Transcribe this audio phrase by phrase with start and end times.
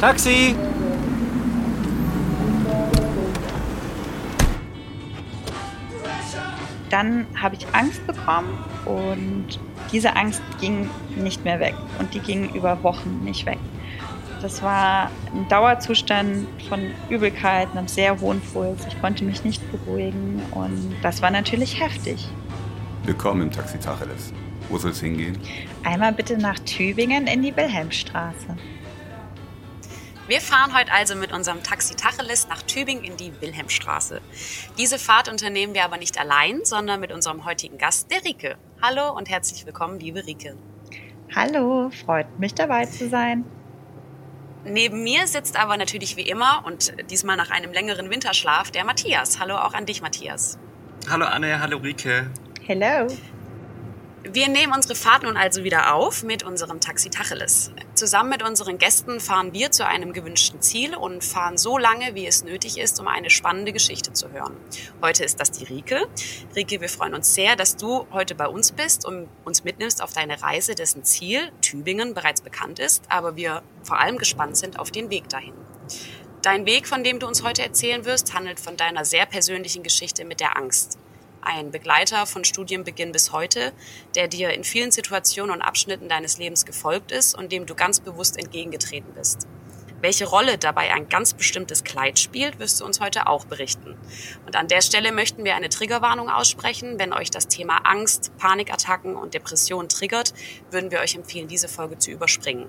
[0.00, 0.54] Taxi!
[6.88, 9.58] Dann habe ich Angst bekommen und
[9.90, 13.58] diese Angst ging nicht mehr weg und die ging über Wochen nicht weg.
[14.40, 18.86] Das war ein Dauerzustand von Übelkeit, einem sehr hohen Puls.
[18.86, 22.28] Ich konnte mich nicht beruhigen und das war natürlich heftig.
[23.02, 24.32] Willkommen im Taxi Tacheles.
[24.68, 25.36] Wo soll es hingehen?
[25.82, 28.56] Einmal bitte nach Tübingen in die Wilhelmstraße.
[30.28, 34.20] Wir fahren heute also mit unserem Taxi Tacheles nach Tübingen in die Wilhelmstraße.
[34.76, 38.58] Diese Fahrt unternehmen wir aber nicht allein, sondern mit unserem heutigen Gast, der Rike.
[38.82, 40.54] Hallo und herzlich willkommen, liebe Rike.
[41.34, 43.46] Hallo, freut mich dabei zu sein.
[44.66, 49.40] Neben mir sitzt aber natürlich wie immer und diesmal nach einem längeren Winterschlaf der Matthias.
[49.40, 50.58] Hallo auch an dich, Matthias.
[51.08, 52.30] Hallo Anne, hallo Rike.
[52.66, 53.06] Hello.
[54.24, 57.70] Wir nehmen unsere Fahrt nun also wieder auf mit unserem Taxi Tacheles.
[57.94, 62.26] Zusammen mit unseren Gästen fahren wir zu einem gewünschten Ziel und fahren so lange, wie
[62.26, 64.56] es nötig ist, um eine spannende Geschichte zu hören.
[65.02, 66.08] Heute ist das die Rike.
[66.56, 70.12] Rike, wir freuen uns sehr, dass du heute bei uns bist und uns mitnimmst auf
[70.12, 74.90] deine Reise, dessen Ziel Tübingen bereits bekannt ist, aber wir vor allem gespannt sind auf
[74.90, 75.54] den Weg dahin.
[76.42, 80.24] Dein Weg, von dem du uns heute erzählen wirst, handelt von deiner sehr persönlichen Geschichte
[80.24, 80.98] mit der Angst
[81.40, 83.72] ein Begleiter von Studienbeginn bis heute,
[84.14, 88.00] der dir in vielen Situationen und Abschnitten deines Lebens gefolgt ist und dem du ganz
[88.00, 89.46] bewusst entgegengetreten bist.
[90.00, 93.96] Welche Rolle dabei ein ganz bestimmtes Kleid spielt, wirst du uns heute auch berichten.
[94.46, 96.98] Und an der Stelle möchten wir eine Triggerwarnung aussprechen.
[96.98, 100.34] Wenn euch das Thema Angst, Panikattacken und Depressionen triggert,
[100.70, 102.66] würden wir euch empfehlen, diese Folge zu überspringen.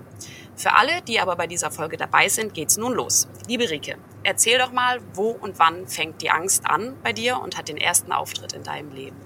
[0.56, 3.28] Für alle, die aber bei dieser Folge dabei sind, geht's nun los.
[3.48, 7.58] Liebe Rike, erzähl doch mal, wo und wann fängt die Angst an bei dir und
[7.58, 9.18] hat den ersten Auftritt in deinem Leben?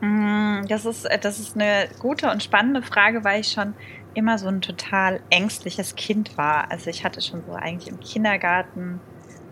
[0.00, 3.74] Mm, das ist, das ist eine gute und spannende Frage, weil ich schon
[4.14, 6.70] immer so ein total ängstliches Kind war.
[6.70, 9.00] Also ich hatte schon so eigentlich im Kindergarten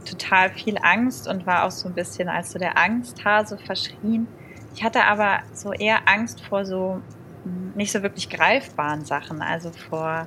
[0.04, 4.28] total viel Angst und war auch so ein bisschen als so der Angsthase verschrien.
[4.74, 7.02] Ich hatte aber so eher Angst vor so
[7.44, 10.26] hm, nicht so wirklich greifbaren Sachen, also vor,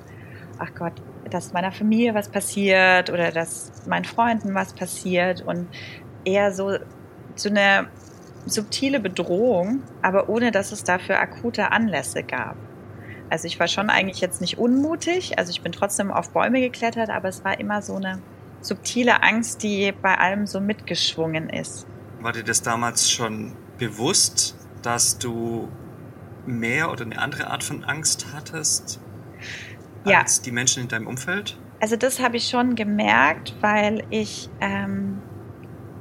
[0.58, 5.68] ach Gott, dass meiner Familie was passiert oder dass meinen Freunden was passiert und
[6.24, 6.76] eher so,
[7.36, 7.88] so eine
[8.46, 12.56] subtile Bedrohung, aber ohne dass es dafür akute Anlässe gab.
[13.34, 17.10] Also ich war schon eigentlich jetzt nicht unmutig, also ich bin trotzdem auf Bäume geklettert,
[17.10, 18.22] aber es war immer so eine
[18.60, 21.84] subtile Angst, die bei allem so mitgeschwungen ist.
[22.20, 25.68] War dir das damals schon bewusst, dass du
[26.46, 29.00] mehr oder eine andere Art von Angst hattest
[30.04, 30.20] ja.
[30.20, 31.58] als die Menschen in deinem Umfeld?
[31.80, 35.20] Also das habe ich schon gemerkt, weil ich, ähm,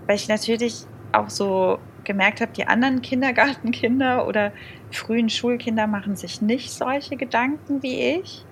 [0.06, 4.52] weil ich natürlich auch so gemerkt habe, die anderen Kindergartenkinder oder
[4.92, 8.46] frühen Schulkinder machen sich nicht solche Gedanken wie ich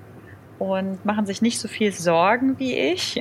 [0.59, 3.19] und machen sich nicht so viel Sorgen wie ich.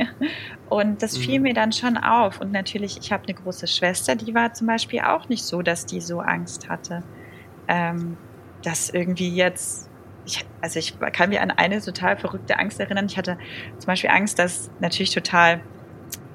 [0.68, 1.44] Und das fiel mhm.
[1.44, 2.40] mir dann schon auf.
[2.40, 5.84] Und natürlich, ich habe eine große Schwester, die war zum Beispiel auch nicht so, dass
[5.84, 7.02] die so Angst hatte,
[7.66, 8.16] ähm,
[8.62, 9.90] dass irgendwie jetzt
[10.26, 13.06] ich, also ich kann mich an eine total verrückte Angst erinnern.
[13.06, 13.38] Ich hatte
[13.78, 15.60] zum Beispiel Angst, dass natürlich total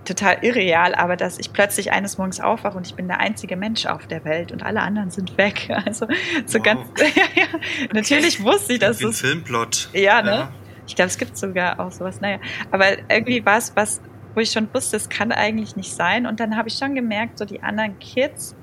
[0.05, 3.85] total irreal, aber dass ich plötzlich eines Morgens aufwache und ich bin der einzige Mensch
[3.85, 5.69] auf der Welt und alle anderen sind weg.
[5.85, 6.07] Also
[6.45, 6.63] so wow.
[6.63, 7.47] ganz, ja, ja.
[7.93, 9.89] natürlich wusste ich, dass Wie ein Filmplot.
[9.93, 10.31] Ja, ne?
[10.31, 10.51] Ja.
[10.87, 12.21] Ich glaube, es gibt sogar auch sowas.
[12.21, 12.39] Naja,
[12.71, 14.01] aber irgendwie war es was,
[14.33, 16.25] wo ich schon wusste, es kann eigentlich nicht sein.
[16.25, 18.55] Und dann habe ich schon gemerkt, so die anderen Kids,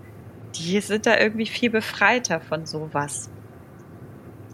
[0.55, 3.31] die sind da irgendwie viel befreiter von sowas.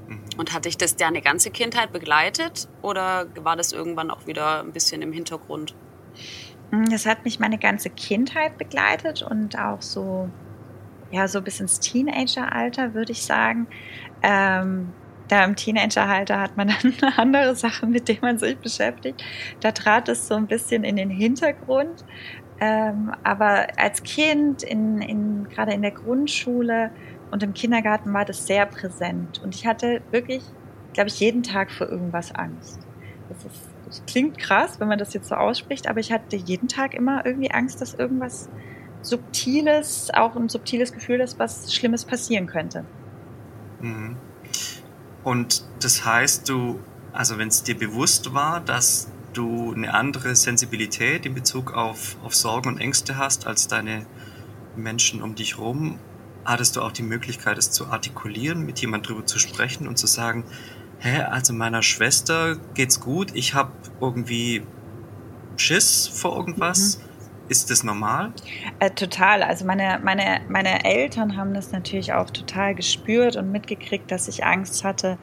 [0.07, 0.21] Mhm.
[0.37, 4.73] Und hat dich das deine ganze Kindheit begleitet oder war das irgendwann auch wieder ein
[4.73, 5.75] bisschen im Hintergrund?
[6.71, 10.29] Mm, das hat mich meine ganze Kindheit begleitet und auch so,
[11.11, 13.67] ja, so bis ins Teenageralter, würde ich sagen.
[14.23, 14.93] Ähm,
[15.29, 19.23] da im Teenageralter hat man dann andere Sachen, mit denen man sich beschäftigt.
[19.61, 22.05] Da trat es so ein bisschen in den Hintergrund.
[22.61, 26.91] Ähm, aber als Kind, in, in, gerade in der Grundschule
[27.31, 29.39] und im Kindergarten war das sehr präsent.
[29.39, 30.43] Und ich hatte wirklich,
[30.93, 32.81] glaube ich, jeden Tag vor irgendwas Angst.
[33.29, 33.68] Das ist
[34.07, 37.51] klingt krass, wenn man das jetzt so ausspricht, aber ich hatte jeden Tag immer irgendwie
[37.51, 38.49] Angst, dass irgendwas
[39.03, 42.85] Subtiles, auch ein subtiles Gefühl ist, was Schlimmes passieren könnte.
[43.81, 44.17] Mhm.
[45.25, 46.81] Und das heißt, du,
[47.13, 52.35] also wenn es dir bewusst war, dass du eine andere Sensibilität in Bezug auf, auf
[52.35, 54.07] Sorgen und Ängste hast als deine
[54.77, 55.99] Menschen um dich herum,
[56.45, 60.07] hattest du auch die Möglichkeit, es zu artikulieren, mit jemand drüber zu sprechen und zu
[60.07, 60.45] sagen,
[61.01, 64.63] hä, also meiner Schwester geht's gut, ich habe irgendwie
[65.57, 66.99] Schiss vor irgendwas.
[66.99, 67.09] Mhm.
[67.49, 68.35] Ist das normal?
[68.79, 69.43] Äh, total.
[69.43, 74.45] Also meine, meine, meine Eltern haben das natürlich auch total gespürt und mitgekriegt, dass ich
[74.45, 75.17] Angst hatte,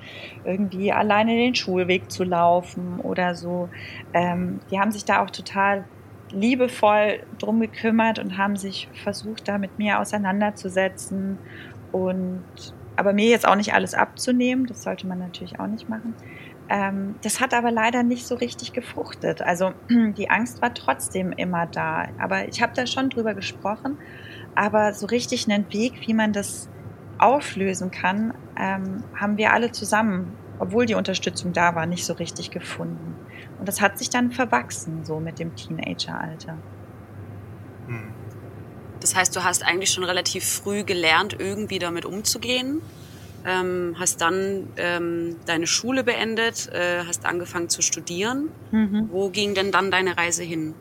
[0.43, 3.69] irgendwie alleine den Schulweg zu laufen oder so.
[4.11, 5.85] Ähm, die haben sich da auch total
[6.31, 11.37] liebevoll drum gekümmert und haben sich versucht, da mit mir auseinanderzusetzen
[11.91, 12.43] und
[12.95, 16.13] aber mir jetzt auch nicht alles abzunehmen, das sollte man natürlich auch nicht machen.
[16.67, 19.41] Ähm, das hat aber leider nicht so richtig gefruchtet.
[19.41, 22.07] Also die Angst war trotzdem immer da.
[22.17, 23.97] Aber ich habe da schon drüber gesprochen.
[24.55, 26.69] Aber so richtig einen Weg, wie man das
[27.17, 32.51] auflösen kann, ähm, haben wir alle zusammen, obwohl die Unterstützung da war, nicht so richtig
[32.51, 33.15] gefunden.
[33.59, 36.57] Und das hat sich dann verwachsen, so mit dem Teenageralter.
[39.01, 42.81] Das heißt, du hast eigentlich schon relativ früh gelernt, irgendwie damit umzugehen
[43.45, 48.49] ähm, hast dann ähm, deine Schule beendet, äh, hast angefangen zu studieren.
[48.71, 49.07] Mhm.
[49.11, 50.75] Wo ging denn dann deine Reise hin?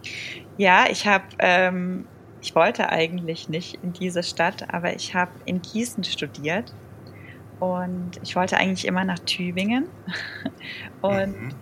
[0.57, 2.09] Ja, ich habe, ähm,
[2.41, 6.75] ich wollte eigentlich nicht in diese Stadt, aber ich habe in Gießen studiert
[7.59, 9.89] und ich wollte eigentlich immer nach Tübingen
[11.03, 11.57] und mhm.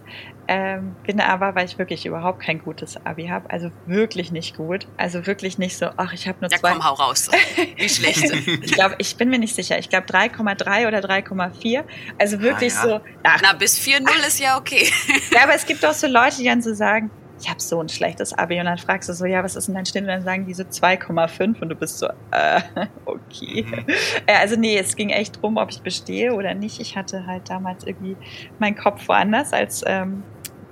[0.55, 4.87] Ähm, bin aber, weil ich wirklich überhaupt kein gutes Abi habe, also wirklich nicht gut.
[4.99, 6.69] Also wirklich nicht so, ach, ich habe nur ja, zwei.
[6.69, 7.31] Ja, komm, hau raus.
[7.77, 8.31] Wie schlecht.
[8.47, 9.79] ich glaube, ich bin mir nicht sicher.
[9.79, 11.85] Ich glaube 3,3 oder 3,4.
[12.19, 12.99] Also wirklich ah, ja.
[12.99, 13.01] so.
[13.23, 13.41] Ach.
[13.43, 14.93] Na, bis 4,0 ist ja okay.
[15.33, 17.11] ja, aber es gibt auch so Leute, die dann so sagen,
[17.41, 19.75] ich habe so ein schlechtes Abi und dann fragst du so, ja, was ist denn
[19.75, 20.03] dein Schnitt?
[20.03, 22.61] Und dann sagen die so 2,5 und du bist so, äh,
[23.07, 23.65] okay.
[23.67, 23.85] Mhm.
[24.27, 26.79] Äh, also nee, es ging echt drum, ob ich bestehe oder nicht.
[26.79, 28.17] Ich hatte halt damals irgendwie
[28.59, 30.23] meinen Kopf woanders als ähm,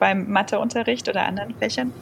[0.00, 1.92] beim Matheunterricht oder anderen Fächern.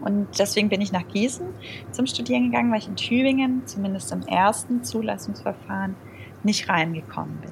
[0.00, 1.46] Und deswegen bin ich nach Gießen
[1.92, 5.94] zum Studieren gegangen, weil ich in Tübingen, zumindest im ersten Zulassungsverfahren,
[6.42, 7.50] nicht reingekommen bin.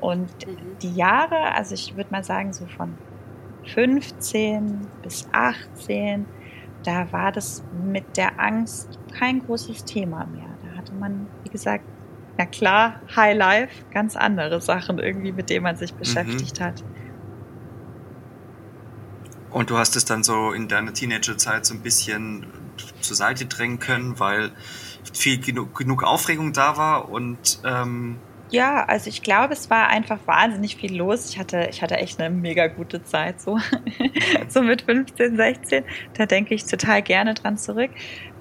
[0.00, 0.56] Und mhm.
[0.82, 2.94] die Jahre, also ich würde mal sagen, so von
[3.66, 6.26] 15 bis 18,
[6.84, 10.48] da war das mit der Angst kein großes Thema mehr.
[10.62, 11.84] Da hatte man, wie gesagt,
[12.38, 15.98] na klar, High Life, ganz andere Sachen irgendwie, mit denen man sich mhm.
[15.98, 16.64] beschäftigt mhm.
[16.64, 16.84] hat.
[19.56, 22.44] Und du hast es dann so in deiner Teenagerzeit so ein bisschen
[23.00, 24.50] zur Seite drängen können, weil
[25.14, 28.18] viel genug, genug Aufregung da war und ähm,
[28.50, 31.30] ja, also ich glaube, es war einfach wahnsinnig viel los.
[31.30, 33.58] Ich hatte, ich hatte echt eine mega gute Zeit, so,
[34.48, 35.84] so mit 15, 16.
[36.12, 37.90] Da denke ich total gerne dran zurück.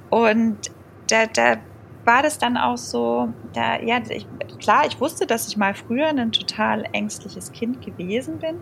[0.10, 0.70] Und
[1.08, 1.56] da, da
[2.06, 4.28] war das dann auch so, da, ja, ich,
[4.60, 8.58] klar, ich wusste, dass ich mal früher ein total ängstliches Kind gewesen bin.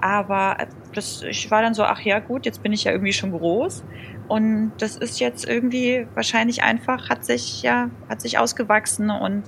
[0.00, 0.56] Aber
[0.94, 3.84] das, ich war dann so, ach ja, gut, jetzt bin ich ja irgendwie schon groß.
[4.28, 9.42] Und das ist jetzt irgendwie wahrscheinlich einfach, hat sich, ja, hat sich ausgewachsen und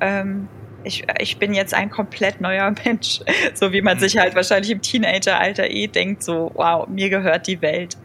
[0.00, 0.48] ähm,
[0.84, 3.20] ich, ich bin jetzt ein komplett neuer Mensch.
[3.54, 7.60] So wie man sich halt wahrscheinlich im Teenageralter eh denkt, so, wow, mir gehört die
[7.62, 7.96] Welt.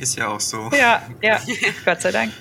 [0.00, 0.70] Ist ja auch so.
[0.78, 1.40] Ja, ja,
[1.84, 2.32] Gott sei Dank.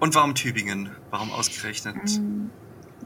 [0.00, 0.90] Und warum Tübingen?
[1.10, 1.96] Warum ausgerechnet?
[2.18, 2.50] Mm,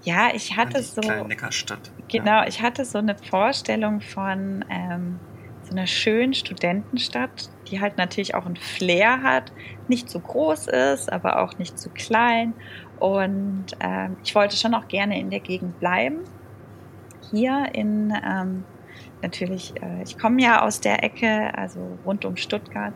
[0.03, 1.01] ja, ich hatte so.
[1.01, 1.91] Kleine Neckarstadt.
[2.09, 5.21] Genau, ich hatte so eine Vorstellung von ähm,
[5.63, 9.53] so einer schönen Studentenstadt, die halt natürlich auch ein Flair hat,
[9.89, 12.55] nicht zu groß ist, aber auch nicht zu klein.
[12.99, 16.21] Und ähm, ich wollte schon auch gerne in der Gegend bleiben.
[17.31, 18.65] Hier in ähm,
[19.23, 22.95] natürlich, äh, ich komme ja aus der Ecke, also rund um Stuttgart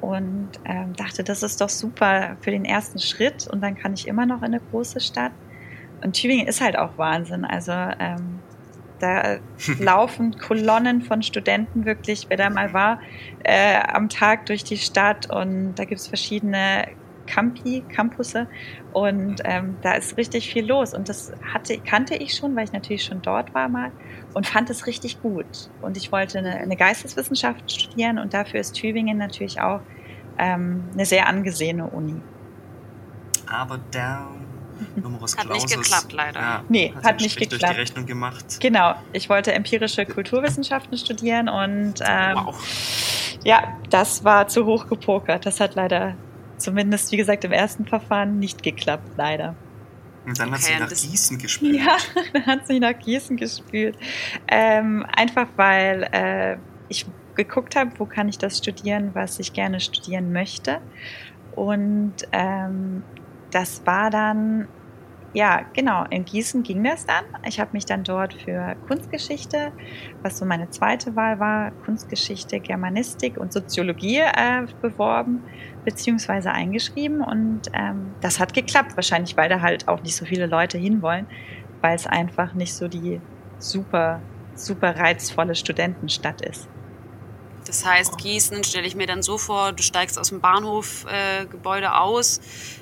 [0.00, 4.08] und ähm, dachte, das ist doch super für den ersten Schritt und dann kann ich
[4.08, 5.32] immer noch in eine große Stadt.
[6.02, 7.44] Und Tübingen ist halt auch Wahnsinn.
[7.44, 8.40] Also ähm,
[9.00, 9.38] da
[9.78, 13.00] laufen Kolonnen von Studenten wirklich, wer da mal war,
[13.44, 16.88] äh, am Tag durch die Stadt und da gibt's verschiedene
[17.30, 18.46] Campi, Campusse
[18.92, 22.72] und ähm, da ist richtig viel los und das hatte, kannte ich schon, weil ich
[22.72, 23.92] natürlich schon dort war mal
[24.34, 28.72] und fand es richtig gut und ich wollte eine, eine Geisteswissenschaft studieren und dafür ist
[28.72, 29.80] Tübingen natürlich auch
[30.38, 32.20] ähm, eine sehr angesehene Uni.
[33.46, 34.40] Aber down
[34.96, 36.40] Numerus Hat nicht geklappt, leider.
[36.40, 37.62] Ja, nee, hat, hat nicht geklappt.
[37.62, 38.44] durch die Rechnung gemacht.
[38.60, 43.38] Genau, ich wollte empirische Kulturwissenschaften studieren und ähm, wow.
[43.44, 45.46] ja, das war zu hoch gepokert.
[45.46, 46.14] Das hat leider,
[46.60, 49.56] zumindest wie gesagt im ersten Verfahren, nicht geklappt, leider.
[50.26, 51.76] Und dann okay, hat sie nach Gießen gespielt.
[51.76, 51.96] Ja,
[52.32, 53.96] dann hat sie nach Gießen gespielt.
[54.48, 56.56] Ähm, einfach weil äh,
[56.88, 60.80] ich geguckt habe, wo kann ich das studieren, was ich gerne studieren möchte.
[61.56, 63.02] Und ähm,
[63.50, 64.68] das war dann,
[65.32, 67.24] ja, genau, in Gießen ging das dann.
[67.46, 69.72] Ich habe mich dann dort für Kunstgeschichte,
[70.22, 75.42] was so meine zweite Wahl war, Kunstgeschichte, Germanistik und Soziologie äh, beworben,
[75.84, 77.20] beziehungsweise eingeschrieben.
[77.20, 81.26] Und ähm, das hat geklappt, wahrscheinlich, weil da halt auch nicht so viele Leute hinwollen,
[81.80, 83.20] weil es einfach nicht so die
[83.58, 84.20] super,
[84.54, 86.68] super reizvolle Studentenstadt ist.
[87.66, 91.88] Das heißt, Gießen stelle ich mir dann so vor, du steigst aus dem Bahnhofgebäude äh,
[91.88, 92.40] aus,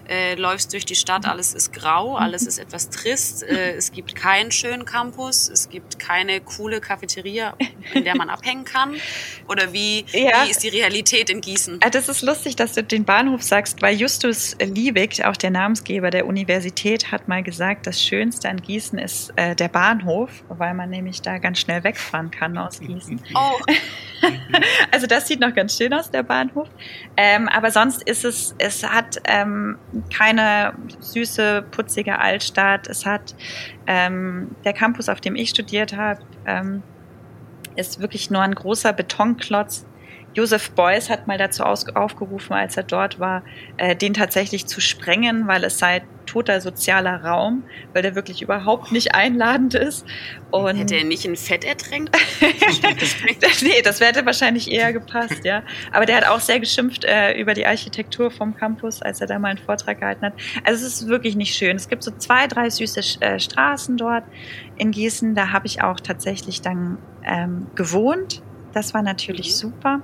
[0.09, 4.15] äh, läufst durch die Stadt, alles ist grau, alles ist etwas trist, äh, es gibt
[4.15, 7.55] keinen schönen Campus, es gibt keine coole Cafeteria,
[7.93, 8.95] in der man abhängen kann.
[9.49, 10.45] Oder wie, ja.
[10.45, 11.81] wie ist die Realität in Gießen?
[11.83, 16.11] Ah, das ist lustig, dass du den Bahnhof sagst, weil Justus Liebig, auch der Namensgeber
[16.11, 20.91] der Universität, hat mal gesagt, das Schönste an Gießen ist äh, der Bahnhof, weil man
[20.91, 23.21] nämlich da ganz schnell wegfahren kann aus Gießen.
[23.35, 23.59] Oh.
[24.93, 26.69] also das sieht noch ganz schön aus, der Bahnhof.
[27.17, 29.79] Ähm, aber sonst ist es, es hat ähm,
[30.15, 32.89] keine süße, putzige Altstadt.
[32.89, 33.35] Es hat
[33.87, 36.83] ähm, der Campus, auf dem ich studiert habe, ähm,
[37.77, 39.87] ist wirklich nur ein großer Betonklotz.
[40.39, 43.43] Joseph Beuys hat mal dazu aufgerufen, als er dort war,
[43.77, 48.93] äh, den tatsächlich zu sprengen, weil es sei toter sozialer Raum, weil der wirklich überhaupt
[48.93, 50.07] nicht einladend ist.
[50.53, 52.17] Und hätte er nicht in Fett ertränkt?
[53.63, 55.65] nee, das hätte wahrscheinlich eher gepasst, ja.
[55.91, 59.41] Aber der hat auch sehr geschimpft äh, über die Architektur vom Campus, als er da
[59.41, 60.35] mal einen Vortrag gehalten hat.
[60.63, 61.75] Also es ist wirklich nicht schön.
[61.75, 64.23] Es gibt so zwei, drei süße äh, Straßen dort
[64.77, 65.35] in Gießen.
[65.35, 68.41] Da habe ich auch tatsächlich dann ähm, gewohnt.
[68.73, 69.55] Das war natürlich mhm.
[69.55, 70.01] super,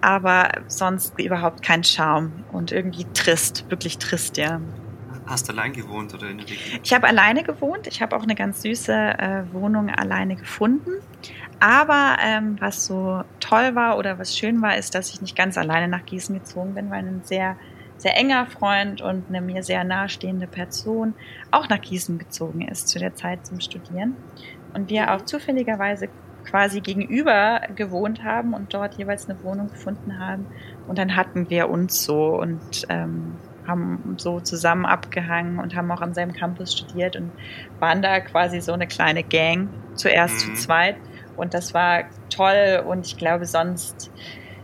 [0.00, 4.60] aber sonst überhaupt kein Charme und irgendwie trist, wirklich trist, ja.
[5.26, 6.80] Hast du allein gewohnt oder in der WG?
[6.82, 7.86] Ich habe alleine gewohnt.
[7.86, 10.90] Ich habe auch eine ganz süße äh, Wohnung alleine gefunden.
[11.60, 15.56] Aber ähm, was so toll war oder was schön war, ist, dass ich nicht ganz
[15.56, 17.56] alleine nach Gießen gezogen bin, weil ein sehr,
[17.96, 21.14] sehr enger Freund und eine mir sehr nahestehende Person
[21.50, 24.16] auch nach Gießen gezogen ist zu der Zeit zum Studieren.
[24.74, 26.08] Und wir auch zufälligerweise
[26.44, 30.46] quasi gegenüber gewohnt haben und dort jeweils eine Wohnung gefunden haben.
[30.86, 33.36] Und dann hatten wir uns so und ähm,
[33.66, 37.32] haben so zusammen abgehangen und haben auch am selben Campus studiert und
[37.80, 40.54] waren da quasi so eine kleine Gang, zuerst mhm.
[40.54, 40.96] zu zweit.
[41.36, 44.10] Und das war toll und ich glaube, sonst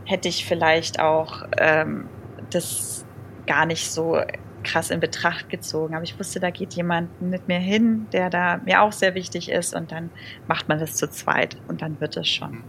[0.04, 2.08] hätte ich vielleicht auch ähm,
[2.50, 3.04] das
[3.46, 4.20] gar nicht so
[4.62, 5.94] krass in Betracht gezogen.
[5.94, 9.50] Aber ich wusste, da geht jemand mit mir hin, der da mir auch sehr wichtig
[9.50, 10.10] ist und dann
[10.48, 12.52] macht man das zu zweit und dann wird es schon.
[12.52, 12.64] Mhm.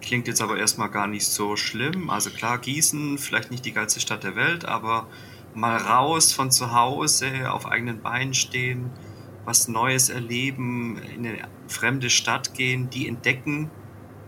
[0.00, 2.10] Klingt jetzt aber erstmal gar nicht so schlimm.
[2.10, 5.06] Also klar, Gießen, vielleicht nicht die geilste Stadt der Welt, aber
[5.54, 8.90] mal raus von zu Hause, auf eigenen Beinen stehen,
[9.46, 13.70] was Neues erleben, in eine fremde Stadt gehen, die entdecken,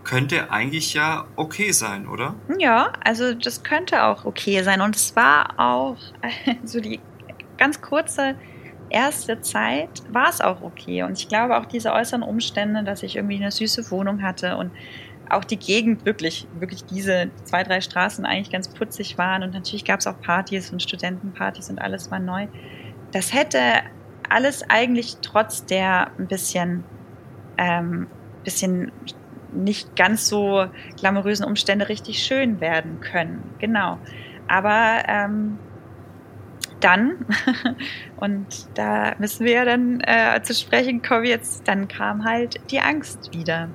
[0.07, 2.33] könnte eigentlich ja okay sein, oder?
[2.57, 4.81] Ja, also das könnte auch okay sein.
[4.81, 5.97] Und es war auch
[6.63, 6.99] so die
[7.57, 8.35] ganz kurze
[8.89, 11.03] erste Zeit war es auch okay.
[11.03, 14.71] Und ich glaube auch diese äußeren Umstände, dass ich irgendwie eine süße Wohnung hatte und
[15.29, 19.43] auch die Gegend wirklich, wirklich diese zwei, drei Straßen eigentlich ganz putzig waren.
[19.43, 22.47] Und natürlich gab es auch Partys und Studentenpartys und alles war neu.
[23.11, 23.59] Das hätte
[24.29, 26.85] alles eigentlich trotz der ein bisschen,
[27.57, 28.07] ähm,
[28.45, 28.93] bisschen
[29.51, 30.67] nicht ganz so
[30.99, 33.43] glamourösen Umstände richtig schön werden können.
[33.59, 33.97] Genau.
[34.47, 35.59] Aber ähm,
[36.79, 37.25] dann,
[38.17, 42.79] und da müssen wir ja dann äh, zu sprechen kommen jetzt, dann kam halt die
[42.79, 43.69] Angst wieder.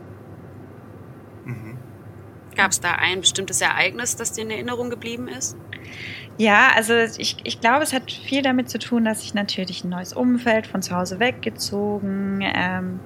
[2.57, 5.57] Gab es da ein bestimmtes Ereignis, das dir in Erinnerung geblieben ist?
[6.39, 9.91] Ja, also ich, ich glaube, es hat viel damit zu tun, dass ich natürlich ein
[9.91, 13.01] neues Umfeld von zu Hause weggezogen ähm,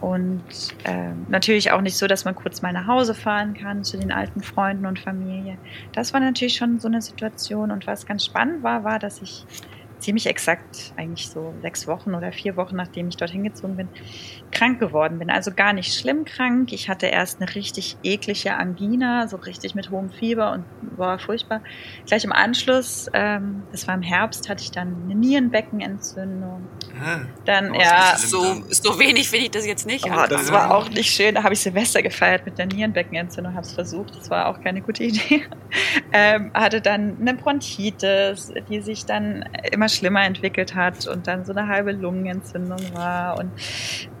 [0.00, 0.42] und
[0.84, 4.12] äh, natürlich auch nicht so, dass man kurz mal nach Hause fahren kann zu den
[4.12, 5.58] alten Freunden und Familie.
[5.92, 9.44] Das war natürlich schon so eine Situation und was ganz spannend war, war, dass ich
[9.98, 13.88] ziemlich exakt, eigentlich so sechs Wochen oder vier Wochen, nachdem ich dorthin gezogen bin,
[14.52, 15.30] krank geworden bin.
[15.30, 16.72] Also gar nicht schlimm krank.
[16.72, 20.64] Ich hatte erst eine richtig eklige Angina, so richtig mit hohem Fieber und
[20.96, 21.60] war furchtbar.
[22.06, 26.66] Gleich im Anschluss, ähm, das war im Herbst, hatte ich dann eine Nierenbeckenentzündung.
[26.98, 28.16] Ah, dann, oh, ja.
[28.16, 30.06] So, so wenig finde ich das jetzt nicht.
[30.06, 31.34] Oh, das war auch nicht schön.
[31.34, 34.16] Da habe ich Silvester gefeiert mit der Nierenbeckenentzündung, habe es versucht.
[34.16, 35.44] Das war auch keine gute Idee.
[36.12, 41.52] ähm, hatte dann eine Bronchitis, die sich dann immer schlimmer entwickelt hat und dann so
[41.52, 43.50] eine halbe Lungenentzündung war und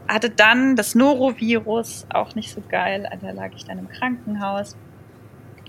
[0.08, 3.08] hatte dann das Norovirus, auch nicht so geil.
[3.20, 4.76] Da lag ich dann im Krankenhaus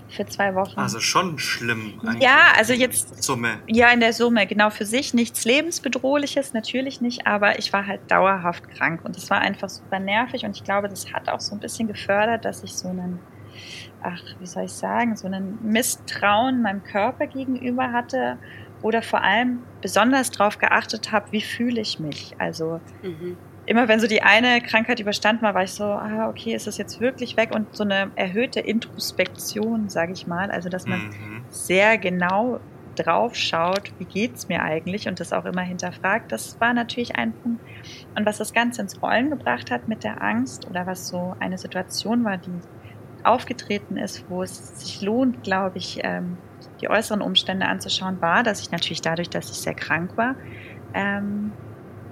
[0.08, 0.78] für zwei Wochen.
[0.80, 2.00] Also schon schlimm.
[2.02, 2.22] Eigentlich.
[2.22, 3.22] Ja, also jetzt.
[3.22, 3.58] Summe.
[3.66, 8.00] Ja, in der Summe, genau für sich nichts lebensbedrohliches, natürlich nicht, aber ich war halt
[8.10, 11.54] dauerhaft krank und es war einfach super nervig und ich glaube, das hat auch so
[11.54, 13.18] ein bisschen gefördert, dass ich so einen,
[14.02, 18.38] ach, wie soll ich sagen, so einen Misstrauen meinem Körper gegenüber hatte
[18.82, 22.34] oder vor allem besonders darauf geachtet habe, wie fühle ich mich.
[22.38, 23.36] Also mhm
[23.68, 26.78] immer wenn so die eine Krankheit überstanden war, war ich so, ah, okay, ist das
[26.78, 27.54] jetzt wirklich weg?
[27.54, 31.44] Und so eine erhöhte Introspektion, sage ich mal, also dass man mhm.
[31.50, 32.60] sehr genau
[32.96, 37.32] drauf schaut, wie geht's mir eigentlich und das auch immer hinterfragt, das war natürlich ein
[37.32, 37.60] Punkt.
[38.16, 41.58] Und was das Ganze ins Rollen gebracht hat mit der Angst oder was so eine
[41.58, 42.50] Situation war, die
[43.22, 46.38] aufgetreten ist, wo es sich lohnt, glaube ich, ähm,
[46.80, 50.34] die äußeren Umstände anzuschauen, war, dass ich natürlich dadurch, dass ich sehr krank war,
[50.94, 51.52] ähm,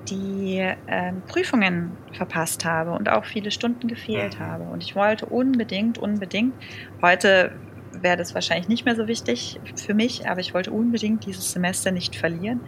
[0.08, 4.44] die ähm, Prüfungen verpasst habe und auch viele Stunden gefehlt mhm.
[4.44, 4.64] habe.
[4.64, 6.54] Und ich wollte unbedingt, unbedingt,
[7.02, 7.52] heute
[7.92, 11.90] wäre das wahrscheinlich nicht mehr so wichtig für mich, aber ich wollte unbedingt dieses Semester
[11.90, 12.61] nicht verlieren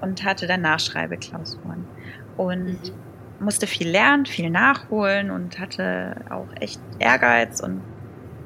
[0.00, 1.84] und hatte dann Nachschreibeklausuren.
[2.36, 7.82] Und mhm musste viel lernen, viel nachholen und hatte auch echt Ehrgeiz und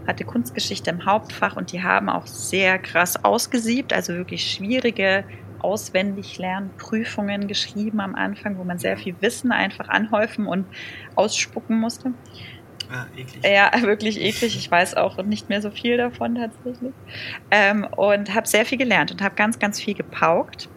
[0.06, 5.24] hatte Kunstgeschichte im Hauptfach und die haben auch sehr krass ausgesiebt, also wirklich schwierige
[5.58, 10.66] auswendig Lernprüfungen geschrieben am Anfang, wo man sehr viel Wissen einfach anhäufen und
[11.14, 12.12] ausspucken musste.
[12.90, 13.42] Ah, eklig.
[13.44, 14.56] Ja, wirklich eklig.
[14.56, 16.92] Ich weiß auch nicht mehr so viel davon tatsächlich.
[17.50, 20.68] Ähm, und habe sehr viel gelernt und habe ganz, ganz viel gepaukt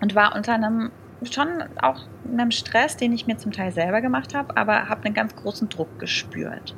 [0.00, 0.92] und war unter einem
[1.32, 5.14] schon auch einem Stress, den ich mir zum Teil selber gemacht habe, aber habe einen
[5.14, 6.76] ganz großen Druck gespürt.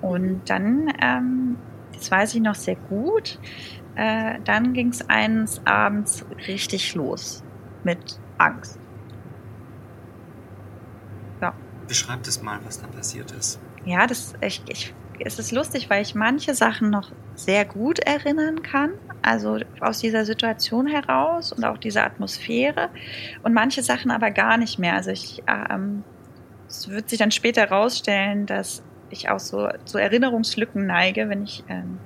[0.00, 1.56] Und dann, ähm,
[1.94, 3.38] das weiß ich noch sehr gut,
[3.96, 7.42] äh, dann ging es eines Abends richtig los
[7.82, 8.78] mit Angst.
[11.40, 11.54] Ja.
[11.88, 13.58] Beschreib das mal, was da passiert ist.
[13.84, 18.62] Ja, das, ich, ich, es ist lustig, weil ich manche Sachen noch sehr gut erinnern
[18.62, 22.90] kann, also aus dieser Situation heraus und auch dieser Atmosphäre
[23.42, 24.94] und manche Sachen aber gar nicht mehr.
[24.94, 26.04] Also ich, ähm,
[26.68, 31.64] es wird sich dann später herausstellen, dass ich auch so zu Erinnerungslücken neige, wenn ich
[31.68, 31.98] ähm,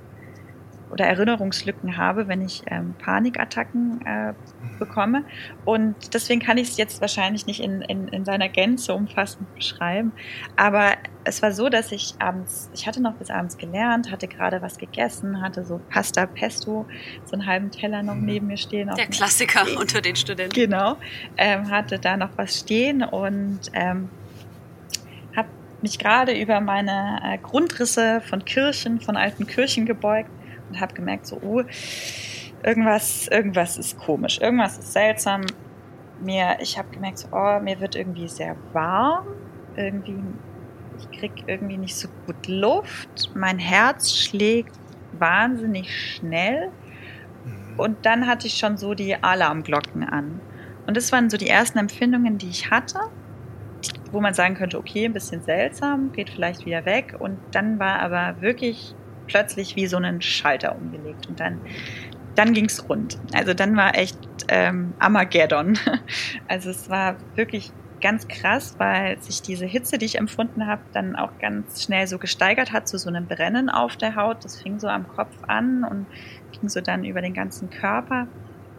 [0.90, 4.34] oder Erinnerungslücken habe, wenn ich ähm, Panikattacken äh,
[4.78, 5.24] bekomme.
[5.64, 10.12] Und deswegen kann ich es jetzt wahrscheinlich nicht in, in, in seiner Gänze umfassend beschreiben.
[10.56, 14.62] Aber es war so, dass ich abends, ich hatte noch bis abends gelernt, hatte gerade
[14.62, 16.86] was gegessen, hatte so Pasta Pesto,
[17.24, 18.24] so einen halben Teller noch mhm.
[18.24, 18.90] neben mir stehen.
[18.96, 20.54] Der Klassiker unter den Studenten.
[20.54, 20.96] Genau.
[21.36, 24.08] Ähm, hatte da noch was stehen und ähm,
[25.82, 30.30] mich gerade über meine äh, Grundrisse von Kirchen, von alten Kirchen gebeugt
[30.68, 31.62] und habe gemerkt, so, oh,
[32.62, 35.42] irgendwas, irgendwas ist komisch, irgendwas ist seltsam.
[36.20, 39.26] Mir, ich habe gemerkt, so, oh, mir wird irgendwie sehr warm,
[39.76, 40.22] irgendwie,
[40.98, 44.74] ich krieg irgendwie nicht so gut Luft, mein Herz schlägt
[45.12, 46.70] wahnsinnig schnell
[47.44, 47.78] mhm.
[47.80, 50.40] und dann hatte ich schon so die Alarmglocken an.
[50.86, 52.98] Und das waren so die ersten Empfindungen, die ich hatte,
[54.12, 57.16] wo man sagen könnte, okay, ein bisschen seltsam, geht vielleicht wieder weg.
[57.18, 58.94] Und dann war aber wirklich
[59.26, 61.60] plötzlich wie so einen Schalter umgelegt und dann,
[62.34, 63.18] dann ging es rund.
[63.32, 64.18] Also dann war echt
[64.48, 65.78] ähm, Armageddon.
[66.48, 67.70] Also es war wirklich
[68.00, 72.18] ganz krass, weil sich diese Hitze, die ich empfunden habe, dann auch ganz schnell so
[72.18, 74.44] gesteigert hat zu so einem Brennen auf der Haut.
[74.44, 76.06] Das fing so am Kopf an und
[76.52, 78.26] ging so dann über den ganzen Körper.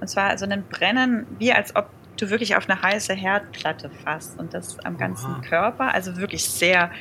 [0.01, 1.89] Und zwar so ein Brennen, wie als ob
[2.21, 5.41] du wirklich auf eine heiße Herdplatte fasst und das am ganzen Oha.
[5.41, 5.93] Körper.
[5.93, 6.91] Also wirklich sehr,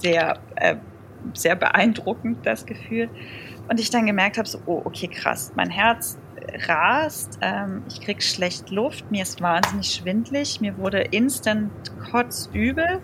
[0.00, 0.76] sehr äh,
[1.34, 3.10] sehr beeindruckend, das Gefühl.
[3.68, 6.18] Und ich dann gemerkt habe, so, oh, okay, krass, mein Herz
[6.66, 11.70] rast, ähm, ich krieg schlecht Luft, mir ist wahnsinnig schwindlig, mir wurde instant
[12.10, 13.00] kotzübel.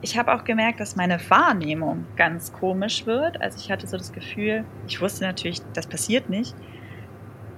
[0.00, 3.40] Ich habe auch gemerkt, dass meine Wahrnehmung ganz komisch wird.
[3.42, 6.54] Also ich hatte so das Gefühl, ich wusste natürlich, das passiert nicht,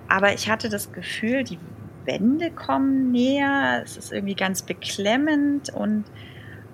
[0.09, 1.59] aber ich hatte das Gefühl, die
[2.05, 6.05] Wände kommen näher, es ist irgendwie ganz beklemmend und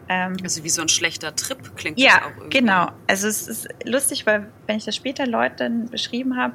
[0.09, 2.59] ähm, also wie so ein schlechter Trip klingt ja, das auch irgendwie.
[2.59, 2.89] genau.
[3.07, 6.55] Also es ist lustig, weil wenn ich das später Leuten beschrieben habe,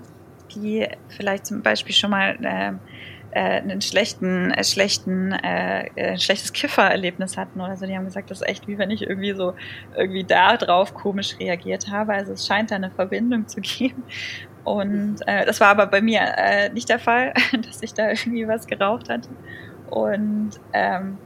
[0.55, 2.73] die vielleicht zum Beispiel schon mal äh,
[3.31, 7.86] äh, einen schlechten, äh, schlechten, äh, ein schlechtes Kiffererlebnis hatten oder so.
[7.86, 9.53] Die haben gesagt, das ist echt wie wenn ich irgendwie so
[9.95, 12.13] irgendwie da drauf komisch reagiert habe.
[12.13, 14.03] Also es scheint da eine Verbindung zu geben.
[14.63, 17.34] Und äh, das war aber bei mir äh, nicht der Fall,
[17.65, 19.30] dass ich da irgendwie was geraucht hatte.
[19.89, 21.17] Und ähm,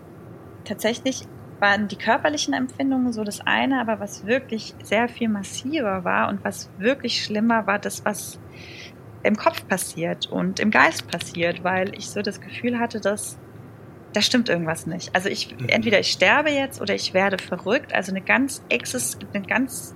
[0.63, 1.28] tatsächlich
[1.60, 6.43] waren die körperlichen Empfindungen so das eine, aber was wirklich sehr viel massiver war und
[6.43, 8.39] was wirklich schlimmer war, das, was
[9.24, 13.38] im Kopf passiert und im Geist passiert, weil ich so das Gefühl hatte, dass
[14.13, 15.13] da stimmt irgendwas nicht.
[15.13, 15.67] Also ich mhm.
[15.67, 17.93] entweder ich sterbe jetzt oder ich werde verrückt.
[17.93, 19.94] Also eine ganz exist, ein ganz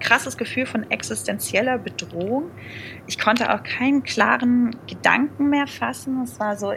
[0.00, 2.50] krasses Gefühl von existenzieller Bedrohung.
[3.06, 6.22] Ich konnte auch keinen klaren Gedanken mehr fassen.
[6.22, 6.72] Es war so,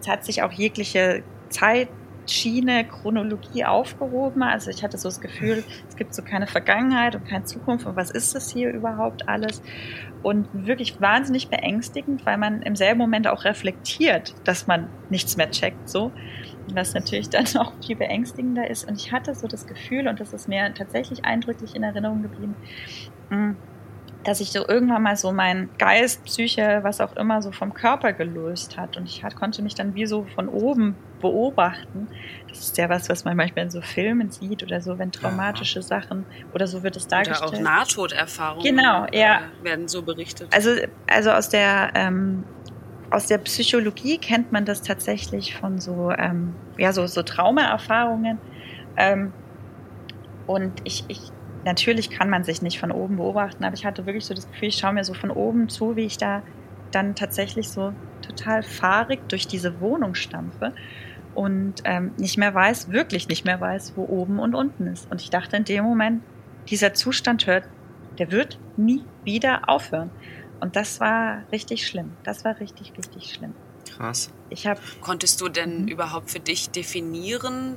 [0.00, 1.88] es hat sich auch jegliche Zeit
[2.30, 4.42] Schiene, Chronologie aufgehoben.
[4.42, 7.96] Also ich hatte so das Gefühl, es gibt so keine Vergangenheit und keine Zukunft und
[7.96, 9.62] was ist das hier überhaupt alles?
[10.22, 15.50] Und wirklich wahnsinnig beängstigend, weil man im selben Moment auch reflektiert, dass man nichts mehr
[15.50, 16.12] checkt, so.
[16.72, 18.88] Was natürlich dann auch viel beängstigender ist.
[18.88, 22.56] Und ich hatte so das Gefühl, und das ist mir tatsächlich eindrücklich in Erinnerung geblieben,
[23.30, 23.52] mm,
[24.26, 28.12] dass sich so irgendwann mal so mein Geist, Psyche, was auch immer, so vom Körper
[28.12, 28.96] gelöst hat.
[28.96, 32.08] Und ich hat, konnte mich dann wie so von oben beobachten.
[32.48, 35.78] Das ist ja was, was man manchmal in so Filmen sieht oder so, wenn traumatische
[35.78, 35.82] ja.
[35.82, 37.50] Sachen oder so wird es dargestellt.
[37.50, 39.42] Oder auch Nahtoderfahrungen genau, ja.
[39.60, 40.48] Äh, werden so berichtet.
[40.52, 40.70] Also,
[41.06, 42.42] also aus der ähm,
[43.10, 48.38] aus der Psychologie kennt man das tatsächlich von so ähm, ja so so Traumaerfahrungen.
[48.96, 49.32] Ähm,
[50.48, 51.20] und ich, ich
[51.66, 54.68] natürlich kann man sich nicht von oben beobachten, aber ich hatte wirklich so das Gefühl,
[54.68, 56.42] ich schaue mir so von oben zu, wie ich da
[56.92, 60.72] dann tatsächlich so total fahrig durch diese Wohnung stampfe
[61.34, 65.10] und ähm, nicht mehr weiß, wirklich nicht mehr weiß, wo oben und unten ist.
[65.10, 66.22] Und ich dachte in dem Moment,
[66.68, 67.64] dieser Zustand hört,
[68.18, 70.10] der wird nie wieder aufhören.
[70.60, 72.12] Und das war richtig schlimm.
[72.22, 73.54] Das war richtig, richtig schlimm.
[73.96, 74.32] Krass.
[74.48, 75.88] Ich hab, Konntest du denn mhm.
[75.88, 77.76] überhaupt für dich definieren,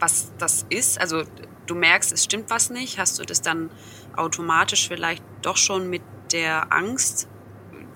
[0.00, 1.00] was das ist?
[1.00, 1.22] Also
[1.66, 3.70] du merkst, es stimmt was nicht, hast du das dann
[4.16, 7.28] automatisch vielleicht doch schon mit der Angst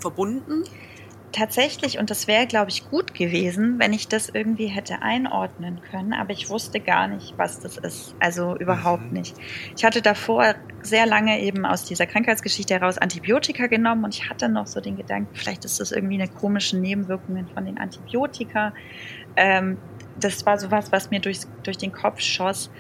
[0.01, 0.65] verbunden?
[1.31, 6.15] Tatsächlich, und das wäre, glaube ich, gut gewesen, wenn ich das irgendwie hätte einordnen können,
[6.15, 8.15] aber ich wusste gar nicht, was das ist.
[8.19, 9.13] Also überhaupt mhm.
[9.13, 9.37] nicht.
[9.77, 14.49] Ich hatte davor sehr lange eben aus dieser Krankheitsgeschichte heraus Antibiotika genommen und ich hatte
[14.49, 18.73] noch so den Gedanken, vielleicht ist das irgendwie eine komische Nebenwirkungen von den Antibiotika.
[19.37, 19.77] Ähm,
[20.19, 22.71] das war sowas, was mir durch, durch den Kopf schoss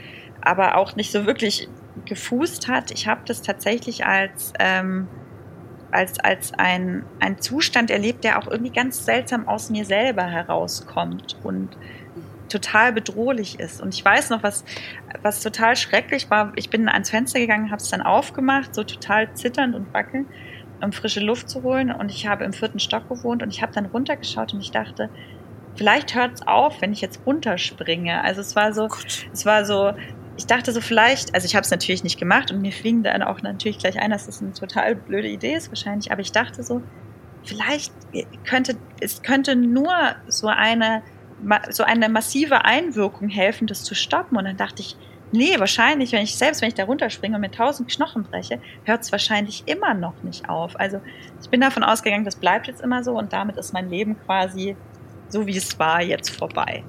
[0.40, 1.68] aber auch nicht so wirklich
[2.04, 2.90] gefußt hat.
[2.90, 5.08] Ich habe das tatsächlich als, ähm,
[5.90, 11.36] als, als ein, ein Zustand erlebt, der auch irgendwie ganz seltsam aus mir selber herauskommt
[11.42, 11.76] und
[12.48, 13.80] total bedrohlich ist.
[13.80, 14.64] Und ich weiß noch, was,
[15.22, 16.52] was total schrecklich war.
[16.56, 20.28] Ich bin ans Fenster gegangen, habe es dann aufgemacht, so total zitternd und wackelnd,
[20.80, 21.92] um frische Luft zu holen.
[21.92, 25.10] Und ich habe im vierten Stock gewohnt und ich habe dann runtergeschaut und ich dachte,
[25.76, 28.22] vielleicht hört es auf, wenn ich jetzt runterspringe.
[28.22, 28.96] Also es war so, oh
[29.32, 29.92] es war so,
[30.38, 33.22] ich dachte so vielleicht, also ich habe es natürlich nicht gemacht und mir fing dann
[33.22, 36.62] auch natürlich gleich ein, dass das eine total blöde Idee ist wahrscheinlich, aber ich dachte
[36.62, 36.80] so,
[37.44, 37.92] vielleicht
[38.44, 39.92] könnte es könnte nur
[40.28, 41.02] so eine
[41.70, 44.36] so eine massive Einwirkung helfen, das zu stoppen.
[44.36, 44.96] Und dann dachte ich,
[45.30, 49.02] nee, wahrscheinlich, wenn ich selbst wenn ich da runterspringe und mir tausend Knochen breche, hört
[49.02, 50.78] es wahrscheinlich immer noch nicht auf.
[50.78, 51.00] Also
[51.42, 54.76] ich bin davon ausgegangen, das bleibt jetzt immer so und damit ist mein Leben quasi
[55.28, 56.84] so wie es war jetzt vorbei.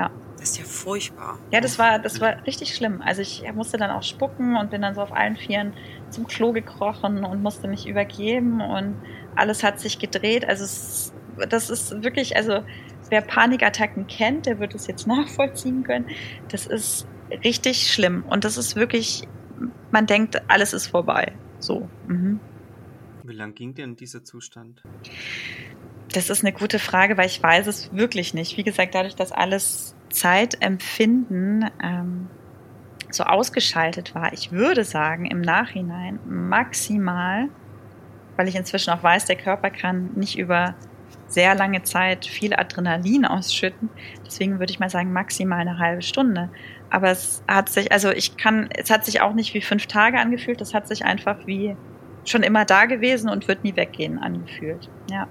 [0.00, 0.10] Ja.
[0.38, 1.38] Das ist ja furchtbar.
[1.50, 3.02] Ja, das war, das war richtig schlimm.
[3.02, 5.74] Also ich musste dann auch spucken und bin dann so auf allen Vieren
[6.08, 8.96] zum Klo gekrochen und musste mich übergeben und
[9.36, 10.48] alles hat sich gedreht.
[10.48, 11.12] Also es,
[11.50, 12.64] das ist wirklich, also
[13.10, 16.06] wer Panikattacken kennt, der wird es jetzt nachvollziehen können.
[16.48, 17.06] Das ist
[17.44, 19.28] richtig schlimm und das ist wirklich,
[19.90, 21.34] man denkt, alles ist vorbei.
[21.58, 21.86] So.
[22.06, 22.40] Mhm.
[23.24, 24.82] Wie lang ging denn dieser Zustand?
[26.12, 28.56] Das ist eine gute Frage, weil ich weiß es wirklich nicht.
[28.56, 32.28] Wie gesagt, dadurch, dass alles Zeitempfinden ähm,
[33.10, 34.32] so ausgeschaltet war.
[34.32, 37.48] Ich würde sagen, im Nachhinein maximal,
[38.36, 40.74] weil ich inzwischen auch weiß, der Körper kann nicht über
[41.26, 43.88] sehr lange Zeit viel Adrenalin ausschütten.
[44.26, 46.50] Deswegen würde ich mal sagen, maximal eine halbe Stunde.
[46.90, 50.18] Aber es hat sich, also ich kann, es hat sich auch nicht wie fünf Tage
[50.18, 51.76] angefühlt, es hat sich einfach wie
[52.24, 54.90] schon immer da gewesen und wird nie weggehen angefühlt.
[55.08, 55.28] Ja.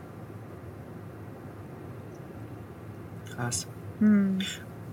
[3.39, 3.67] Krass.
[3.99, 4.39] Hm.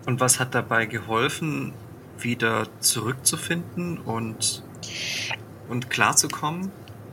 [0.07, 1.73] Und was hat dabei geholfen,
[2.19, 4.63] wieder zurückzufinden und,
[5.69, 6.71] und klarzukommen?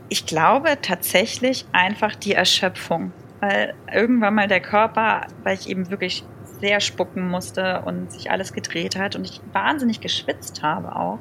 [0.09, 3.11] Ich glaube tatsächlich einfach die Erschöpfung.
[3.39, 6.23] Weil irgendwann mal der Körper, weil ich eben wirklich
[6.61, 11.19] sehr spucken musste und sich alles gedreht hat und ich wahnsinnig geschwitzt habe auch.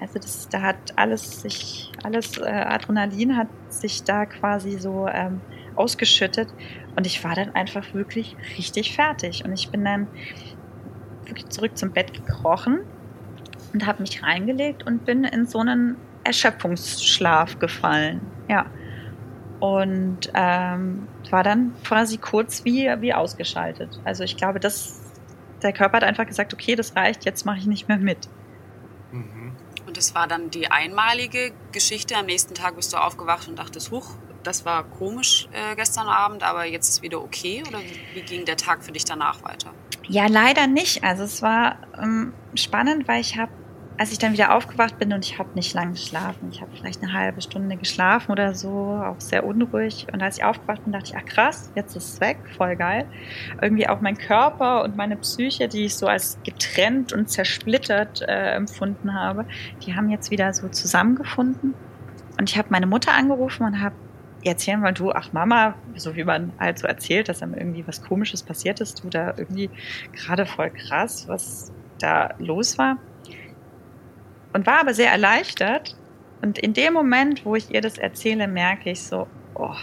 [0.00, 5.40] Also das, da hat alles sich, alles äh, Adrenalin hat sich da quasi so ähm,
[5.74, 6.48] ausgeschüttet
[6.98, 10.08] und ich war dann einfach wirklich richtig fertig und ich bin dann
[11.26, 12.80] wirklich zurück zum Bett gekrochen
[13.72, 18.20] und habe mich reingelegt und bin in so einen Erschöpfungsschlaf gefallen.
[18.48, 18.66] Ja.
[19.60, 24.00] Und ähm, war dann quasi kurz wie, wie ausgeschaltet.
[24.04, 25.00] Also ich glaube, dass
[25.62, 28.28] der Körper hat einfach gesagt, okay, das reicht, jetzt mache ich nicht mehr mit.
[29.12, 29.52] Mhm.
[29.86, 32.16] Und es war dann die einmalige Geschichte.
[32.16, 34.16] Am nächsten Tag bist du aufgewacht und dachtest, huch,
[34.48, 37.62] das war komisch äh, gestern Abend, aber jetzt ist wieder okay?
[37.68, 37.78] Oder
[38.14, 39.72] wie ging der Tag für dich danach weiter?
[40.08, 41.04] Ja, leider nicht.
[41.04, 43.52] Also es war ähm, spannend, weil ich habe,
[43.98, 46.48] als ich dann wieder aufgewacht bin und ich habe nicht lange geschlafen.
[46.50, 48.70] Ich habe vielleicht eine halbe Stunde geschlafen oder so,
[49.04, 50.06] auch sehr unruhig.
[50.10, 53.04] Und als ich aufgewacht bin, dachte ich, ach krass, jetzt ist es weg, voll geil.
[53.60, 58.52] Irgendwie auch mein Körper und meine Psyche, die ich so als getrennt und zersplittert äh,
[58.52, 59.44] empfunden habe,
[59.84, 61.74] die haben jetzt wieder so zusammengefunden.
[62.38, 63.94] Und ich habe meine Mutter angerufen und habe
[64.44, 68.02] erzählen wollen, du, ach Mama, so wie man halt so erzählt, dass einem irgendwie was
[68.02, 69.70] Komisches passiert ist, du da irgendwie
[70.12, 72.98] gerade voll krass, was da los war.
[74.52, 75.96] Und war aber sehr erleichtert,
[76.40, 79.74] Und in dem Moment, wo ich ihr das erzähle, merke ich so, oh,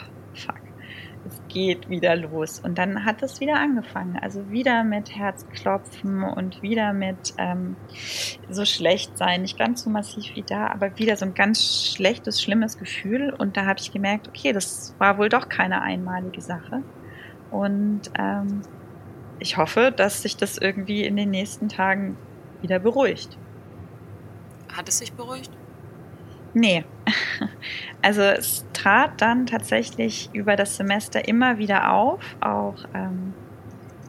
[1.55, 2.59] geht wieder los.
[2.59, 4.19] Und dann hat es wieder angefangen.
[4.21, 7.77] Also wieder mit Herzklopfen und wieder mit ähm,
[8.49, 9.43] so schlecht sein.
[9.43, 13.33] Nicht ganz so massiv wie da, aber wieder so ein ganz schlechtes, schlimmes Gefühl.
[13.33, 16.83] Und da habe ich gemerkt, okay, das war wohl doch keine einmalige Sache.
[17.51, 18.61] Und ähm,
[19.39, 22.17] ich hoffe, dass sich das irgendwie in den nächsten Tagen
[22.61, 23.37] wieder beruhigt.
[24.75, 25.51] Hat es sich beruhigt?
[26.55, 26.85] Nee.
[28.01, 33.33] Also es trat dann tatsächlich über das Semester immer wieder auf, auch ähm,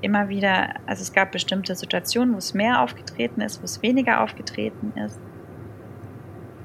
[0.02, 4.20] immer wieder, also es gab bestimmte Situationen, wo es mehr aufgetreten ist, wo es weniger
[4.20, 5.18] aufgetreten ist.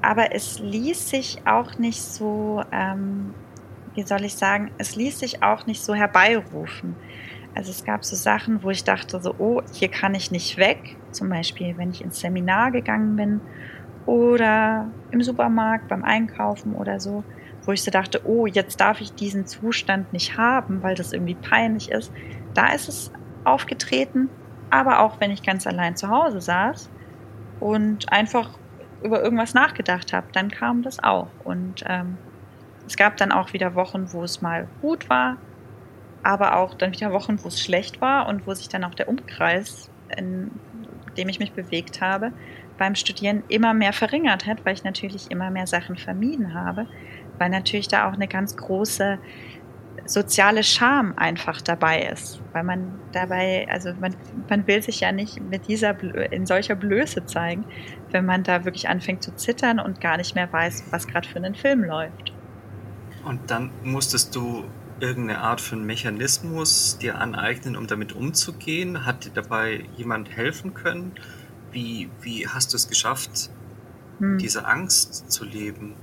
[0.02, 3.32] Aber es ließ sich auch nicht so, ähm,
[3.94, 6.96] wie soll ich sagen, es ließ sich auch nicht so herbeirufen.
[7.54, 10.96] Also es gab so Sachen, wo ich dachte so, oh, hier kann ich nicht weg.
[11.12, 13.40] Zum Beispiel, wenn ich ins Seminar gegangen bin
[14.06, 17.24] oder im Supermarkt beim Einkaufen oder so,
[17.64, 21.34] wo ich so dachte, oh, jetzt darf ich diesen Zustand nicht haben, weil das irgendwie
[21.34, 22.12] peinlich ist.
[22.54, 23.12] Da ist es
[23.44, 24.28] aufgetreten,
[24.70, 26.90] aber auch wenn ich ganz allein zu Hause saß
[27.60, 28.50] und einfach
[29.02, 31.28] über irgendwas nachgedacht habe, dann kam das auch.
[31.44, 32.18] Und ähm,
[32.86, 35.36] es gab dann auch wieder Wochen, wo es mal gut war,
[36.22, 39.08] aber auch dann wieder Wochen, wo es schlecht war und wo sich dann auch der
[39.08, 40.50] Umkreis, in
[41.16, 42.32] dem ich mich bewegt habe,
[42.82, 46.88] beim Studieren immer mehr verringert hat, weil ich natürlich immer mehr Sachen vermieden habe,
[47.38, 49.20] weil natürlich da auch eine ganz große
[50.04, 54.16] soziale Scham einfach dabei ist, weil man dabei, also man,
[54.50, 55.96] man will sich ja nicht mit dieser
[56.32, 57.64] in solcher Blöße zeigen,
[58.10, 61.36] wenn man da wirklich anfängt zu zittern und gar nicht mehr weiß, was gerade für
[61.36, 62.32] einen Film läuft.
[63.24, 64.64] Und dann musstest du
[64.98, 69.06] irgendeine Art von Mechanismus dir aneignen, um damit umzugehen?
[69.06, 71.12] Hat dir dabei jemand helfen können?
[71.72, 73.50] Wie, wie hast du es geschafft,
[74.18, 74.38] hm.
[74.38, 75.94] diese Angst zu leben?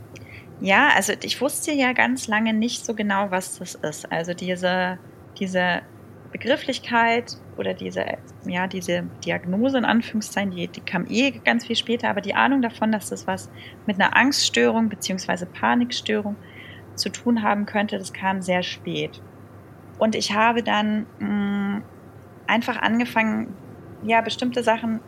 [0.61, 4.11] Ja, also ich wusste ja ganz lange nicht so genau, was das ist.
[4.11, 4.99] Also diese,
[5.39, 5.81] diese
[6.31, 8.05] Begrifflichkeit oder diese,
[8.45, 12.61] ja, diese Diagnose in Anführungszeichen, die, die kam eh ganz viel später, aber die Ahnung
[12.61, 13.49] davon, dass das was
[13.85, 16.35] mit einer Angststörung beziehungsweise Panikstörung
[16.95, 19.21] zu tun haben könnte, das kam sehr spät.
[19.97, 21.83] Und ich habe dann mh, mm,
[22.47, 23.53] einfach angefangen,
[24.03, 24.99] ja, bestimmte Sachen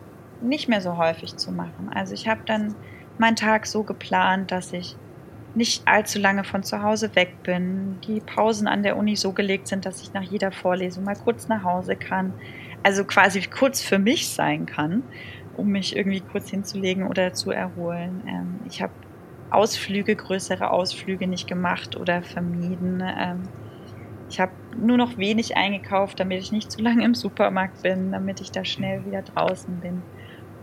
[0.42, 1.90] nicht mehr so häufig zu machen.
[1.94, 2.74] Also ich habe dann
[3.18, 4.96] meinen Tag so geplant, dass ich
[5.54, 9.68] nicht allzu lange von zu Hause weg bin, die Pausen an der Uni so gelegt
[9.68, 12.32] sind, dass ich nach jeder Vorlesung mal kurz nach Hause kann,
[12.82, 15.02] also quasi kurz für mich sein kann,
[15.56, 18.22] um mich irgendwie kurz hinzulegen oder zu erholen.
[18.26, 18.92] Ähm, ich habe
[19.50, 23.02] Ausflüge, größere Ausflüge nicht gemacht oder vermieden.
[23.04, 23.42] Ähm,
[24.30, 28.40] ich habe nur noch wenig eingekauft, damit ich nicht zu lange im Supermarkt bin, damit
[28.40, 30.02] ich da schnell wieder draußen bin.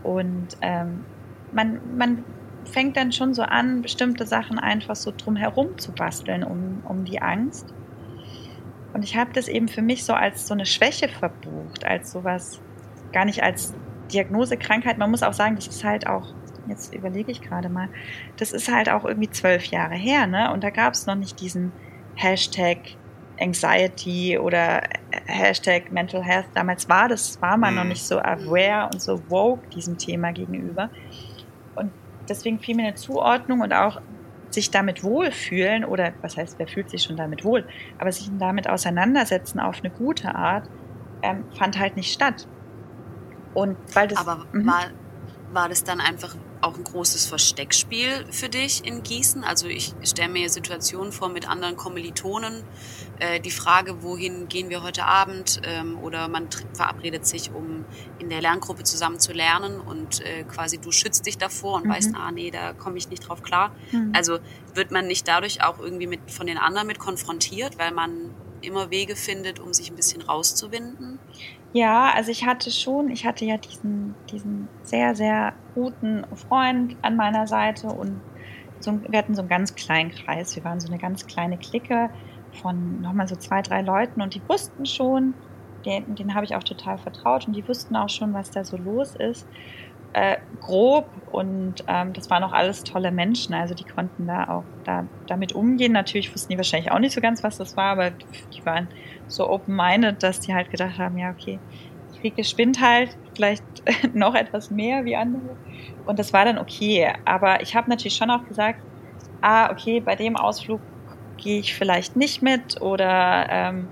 [0.04, 1.04] Und ähm,
[1.52, 2.24] man, man
[2.66, 7.22] fängt dann schon so an, bestimmte Sachen einfach so drumherum zu basteln um, um die
[7.22, 7.74] Angst.
[8.94, 12.60] Und ich habe das eben für mich so als so eine Schwäche verbucht, als sowas,
[13.12, 13.74] gar nicht als
[14.12, 14.98] Diagnosekrankheit.
[14.98, 16.34] Man muss auch sagen, das ist halt auch,
[16.68, 17.90] jetzt überlege ich gerade mal,
[18.38, 20.52] das ist halt auch irgendwie zwölf Jahre her, ne?
[20.52, 21.72] Und da gab es noch nicht diesen
[22.16, 22.80] Hashtag
[23.40, 24.82] Anxiety oder
[25.26, 26.48] Hashtag Mental Health.
[26.54, 27.80] Damals war das, war man mhm.
[27.80, 30.90] noch nicht so aware und so woke diesem Thema gegenüber.
[31.76, 31.92] Und
[32.28, 34.02] deswegen fiel mir eine Zuordnung und auch
[34.52, 37.66] sich damit wohlfühlen oder was heißt, wer fühlt sich schon damit wohl,
[38.00, 40.68] aber sich damit auseinandersetzen auf eine gute Art,
[41.22, 42.48] ähm, fand halt nicht statt.
[43.54, 44.20] Und weil das.
[44.20, 44.66] Aber mhm.
[44.66, 44.86] war,
[45.52, 49.44] war das dann einfach auch ein großes Versteckspiel für dich in Gießen?
[49.44, 52.64] Also ich stelle mir Situationen vor mit anderen Kommilitonen,
[53.20, 57.86] äh, die Frage, wohin gehen wir heute Abend ähm, oder man verabredet sich, um
[58.18, 61.90] in der Lerngruppe zusammen zu lernen und äh, quasi du schützt dich davor und mhm.
[61.90, 63.76] weißt, ah nee, da komme ich nicht drauf klar.
[63.92, 64.12] Mhm.
[64.16, 64.40] Also
[64.74, 68.90] wird man nicht dadurch auch irgendwie mit von den anderen mit konfrontiert, weil man immer
[68.90, 71.20] Wege findet, um sich ein bisschen rauszuwinden?
[71.72, 77.16] Ja, also ich hatte schon, ich hatte ja diesen, diesen sehr, sehr guten Freund an
[77.16, 78.22] meiner Seite und
[78.80, 80.56] so, wir hatten so einen ganz kleinen Kreis.
[80.56, 82.10] Wir waren so eine ganz kleine Clique
[82.52, 85.36] von nochmal so zwei, drei Leuten und die wussten schon,
[85.86, 88.78] den, den habe ich auch total vertraut und die wussten auch schon, was da so
[88.78, 89.48] los ist.
[90.14, 94.64] Äh, grob und ähm, das waren auch alles tolle Menschen, also die konnten da auch
[94.84, 95.92] da, damit umgehen.
[95.92, 98.88] Natürlich wussten die wahrscheinlich auch nicht so ganz, was das war, aber die waren
[99.28, 101.60] so open-minded, dass die halt gedacht haben, ja, okay,
[102.24, 103.64] Rieke spinnt halt, vielleicht
[104.14, 105.56] noch etwas mehr wie andere.
[106.06, 107.14] Und das war dann okay.
[107.26, 108.80] Aber ich habe natürlich schon auch gesagt,
[109.42, 110.82] ah, okay, bei dem Ausflug
[111.38, 113.88] gehe ich vielleicht nicht mit oder ähm,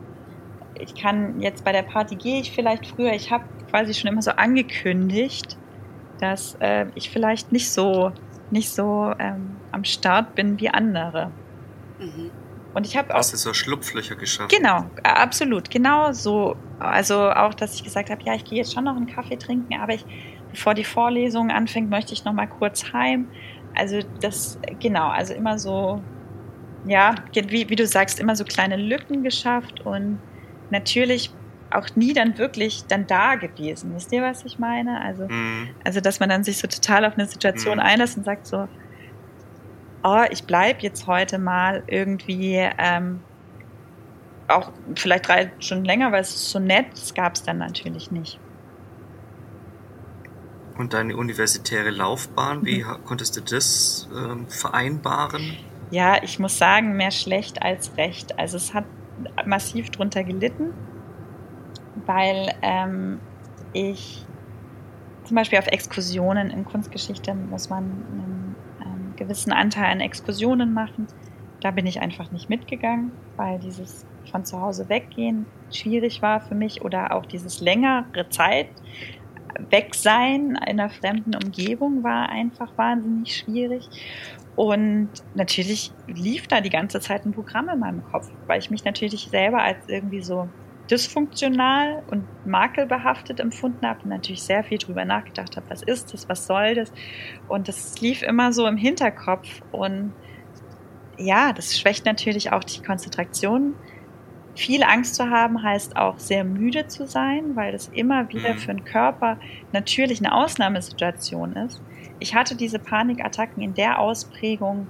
[0.79, 3.13] ich kann jetzt bei der Party gehe ich vielleicht früher.
[3.13, 5.57] Ich habe quasi schon immer so angekündigt,
[6.19, 8.11] dass äh, ich vielleicht nicht so
[8.49, 11.31] nicht so ähm, am Start bin wie andere.
[11.99, 12.31] Mhm.
[12.73, 13.19] Und ich habe auch.
[13.19, 14.51] Hast du so Schlupflöcher geschafft?
[14.51, 15.69] Genau, absolut.
[15.69, 16.55] Genau so.
[16.79, 19.79] Also auch, dass ich gesagt habe, ja, ich gehe jetzt schon noch einen Kaffee trinken,
[19.81, 20.05] aber ich,
[20.51, 23.27] bevor die Vorlesung anfängt, möchte ich noch mal kurz heim.
[23.75, 26.01] Also das, genau, also immer so,
[26.85, 30.19] ja, wie, wie du sagst, immer so kleine Lücken geschafft und
[30.69, 31.31] natürlich
[31.71, 33.93] auch nie dann wirklich dann da gewesen.
[33.95, 35.01] Wisst ihr, was ich meine?
[35.01, 35.69] Also, mhm.
[35.83, 37.83] also dass man dann sich so total auf eine Situation mhm.
[37.83, 38.67] einlässt und sagt so,
[40.03, 43.21] oh, ich bleibe jetzt heute mal irgendwie ähm,
[44.47, 48.39] auch vielleicht drei Stunden länger, weil es so nett, gab es dann natürlich nicht.
[50.77, 53.03] Und deine universitäre Laufbahn, wie mhm.
[53.03, 55.57] konntest du das ähm, vereinbaren?
[55.89, 58.37] Ja, ich muss sagen, mehr schlecht als recht.
[58.37, 58.85] Also es hat
[59.45, 60.73] massiv drunter gelitten
[62.05, 63.19] weil ähm,
[63.73, 64.25] ich
[65.23, 71.07] zum Beispiel auf Exkursionen in Kunstgeschichte muss man einen, einen gewissen Anteil an Exkursionen machen.
[71.61, 76.55] Da bin ich einfach nicht mitgegangen, weil dieses von zu Hause weggehen schwierig war für
[76.55, 78.69] mich oder auch dieses längere Zeit
[79.69, 83.89] weg sein in einer fremden Umgebung war einfach wahnsinnig schwierig.
[84.55, 88.83] Und natürlich lief da die ganze Zeit ein Programm in meinem Kopf, weil ich mich
[88.85, 90.47] natürlich selber als irgendwie so
[90.89, 96.29] dysfunktional und makelbehaftet empfunden habe und natürlich sehr viel drüber nachgedacht habe, was ist das,
[96.29, 96.91] was soll das?
[97.47, 100.13] Und das lief immer so im Hinterkopf und
[101.17, 103.73] ja, das schwächt natürlich auch die Konzentration.
[104.55, 108.57] Viel Angst zu haben heißt auch sehr müde zu sein, weil das immer wieder mhm.
[108.57, 109.37] für den Körper
[109.71, 111.81] natürlich eine Ausnahmesituation ist.
[112.19, 114.87] Ich hatte diese Panikattacken in der Ausprägung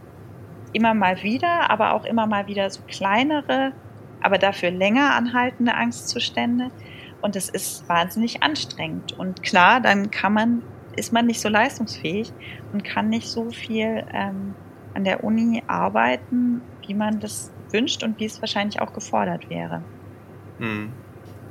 [0.73, 3.73] immer mal wieder, aber auch immer mal wieder so kleinere
[4.21, 6.71] aber dafür länger anhaltende Angstzustände.
[7.21, 9.17] Und es ist wahnsinnig anstrengend.
[9.17, 10.61] Und klar, dann kann man,
[10.95, 12.31] ist man nicht so leistungsfähig
[12.73, 14.53] und kann nicht so viel ähm,
[14.93, 19.83] an der Uni arbeiten, wie man das wünscht und wie es wahrscheinlich auch gefordert wäre.
[20.59, 20.91] Hm.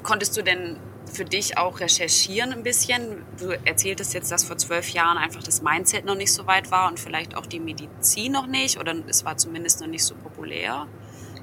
[0.03, 0.77] Konntest du denn
[1.13, 3.25] für dich auch recherchieren ein bisschen?
[3.39, 6.89] Du erzähltest jetzt, dass vor zwölf Jahren einfach das Mindset noch nicht so weit war
[6.89, 10.87] und vielleicht auch die Medizin noch nicht oder es war zumindest noch nicht so populär.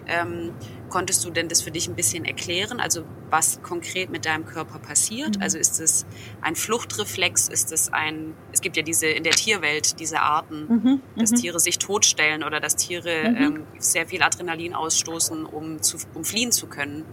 [0.07, 0.51] Ähm,
[0.89, 2.79] konntest du denn das für dich ein bisschen erklären?
[2.79, 5.37] Also was konkret mit deinem Körper passiert?
[5.37, 5.41] Mhm.
[5.41, 6.05] Also ist es
[6.41, 7.47] ein Fluchtreflex?
[7.47, 11.01] Ist es ein, es gibt ja diese in der Tierwelt diese Arten, mhm.
[11.15, 11.37] dass mhm.
[11.37, 13.37] Tiere sich totstellen oder dass Tiere mhm.
[13.37, 17.05] ähm, sehr viel Adrenalin ausstoßen, um, zu, um fliehen zu können.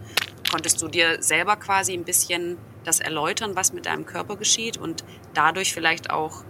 [0.51, 5.03] Konntest du dir selber quasi ein bisschen das erläutern, was mit deinem Körper geschieht und
[5.33, 6.43] dadurch vielleicht auch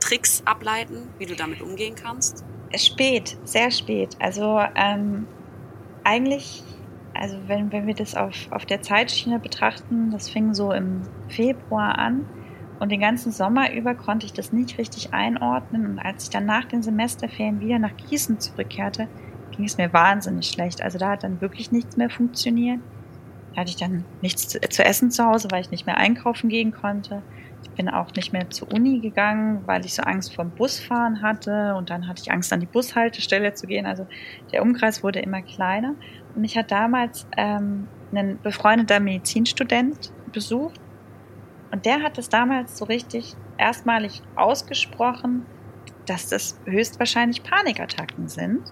[0.00, 2.44] Tricks ableiten, wie du damit umgehen kannst?
[2.76, 4.16] Spät, sehr spät.
[4.20, 5.26] Also ähm,
[6.04, 6.62] eigentlich,
[7.14, 11.98] also wenn, wenn wir das auf, auf der Zeitschiene betrachten, das fing so im Februar
[11.98, 12.26] an
[12.80, 15.86] und den ganzen Sommer über konnte ich das nicht richtig einordnen.
[15.86, 19.06] Und als ich dann nach den Semesterferien wieder nach Gießen zurückkehrte,
[19.50, 20.82] ging es mir wahnsinnig schlecht.
[20.82, 22.80] Also da hat dann wirklich nichts mehr funktioniert.
[23.54, 26.48] Da hatte ich dann nichts zu, zu essen zu Hause, weil ich nicht mehr einkaufen
[26.48, 27.22] gehen konnte.
[27.62, 31.22] Ich bin auch nicht mehr zur Uni gegangen, weil ich so Angst vor dem Busfahren
[31.22, 33.86] hatte und dann hatte ich Angst, an die Bushaltestelle zu gehen.
[33.86, 34.06] Also
[34.52, 35.94] der Umkreis wurde immer kleiner.
[36.34, 40.80] Und ich hatte damals ähm, einen befreundeter Medizinstudent besucht
[41.70, 45.46] und der hat es damals so richtig erstmalig ausgesprochen,
[46.06, 48.62] dass das höchstwahrscheinlich Panikattacken sind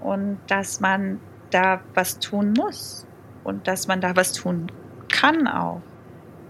[0.00, 3.06] und dass man da was tun muss
[3.44, 4.70] und dass man da was tun
[5.10, 5.82] kann auch.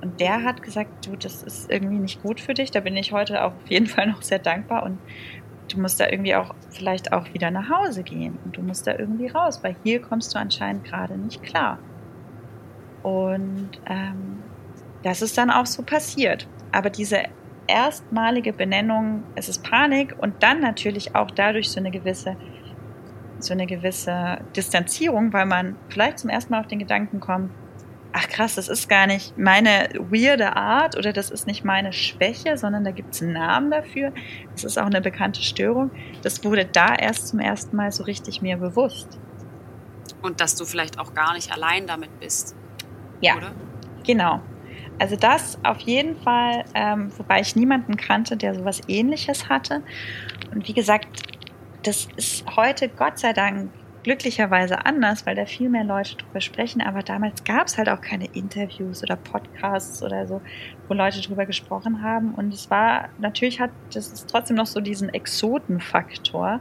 [0.02, 2.70] Und der hat gesagt, du, das ist irgendwie nicht gut für dich.
[2.72, 4.82] Da bin ich heute auch auf jeden Fall noch sehr dankbar.
[4.82, 4.98] Und
[5.72, 8.38] du musst da irgendwie auch vielleicht auch wieder nach Hause gehen.
[8.44, 11.78] Und du musst da irgendwie raus, weil hier kommst du anscheinend gerade nicht klar.
[13.02, 14.42] Und ähm,
[15.02, 16.48] das ist dann auch so passiert.
[16.72, 17.22] Aber diese
[17.66, 22.36] erstmalige Benennung, es ist Panik und dann natürlich auch dadurch so eine gewisse
[23.38, 27.50] so eine gewisse Distanzierung, weil man vielleicht zum ersten Mal auf den Gedanken kommt,
[28.12, 32.57] ach krass, das ist gar nicht meine weirde Art oder das ist nicht meine Schwäche,
[32.57, 34.12] sondern da gibt es einen Namen dafür.
[34.53, 35.90] Das ist auch eine bekannte Störung.
[36.22, 39.18] Das wurde da erst zum ersten Mal so richtig mir bewusst.
[40.20, 42.55] Und dass du vielleicht auch gar nicht allein damit bist.
[43.20, 43.53] Ja, oder?
[44.05, 44.40] genau.
[44.98, 49.83] Also das auf jeden Fall, ähm, wobei ich niemanden kannte, der sowas ähnliches hatte.
[50.55, 51.09] Und wie gesagt,
[51.83, 53.70] das ist heute Gott sei Dank
[54.02, 56.82] glücklicherweise anders, weil da viel mehr Leute drüber sprechen.
[56.82, 60.42] Aber damals gab es halt auch keine Interviews oder Podcasts oder so,
[60.88, 62.35] wo Leute drüber gesprochen haben.
[62.35, 66.60] Und es war, natürlich hat das ist trotzdem noch so diesen Exotenfaktor.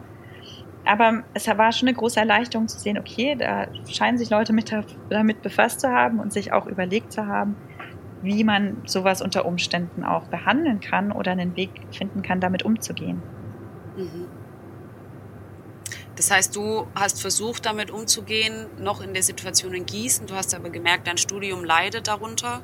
[0.83, 4.71] Aber es war schon eine große Erleichterung zu sehen, okay, da scheinen sich Leute mit,
[5.09, 7.61] damit befasst zu haben und sich auch überlegt zu haben,
[8.21, 13.25] wie man sowas unter Umständen auch behandeln kann oder einen Weg finden kann, damit umzugehen.
[13.95, 14.30] Mhm.
[16.15, 20.27] Das heißt, du hast versucht, damit umzugehen, noch in der Situation in Gießen.
[20.27, 22.61] Du hast aber gemerkt, dein Studium leidet darunter.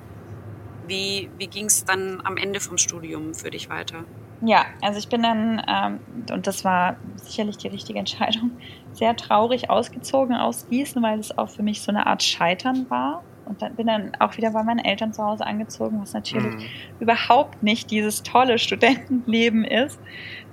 [0.86, 4.04] Wie, wie ging es dann am Ende vom Studium für dich weiter?
[4.42, 6.00] Ja, also ich bin dann, ähm,
[6.32, 8.52] und das war sicherlich die richtige Entscheidung,
[8.94, 13.24] sehr traurig ausgezogen aus Gießen, weil es auch für mich so eine Art Scheitern war.
[13.48, 16.66] Und dann bin dann auch wieder bei meinen Eltern zu Hause angezogen, was natürlich mhm.
[17.00, 20.00] überhaupt nicht dieses tolle Studentenleben ist,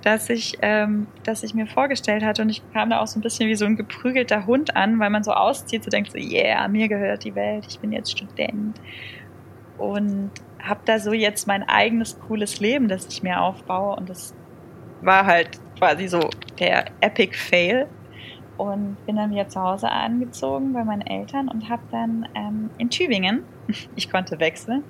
[0.01, 2.41] das ich, ähm, das ich mir vorgestellt hatte.
[2.41, 5.09] Und ich kam da auch so ein bisschen wie so ein geprügelter Hund an, weil
[5.09, 8.79] man so auszieht, so denkt so, yeah, mir gehört die Welt, ich bin jetzt Student.
[9.77, 10.31] Und
[10.61, 13.95] habe da so jetzt mein eigenes cooles Leben, das ich mir aufbaue.
[13.95, 14.33] Und das
[15.01, 16.29] war halt quasi so
[16.59, 17.87] der Epic Fail.
[18.57, 22.89] Und bin dann wieder zu Hause angezogen bei meinen Eltern und habe dann ähm, in
[22.89, 23.43] Tübingen,
[23.95, 24.83] ich konnte wechseln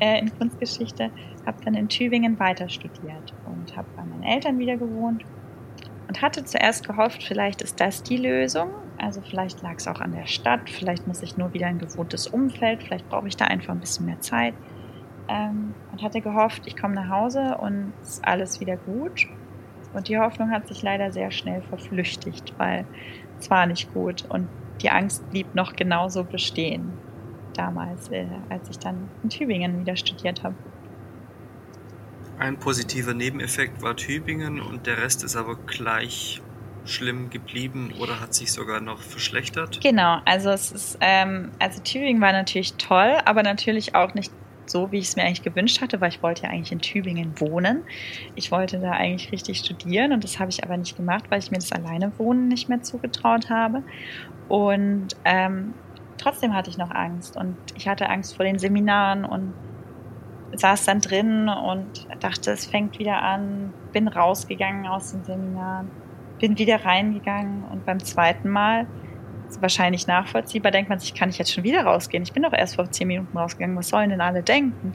[0.00, 1.10] äh, in Kunstgeschichte,
[1.44, 5.24] habe dann in Tübingen weiter studiert und habe bei meinen Eltern wieder gewohnt
[6.06, 8.70] und hatte zuerst gehofft, vielleicht ist das die Lösung.
[8.98, 12.26] Also vielleicht lag es auch an der Stadt, vielleicht muss ich nur wieder ein gewohntes
[12.26, 14.54] Umfeld, vielleicht brauche ich da einfach ein bisschen mehr Zeit
[15.28, 19.26] ähm, und hatte gehofft, ich komme nach Hause und ist alles wieder gut.
[19.92, 22.84] Und die Hoffnung hat sich leider sehr schnell verflüchtigt, weil
[23.38, 24.48] es war nicht gut und
[24.82, 26.92] die Angst blieb noch genauso bestehen
[27.54, 30.54] damals, äh, als ich dann in Tübingen wieder studiert habe.
[32.38, 36.40] Ein positiver Nebeneffekt war Tübingen und der Rest ist aber gleich
[36.86, 39.80] schlimm geblieben oder hat sich sogar noch verschlechtert?
[39.82, 44.32] Genau, also es ist, ähm, also Tübingen war natürlich toll, aber natürlich auch nicht
[44.70, 47.38] so, wie ich es mir eigentlich gewünscht hatte, weil ich wollte ja eigentlich in Tübingen
[47.40, 47.82] wohnen.
[48.34, 51.50] Ich wollte da eigentlich richtig studieren und das habe ich aber nicht gemacht, weil ich
[51.50, 53.82] mir das alleine wohnen nicht mehr zugetraut habe.
[54.48, 55.74] Und ähm,
[56.18, 59.52] trotzdem hatte ich noch Angst und ich hatte Angst vor den Seminaren und
[60.52, 65.90] saß dann drin und dachte, es fängt wieder an, bin rausgegangen aus den Seminaren,
[66.40, 68.86] bin wieder reingegangen und beim zweiten Mal
[69.60, 72.22] wahrscheinlich nachvollziehbar, denkt man sich, kann ich jetzt schon wieder rausgehen?
[72.22, 74.94] Ich bin doch erst vor zehn Minuten rausgegangen, was sollen denn alle denken?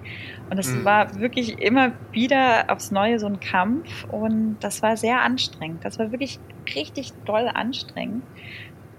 [0.50, 0.86] Und es mhm.
[0.86, 5.84] war wirklich immer wieder aufs Neue so ein Kampf und das war sehr anstrengend.
[5.84, 6.40] Das war wirklich
[6.76, 8.24] richtig doll anstrengend.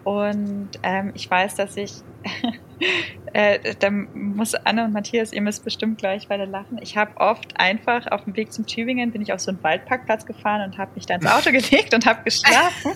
[0.07, 1.93] Und ähm, ich weiß, dass ich,
[3.33, 6.79] äh, da muss Anne und Matthias, ihr müsst bestimmt gleich weiter lachen.
[6.81, 10.25] Ich habe oft einfach auf dem Weg zum Tübingen bin ich auf so einen Waldparkplatz
[10.25, 12.93] gefahren und habe mich da ins Auto gelegt und habe geschlafen.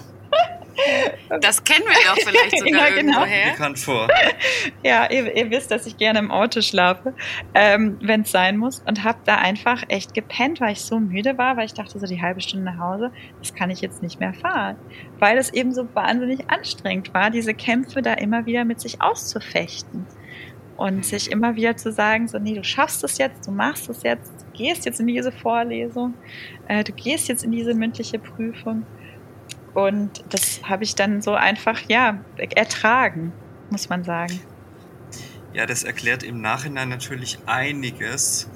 [1.40, 3.20] Das kennen wir doch vielleicht sogar ja, genau.
[3.20, 3.52] irgendwoher.
[3.52, 4.08] Bekannt vor.
[4.82, 7.14] Ja, ihr, ihr, wisst, dass ich gerne im Auto schlafe,
[7.54, 8.82] ähm, wenn es sein muss.
[8.86, 12.06] Und habe da einfach echt gepennt, weil ich so müde war, weil ich dachte, so
[12.06, 14.76] die halbe Stunde nach Hause, das kann ich jetzt nicht mehr fahren.
[15.18, 20.06] Weil es eben so wahnsinnig anstrengend war, diese Kämpfe da immer wieder mit sich auszufechten.
[20.76, 24.02] Und sich immer wieder zu sagen, so, nee, du schaffst es jetzt, du machst es
[24.02, 26.14] jetzt, du gehst jetzt in diese Vorlesung,
[26.68, 28.86] äh, du gehst jetzt in diese mündliche Prüfung.
[29.74, 33.32] Und das habe ich dann so einfach, ja, ertragen,
[33.70, 34.40] muss man sagen.
[35.52, 38.48] Ja, das erklärt im Nachhinein natürlich einiges.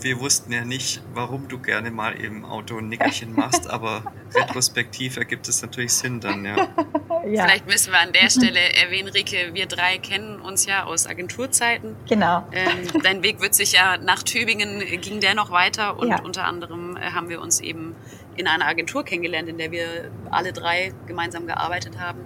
[0.00, 4.02] Wir wussten ja nicht, warum du gerne mal im Auto ein Nickerchen machst, aber
[4.34, 6.56] retrospektiv ergibt es natürlich Sinn dann, ja.
[7.26, 7.44] ja.
[7.44, 11.96] Vielleicht müssen wir an der Stelle erwähnen, Rike, wir drei kennen uns ja aus Agenturzeiten.
[12.08, 12.46] Genau.
[12.52, 16.20] Ähm, dein Weg wird sich ja nach Tübingen, ging der noch weiter und ja.
[16.22, 17.94] unter anderem äh, haben wir uns eben
[18.38, 22.20] in einer Agentur kennengelernt, in der wir alle drei gemeinsam gearbeitet haben.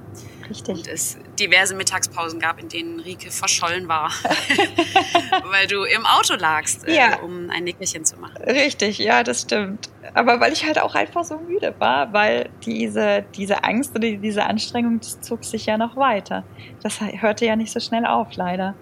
[0.49, 0.77] Richtig.
[0.77, 4.11] Und es diverse Mittagspausen gab, in denen Rike verschollen war,
[5.51, 7.21] weil du im Auto lagst, äh, ja.
[7.21, 8.37] um ein Nickerchen zu machen.
[8.43, 9.89] Richtig, ja, das stimmt.
[10.13, 14.45] Aber weil ich halt auch einfach so müde war, weil diese, diese Angst oder diese
[14.45, 16.45] Anstrengung, das zog sich ja noch weiter.
[16.83, 18.75] Das hörte ja nicht so schnell auf, leider.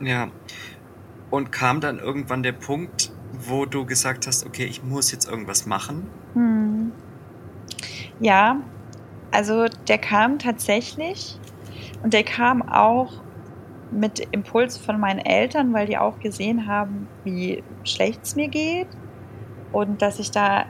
[0.00, 0.30] Ja.
[1.30, 3.11] Und kam dann irgendwann der Punkt,
[3.48, 6.06] wo du gesagt hast, okay, ich muss jetzt irgendwas machen?
[6.34, 6.92] Hm.
[8.20, 8.60] Ja,
[9.30, 11.38] also der kam tatsächlich
[12.02, 13.22] und der kam auch
[13.90, 18.88] mit Impuls von meinen Eltern, weil die auch gesehen haben, wie schlecht es mir geht
[19.72, 20.66] und dass ich da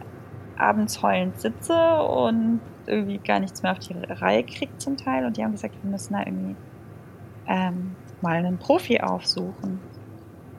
[0.56, 5.24] abends heulend sitze und irgendwie gar nichts mehr auf die Reihe kriege zum Teil.
[5.24, 6.56] Und die haben gesagt, wir müssen da irgendwie
[7.46, 9.80] ähm, mal einen Profi aufsuchen.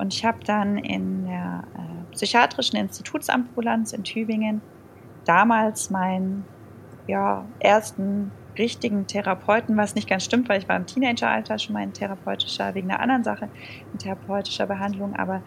[0.04, 4.60] Und ich habe dann in der äh, psychiatrischen Institutsambulanz in Tübingen
[5.24, 6.44] damals meinen
[7.08, 11.84] ja, ersten richtigen Therapeuten, was nicht ganz stimmt, weil ich war im Teenageralter schon mal
[11.84, 13.48] ein therapeutischer, wegen einer anderen Sache,
[13.94, 15.42] in therapeutischer Behandlung, aber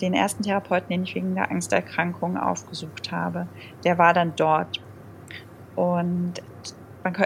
[0.00, 3.46] den ersten Therapeuten, den ich wegen der Angsterkrankung aufgesucht habe,
[3.84, 4.82] der war dann dort.
[5.76, 6.42] Und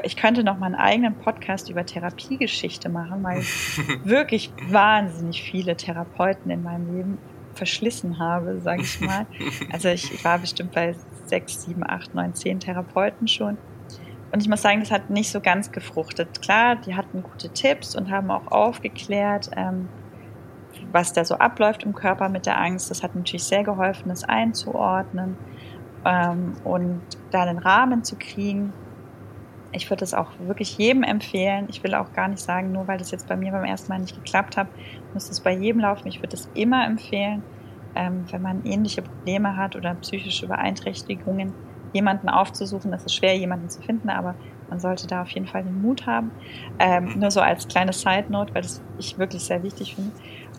[0.05, 5.77] ich könnte noch mal einen eigenen Podcast über Therapiegeschichte machen, weil ich wirklich wahnsinnig viele
[5.77, 7.19] Therapeuten in meinem Leben
[7.55, 9.27] verschlissen habe, sage ich mal.
[9.73, 10.95] Also ich war bestimmt bei
[11.27, 13.59] sechs, sieben, acht, neun, zehn Therapeuten schon.
[14.33, 16.43] Und ich muss sagen, das hat nicht so ganz gefruchtet.
[16.43, 19.89] Klar, die hatten gute Tipps und haben auch aufgeklärt, ähm,
[20.91, 22.91] was da so abläuft im Körper mit der Angst.
[22.91, 25.37] Das hat natürlich sehr geholfen, das einzuordnen
[26.05, 27.01] ähm, und
[27.31, 28.73] da einen Rahmen zu kriegen.
[29.75, 31.67] Ich würde es auch wirklich jedem empfehlen.
[31.69, 33.99] Ich will auch gar nicht sagen, nur weil das jetzt bei mir beim ersten Mal
[33.99, 34.69] nicht geklappt hat,
[35.13, 36.09] muss es bei jedem laufen.
[36.09, 37.43] Ich würde es immer empfehlen,
[37.95, 41.53] ähm, wenn man ähnliche Probleme hat oder psychische Beeinträchtigungen,
[41.93, 42.93] jemanden aufzusuchen.
[42.93, 44.35] Es ist schwer, jemanden zu finden, aber
[44.69, 46.31] man sollte da auf jeden Fall den Mut haben.
[46.79, 50.11] Ähm, nur so als kleine Side Note, weil das ich wirklich sehr wichtig finde.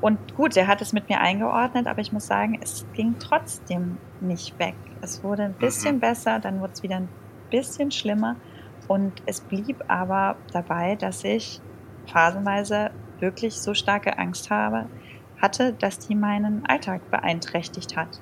[0.02, 3.98] Und gut, er hat es mit mir eingeordnet, aber ich muss sagen, es ging trotzdem
[4.22, 4.76] nicht weg.
[5.02, 6.02] Es wurde ein bisschen mhm.
[6.02, 7.10] besser, dann wurde es wieder ein
[7.50, 8.36] bisschen schlimmer.
[8.88, 11.62] Und es blieb aber dabei, dass ich
[12.08, 14.90] phasenweise wirklich so starke Angst habe,
[15.42, 18.22] hatte, dass die meinen Alltag beeinträchtigt hat.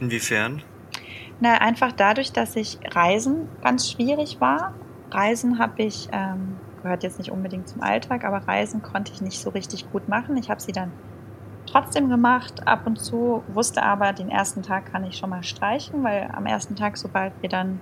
[0.00, 0.62] Inwiefern?
[1.40, 4.74] Na, einfach dadurch, dass ich Reisen ganz schwierig war.
[5.10, 9.40] Reisen habe ich, ähm, gehört jetzt nicht unbedingt zum Alltag, aber Reisen konnte ich nicht
[9.40, 10.36] so richtig gut machen.
[10.36, 10.92] Ich habe sie dann
[11.66, 16.04] trotzdem gemacht, ab und zu, wusste aber, den ersten Tag kann ich schon mal streichen,
[16.04, 17.80] weil am ersten Tag, sobald wir dann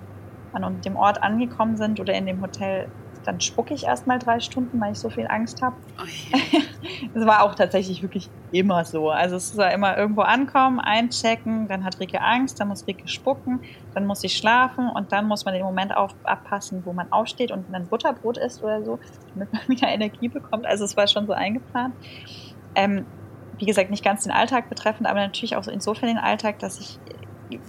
[0.53, 2.89] an dem Ort angekommen sind oder in dem Hotel,
[3.25, 5.77] dann spucke ich erst mal drei Stunden, weil ich so viel Angst habe.
[5.99, 6.59] Oh
[7.15, 9.11] das war auch tatsächlich wirklich immer so.
[9.11, 13.61] Also es war immer irgendwo ankommen, einchecken, dann hat Rike Angst, dann muss Rike spucken,
[13.95, 17.51] dann muss sie schlafen und dann muss man den Moment auf, abpassen, wo man aufsteht
[17.51, 18.99] und ein Butterbrot isst oder so,
[19.35, 20.67] damit man wieder Energie bekommt.
[20.67, 21.95] Also es war schon so eingeplant.
[22.75, 23.07] Ähm,
[23.59, 26.99] wie gesagt, nicht ganz den Alltag betreffend, aber natürlich auch insofern den Alltag, dass ich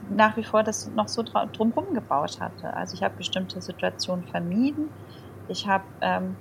[0.10, 2.76] nach wie vor das noch so drumherum gebaut hatte.
[2.76, 4.90] Also ich habe bestimmte Situationen vermieden.
[5.48, 6.36] Ich habe ähm,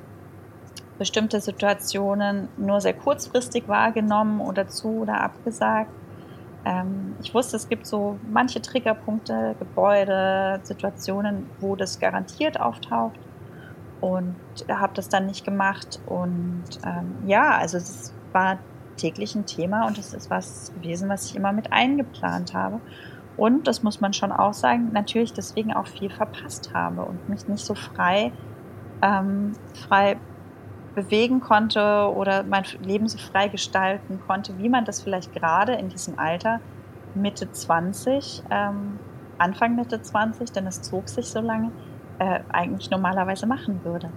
[0.98, 5.90] bestimmte Situationen nur sehr kurzfristig wahrgenommen oder zu oder abgesagt.
[6.64, 13.18] Ähm, ich wusste, es gibt so manche Triggerpunkte, Gebäude, Situationen, wo das garantiert auftaucht
[14.00, 14.36] und
[14.68, 16.00] habe das dann nicht gemacht.
[16.06, 18.58] Und ähm, ja, also es war
[18.96, 22.80] täglich ein Thema und es ist was gewesen, was ich immer mit eingeplant habe.
[23.36, 27.48] Und, das muss man schon auch sagen, natürlich deswegen auch viel verpasst habe und mich
[27.48, 28.32] nicht so frei,
[29.02, 29.52] ähm,
[29.88, 30.18] frei
[30.94, 35.88] bewegen konnte oder mein Leben so frei gestalten konnte, wie man das vielleicht gerade in
[35.88, 36.60] diesem Alter
[37.14, 38.98] Mitte 20, ähm,
[39.38, 41.72] Anfang Mitte 20, denn es zog sich so lange,
[42.18, 44.10] äh, eigentlich normalerweise machen würde.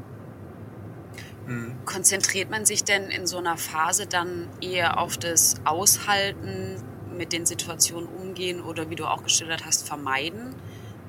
[1.47, 1.75] Mhm.
[1.85, 6.81] Konzentriert man sich denn in so einer Phase dann eher auf das Aushalten,
[7.17, 10.55] mit den Situationen umgehen oder wie du auch geschildert hast, vermeiden?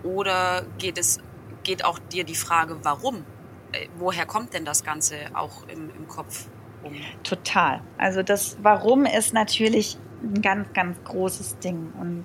[0.02, 1.18] Oder geht es,
[1.62, 3.24] geht auch dir die Frage, warum?
[3.72, 6.46] Äh, woher kommt denn das Ganze auch im, im Kopf
[6.82, 6.92] um?
[7.22, 7.82] Total.
[7.98, 11.92] Also das Warum ist natürlich ein ganz, ganz großes Ding.
[11.98, 12.24] Und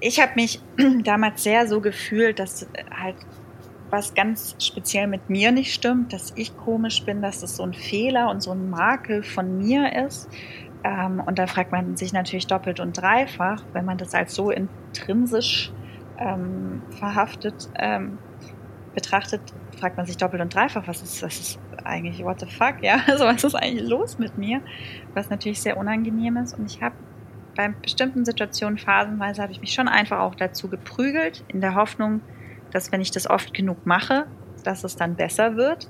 [0.00, 0.60] ich habe mich
[1.04, 3.16] damals sehr so gefühlt, dass halt
[3.90, 7.72] was ganz speziell mit mir nicht stimmt, dass ich komisch bin, dass das so ein
[7.72, 10.28] Fehler und so ein Makel von mir ist.
[10.84, 14.50] Ähm, und da fragt man sich natürlich doppelt und dreifach, wenn man das als so
[14.50, 15.72] intrinsisch
[16.18, 18.18] ähm, verhaftet ähm,
[18.94, 19.40] betrachtet,
[19.78, 23.00] fragt man sich doppelt und dreifach, was ist, was ist eigentlich, what the fuck, ja,
[23.06, 24.60] also was ist eigentlich los mit mir,
[25.14, 26.58] was natürlich sehr unangenehm ist.
[26.58, 26.94] Und ich habe
[27.56, 32.20] bei bestimmten Situationen phasenweise habe ich mich schon einfach auch dazu geprügelt, in der Hoffnung,
[32.70, 34.26] dass wenn ich das oft genug mache,
[34.64, 35.88] dass es dann besser wird.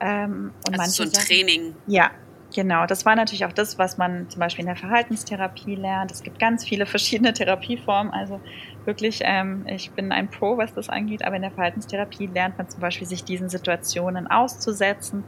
[0.00, 1.74] Ähm, und also so ein Sachen, Training.
[1.86, 2.10] Ja,
[2.54, 2.86] genau.
[2.86, 6.10] Das war natürlich auch das, was man zum Beispiel in der Verhaltenstherapie lernt.
[6.10, 8.12] Es gibt ganz viele verschiedene Therapieformen.
[8.12, 8.40] Also
[8.84, 11.24] wirklich, ähm, ich bin ein Pro, was das angeht.
[11.24, 15.24] Aber in der Verhaltenstherapie lernt man zum Beispiel, sich diesen Situationen auszusetzen,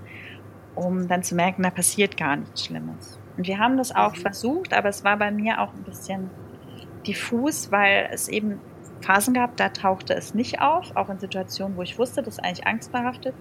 [0.75, 3.19] um dann zu merken, da passiert gar nichts Schlimmes.
[3.37, 4.21] Und wir haben das auch mhm.
[4.21, 6.31] versucht, aber es war bei mir auch ein bisschen
[7.07, 8.61] diffus, weil es eben
[9.01, 12.45] Phasen gab, da tauchte es nicht auf, auch in Situationen, wo ich wusste, das ist
[12.45, 13.35] eigentlich angstbehaftet.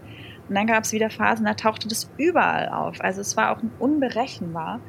[0.50, 3.00] Und dann gab es wieder Phasen, da tauchte das überall auf.
[3.02, 4.80] Also es war auch unberechenbar.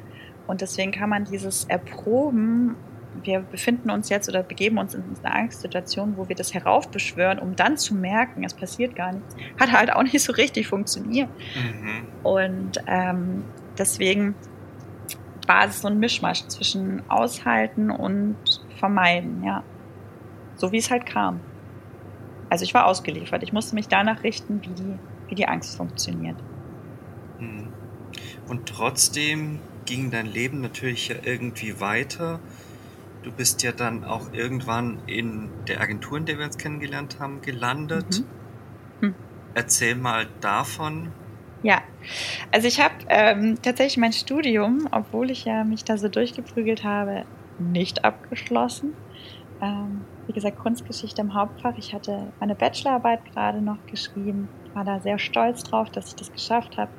[0.47, 2.75] Und deswegen kann man dieses Erproben,
[3.23, 7.55] wir befinden uns jetzt oder begeben uns in eine Angstsituation, wo wir das heraufbeschwören, um
[7.55, 11.29] dann zu merken, es passiert gar nichts, hat halt auch nicht so richtig funktioniert.
[11.55, 12.07] Mhm.
[12.23, 13.43] Und ähm,
[13.77, 14.33] deswegen
[15.45, 18.35] war es so ein Mischmasch zwischen Aushalten und
[18.79, 19.63] Vermeiden, ja
[20.61, 21.41] so wie es halt kam.
[22.49, 23.43] Also ich war ausgeliefert.
[23.43, 24.99] Ich musste mich danach richten, wie die,
[25.31, 26.35] wie die Angst funktioniert.
[27.39, 27.69] Hm.
[28.47, 32.39] Und trotzdem ging dein Leben natürlich ja irgendwie weiter.
[33.23, 37.41] Du bist ja dann auch irgendwann in der Agentur, in der wir uns kennengelernt haben,
[37.41, 38.23] gelandet.
[38.99, 39.07] Mhm.
[39.07, 39.15] Hm.
[39.55, 41.11] Erzähl mal davon.
[41.63, 41.81] Ja,
[42.51, 47.23] also ich habe ähm, tatsächlich mein Studium, obwohl ich ja mich da so durchgeprügelt habe,
[47.57, 48.93] nicht abgeschlossen.
[49.61, 51.77] Ähm, wie gesagt, Kunstgeschichte im Hauptfach.
[51.77, 56.31] Ich hatte meine Bachelorarbeit gerade noch geschrieben, war da sehr stolz drauf, dass ich das
[56.31, 56.91] geschafft habe.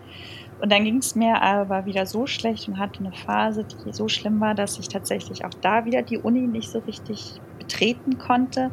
[0.61, 4.07] Und dann ging es mir aber wieder so schlecht und hatte eine Phase, die so
[4.09, 8.71] schlimm war, dass ich tatsächlich auch da wieder die Uni nicht so richtig betreten konnte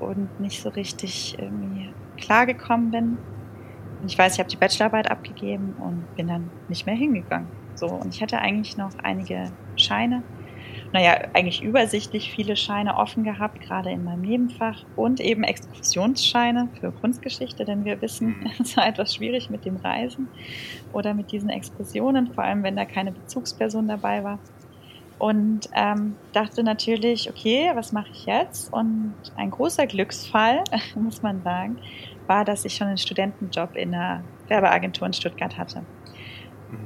[0.00, 3.18] und nicht so richtig irgendwie klargekommen bin.
[4.00, 7.48] Und ich weiß, ich habe die Bachelorarbeit abgegeben und bin dann nicht mehr hingegangen.
[7.74, 10.22] So, und ich hatte eigentlich noch einige Scheine
[10.92, 16.92] naja, eigentlich übersichtlich viele Scheine offen gehabt, gerade in meinem Nebenfach und eben Exkursionsscheine für
[16.92, 18.50] Kunstgeschichte, denn wir wissen, mhm.
[18.60, 20.28] es war etwas schwierig mit dem Reisen
[20.92, 24.38] oder mit diesen Exkursionen, vor allem wenn da keine Bezugsperson dabei war.
[25.18, 28.72] Und ähm, dachte natürlich, okay, was mache ich jetzt?
[28.72, 30.62] Und ein großer Glücksfall,
[30.94, 31.78] muss man sagen,
[32.28, 35.82] war, dass ich schon einen Studentenjob in einer Werbeagentur in Stuttgart hatte.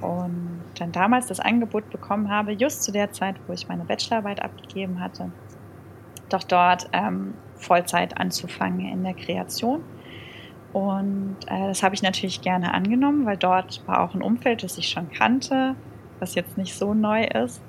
[0.01, 4.43] Und dann damals das Angebot bekommen habe, just zu der Zeit, wo ich meine Bachelorarbeit
[4.43, 5.33] abgegeben hatte,
[6.29, 9.83] doch dort ähm, Vollzeit anzufangen in der Kreation.
[10.73, 14.79] Und äh, das habe ich natürlich gerne angenommen, weil dort war auch ein Umfeld, das
[14.79, 15.75] ich schon kannte,
[16.19, 17.61] was jetzt nicht so neu ist.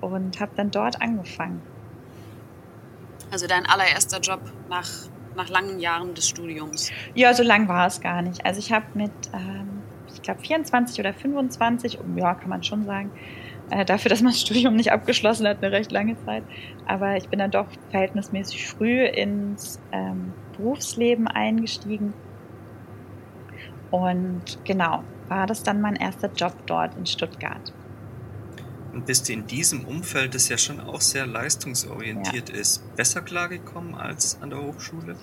[0.00, 1.62] Und habe dann dort angefangen.
[3.32, 4.88] Also dein allererster Job nach,
[5.34, 6.92] nach langen Jahren des Studiums?
[7.14, 8.44] Ja, so lang war es gar nicht.
[8.44, 9.75] Also ich habe mit ähm,
[10.22, 13.10] glaube 24 oder 25, ja, kann man schon sagen.
[13.70, 16.44] Äh, dafür, dass man das Studium nicht abgeschlossen hat, eine recht lange Zeit.
[16.86, 22.12] Aber ich bin dann doch verhältnismäßig früh ins ähm, Berufsleben eingestiegen.
[23.90, 27.72] Und genau, war das dann mein erster Job dort in Stuttgart.
[28.92, 32.54] Und bist du in diesem Umfeld, das ja schon auch sehr leistungsorientiert ja.
[32.54, 35.16] ist, besser klargekommen als an der Hochschule?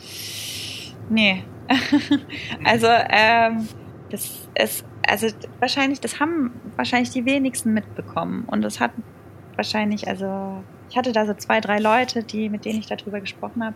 [1.10, 1.44] Nee.
[2.64, 3.68] also, ähm,
[4.14, 5.28] das ist also
[5.60, 8.44] wahrscheinlich, das haben wahrscheinlich die wenigsten mitbekommen.
[8.46, 8.92] Und das hat
[9.56, 13.66] wahrscheinlich, also ich hatte da so zwei, drei Leute, die, mit denen ich darüber gesprochen
[13.66, 13.76] habe.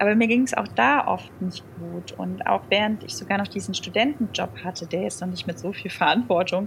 [0.00, 2.12] Aber mir ging es auch da oft nicht gut.
[2.18, 5.72] Und auch während ich sogar noch diesen Studentenjob hatte, der jetzt noch nicht mit so
[5.72, 6.66] viel Verantwortung,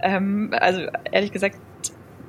[0.00, 1.58] ähm, also ehrlich gesagt,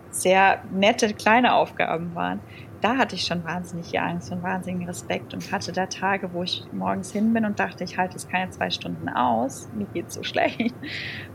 [0.10, 2.40] sehr nette kleine Aufgaben waren,
[2.82, 6.64] da hatte ich schon wahnsinnige Angst und wahnsinnigen Respekt und hatte da Tage, wo ich
[6.72, 10.24] morgens hin bin und dachte, ich halte es keine zwei Stunden aus, mir geht so
[10.24, 10.76] schlecht.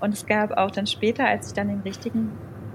[0.00, 2.32] Und es gab auch dann später, als ich dann den richtigen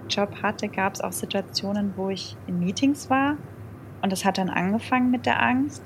[0.10, 3.38] Job hatte, gab es auch Situationen, wo ich in Meetings war
[4.02, 5.84] und das hat dann angefangen mit der Angst.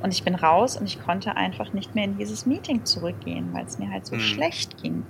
[0.00, 3.64] Und ich bin raus und ich konnte einfach nicht mehr in dieses Meeting zurückgehen, weil
[3.64, 4.20] es mir halt so mhm.
[4.20, 5.04] schlecht ging.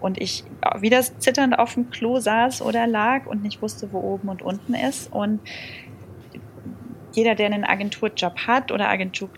[0.00, 0.42] Und ich
[0.80, 4.74] wieder zitternd auf dem Klo saß oder lag und nicht wusste, wo oben und unten
[4.74, 5.12] ist.
[5.12, 5.38] Und
[7.14, 9.34] jeder, der einen Agenturjob hat oder Agenturjob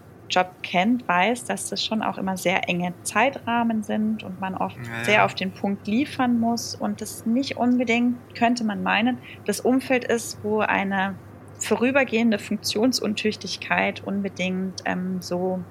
[0.63, 5.05] kennt, weiß, dass das schon auch immer sehr enge Zeitrahmen sind und man oft ja,
[5.05, 10.05] sehr auf den Punkt liefern muss und das nicht unbedingt, könnte man meinen, das Umfeld
[10.05, 11.21] ist, wo eine
[11.59, 15.65] vorübergehende Funktionsuntüchtigkeit unbedingt ähm, so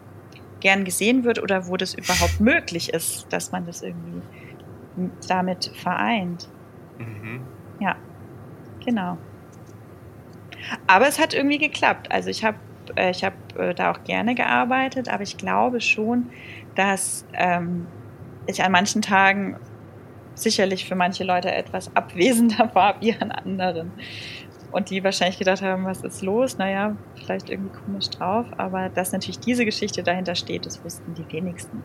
[0.60, 4.24] gern gesehen wird oder wo das überhaupt möglich ist, dass man das irgendwie
[5.28, 6.52] damit vereint.
[7.00, 7.46] Mhm.
[7.80, 8.02] Ja,
[8.86, 9.20] genau.
[10.88, 12.12] Aber es hat irgendwie geklappt.
[12.12, 12.58] Also ich habe
[12.96, 16.30] äh, hab, äh, da auch gerne gearbeitet, aber ich glaube schon,
[16.76, 17.88] dass ähm,
[18.48, 19.58] ich an manchen Tagen
[20.36, 23.92] sicherlich für manche Leute etwas abwesender war wie an anderen.
[24.72, 26.58] Und die wahrscheinlich gedacht haben, was ist los?
[26.58, 28.46] Naja, vielleicht irgendwie komisch drauf.
[28.58, 31.82] Aber dass natürlich diese Geschichte dahinter steht, das wussten die wenigsten.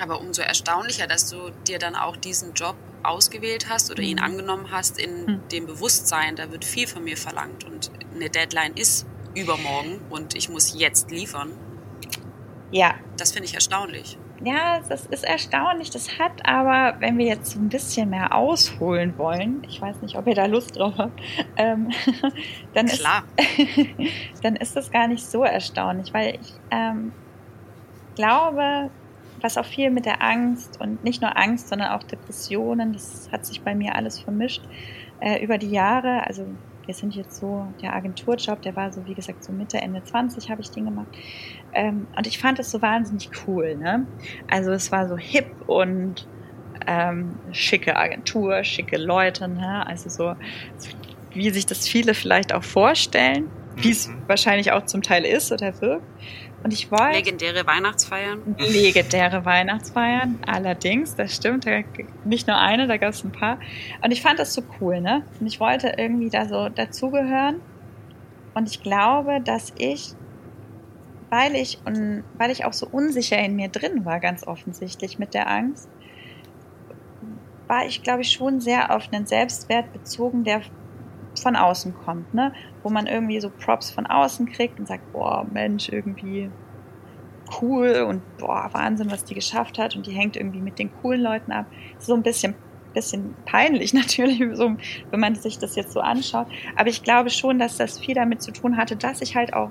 [0.00, 0.10] Mhm.
[0.10, 4.24] Aber umso erstaunlicher, dass du dir dann auch diesen Job ausgewählt hast oder ihn mhm.
[4.24, 5.48] angenommen hast in hm.
[5.48, 10.48] dem Bewusstsein, da wird viel von mir verlangt und eine Deadline ist übermorgen und ich
[10.48, 11.52] muss jetzt liefern.
[12.70, 12.94] Ja.
[13.16, 14.18] Das finde ich erstaunlich.
[14.42, 15.90] Ja, das ist erstaunlich.
[15.90, 20.26] Das hat aber, wenn wir jetzt ein bisschen mehr ausholen wollen, ich weiß nicht, ob
[20.26, 21.20] ihr da Lust drauf habt,
[21.56, 21.90] ähm,
[22.74, 23.24] dann, Klar.
[23.36, 27.12] Ist, dann ist das gar nicht so erstaunlich, weil ich ähm,
[28.14, 28.90] glaube,
[29.42, 33.46] was auch viel mit der Angst und nicht nur Angst, sondern auch Depressionen, das hat
[33.46, 34.62] sich bei mir alles vermischt
[35.20, 36.26] äh, über die Jahre.
[36.26, 36.46] Also
[36.86, 40.50] wir sind jetzt so, der Agenturjob, der war so, wie gesagt, so Mitte, Ende 20
[40.50, 41.08] habe ich den gemacht.
[41.72, 43.76] Ähm, und ich fand es so wahnsinnig cool.
[43.76, 44.06] Ne?
[44.50, 46.26] Also es war so hip und
[46.86, 49.86] ähm, schicke Agentur, schicke Leute, ne?
[49.86, 50.34] also so,
[51.32, 54.22] wie sich das viele vielleicht auch vorstellen, wie es mhm.
[54.26, 56.06] wahrscheinlich auch zum Teil ist oder wirkt.
[56.62, 57.16] Und ich wollte.
[57.16, 58.56] Legendäre Weihnachtsfeiern.
[58.58, 61.66] Legendäre Weihnachtsfeiern, allerdings, das stimmt.
[62.24, 63.58] Nicht nur eine, da gab es ein paar.
[64.02, 65.24] Und ich fand das so cool, ne?
[65.40, 67.60] Und ich wollte irgendwie da so dazugehören.
[68.54, 70.14] Und ich glaube, dass ich
[71.30, 75.32] weil ich und weil ich auch so unsicher in mir drin war, ganz offensichtlich mit
[75.32, 75.88] der Angst,
[77.68, 80.62] war ich, glaube ich, schon sehr auf einen Selbstwert bezogen, der
[81.34, 82.52] von außen kommt, ne?
[82.82, 86.50] Wo man irgendwie so Props von außen kriegt und sagt, boah, Mensch, irgendwie
[87.60, 91.22] cool und boah, Wahnsinn, was die geschafft hat und die hängt irgendwie mit den coolen
[91.22, 91.66] Leuten ab.
[91.98, 92.54] So ein bisschen
[92.92, 94.76] bisschen peinlich natürlich, so,
[95.10, 96.46] wenn man sich das jetzt so anschaut.
[96.76, 99.70] Aber ich glaube schon, dass das viel damit zu tun hatte, dass ich halt auch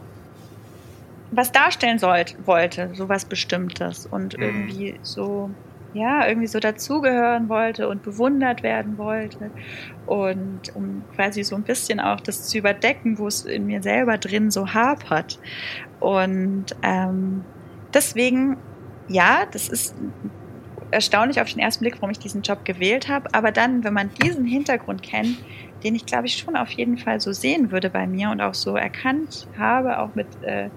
[1.31, 4.43] was darstellen sollte, wollte, so was Bestimmtes und mhm.
[4.43, 5.51] irgendwie so,
[5.93, 9.51] ja, irgendwie so dazugehören wollte und bewundert werden wollte.
[10.05, 14.17] Und um quasi so ein bisschen auch das zu überdecken, wo es in mir selber
[14.17, 15.39] drin so hapert.
[15.99, 17.43] Und ähm,
[17.93, 18.57] deswegen,
[19.07, 19.95] ja, das ist
[20.91, 23.33] erstaunlich auf den ersten Blick, warum ich diesen Job gewählt habe.
[23.33, 25.37] Aber dann, wenn man diesen Hintergrund kennt,
[25.83, 28.53] den ich glaube ich schon auf jeden Fall so sehen würde bei mir und auch
[28.53, 30.69] so erkannt habe, auch mit äh,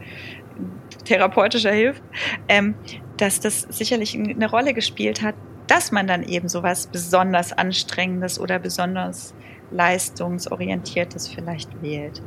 [1.04, 2.00] therapeutischer Hilfe,
[2.48, 2.74] ähm,
[3.22, 5.36] dass das sicherlich eine Rolle gespielt hat,
[5.68, 9.32] dass man dann eben sowas besonders Anstrengendes oder besonders
[9.70, 12.20] leistungsorientiertes vielleicht wählt.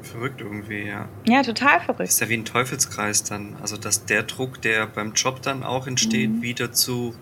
[0.00, 1.06] Verrückt irgendwie, ja.
[1.26, 2.08] Ja, total verrückt.
[2.08, 3.56] Ist ja wie ein Teufelskreis dann.
[3.60, 6.42] Also, dass der Druck, der beim Job dann auch entsteht, mhm.
[6.42, 7.14] wieder zu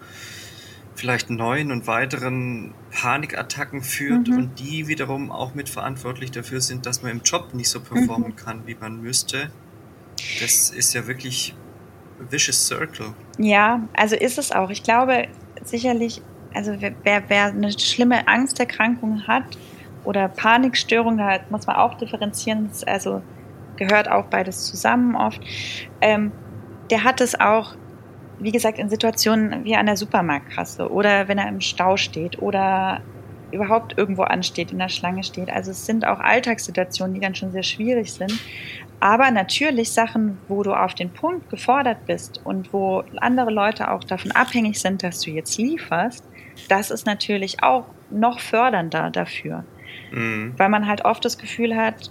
[0.94, 4.36] vielleicht neuen und weiteren Panikattacken führt mhm.
[4.36, 8.36] und die wiederum auch mitverantwortlich dafür sind, dass man im Job nicht so performen mhm.
[8.36, 9.50] kann, wie man müsste.
[10.40, 11.56] Das ist ja wirklich
[12.18, 13.14] vicious circle.
[13.38, 14.70] Ja, also ist es auch.
[14.70, 15.28] Ich glaube
[15.62, 16.22] sicherlich,
[16.54, 19.44] also wer, wer eine schlimme Angsterkrankung hat,
[20.06, 23.22] oder Panikstörung, da muss man auch differenzieren, also
[23.76, 25.40] gehört auch beides zusammen oft.
[26.00, 26.32] Ähm,
[26.90, 27.74] der hat es auch,
[28.38, 33.00] wie gesagt, in Situationen wie an der Supermarktkasse oder wenn er im Stau steht oder
[33.52, 35.50] überhaupt irgendwo ansteht, in der Schlange steht.
[35.50, 38.32] Also es sind auch Alltagssituationen, die dann schon sehr schwierig sind.
[39.00, 44.04] Aber natürlich Sachen, wo du auf den Punkt gefordert bist und wo andere Leute auch
[44.04, 46.24] davon abhängig sind, dass du jetzt lieferst,
[46.68, 49.64] das ist natürlich auch noch fördernder dafür.
[50.12, 50.54] Mhm.
[50.56, 52.10] Weil man halt oft das Gefühl hat,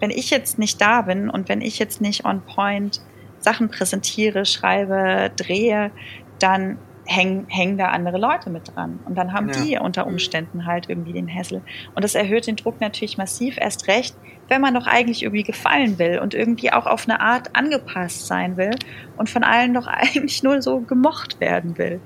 [0.00, 3.00] wenn ich jetzt nicht da bin und wenn ich jetzt nicht on point
[3.38, 5.90] Sachen präsentiere, schreibe, drehe,
[6.38, 9.00] dann hängen, hängen da andere Leute mit dran.
[9.04, 9.60] Und dann haben ja.
[9.60, 10.12] die unter mhm.
[10.12, 11.62] Umständen halt irgendwie den Hessel.
[11.94, 14.16] Und das erhöht den Druck natürlich massiv, erst recht,
[14.48, 18.56] wenn man doch eigentlich irgendwie gefallen will und irgendwie auch auf eine Art angepasst sein
[18.56, 18.74] will
[19.16, 22.00] und von allen doch eigentlich nur so gemocht werden will.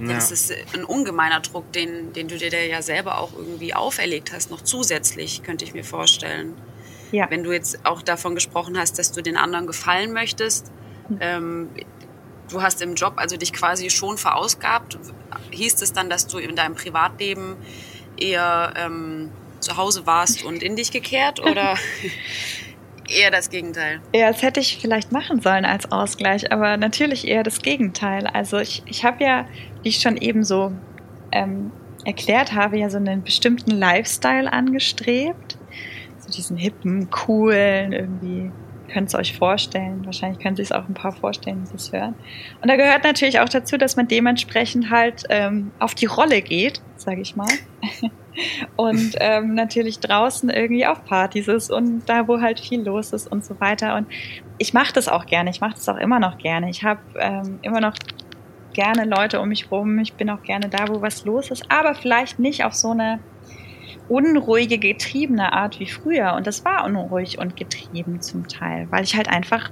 [0.00, 0.14] Ja.
[0.14, 4.50] Das ist ein ungemeiner Druck, den, den du dir ja selber auch irgendwie auferlegt hast,
[4.50, 6.54] noch zusätzlich, könnte ich mir vorstellen.
[7.12, 7.30] Ja.
[7.30, 10.72] Wenn du jetzt auch davon gesprochen hast, dass du den anderen gefallen möchtest,
[11.08, 11.18] mhm.
[11.20, 11.68] ähm,
[12.52, 14.98] du hast im Job also dich quasi schon verausgabt.
[15.50, 17.56] Hieß es dann, dass du in deinem Privatleben
[18.16, 19.30] eher ähm,
[19.60, 21.76] zu Hause warst und in dich gekehrt oder
[23.08, 24.00] eher das Gegenteil?
[24.14, 28.26] Ja, das hätte ich vielleicht machen sollen als Ausgleich, aber natürlich eher das Gegenteil.
[28.26, 29.46] Also ich, ich habe ja
[29.82, 30.72] wie ich schon eben so
[31.32, 31.72] ähm,
[32.04, 35.58] erklärt habe, ja so einen bestimmten Lifestyle angestrebt.
[36.18, 38.52] So diesen hippen, coolen, irgendwie
[38.92, 40.04] könnt es euch vorstellen.
[40.04, 42.14] Wahrscheinlich können sich es auch ein paar vorstellen, die das hören.
[42.60, 46.80] Und da gehört natürlich auch dazu, dass man dementsprechend halt ähm, auf die Rolle geht,
[46.96, 47.52] sage ich mal.
[48.76, 53.26] und ähm, natürlich draußen irgendwie auf Partys ist und da, wo halt viel los ist
[53.26, 53.96] und so weiter.
[53.96, 54.06] Und
[54.58, 55.50] ich mache das auch gerne.
[55.50, 56.70] Ich mache das auch immer noch gerne.
[56.70, 57.94] Ich habe ähm, immer noch
[58.72, 59.98] gerne Leute um mich rum.
[59.98, 63.20] Ich bin auch gerne da, wo was los ist, aber vielleicht nicht auf so eine
[64.12, 66.34] unruhige, getriebene Art wie früher.
[66.34, 69.70] Und das war unruhig und getrieben zum Teil, weil ich halt einfach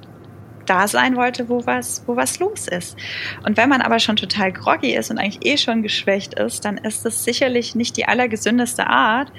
[0.64, 2.96] da sein wollte, wo was, wo was los ist.
[3.44, 6.78] Und wenn man aber schon total groggy ist und eigentlich eh schon geschwächt ist, dann
[6.78, 9.30] ist es sicherlich nicht die allergesündeste Art,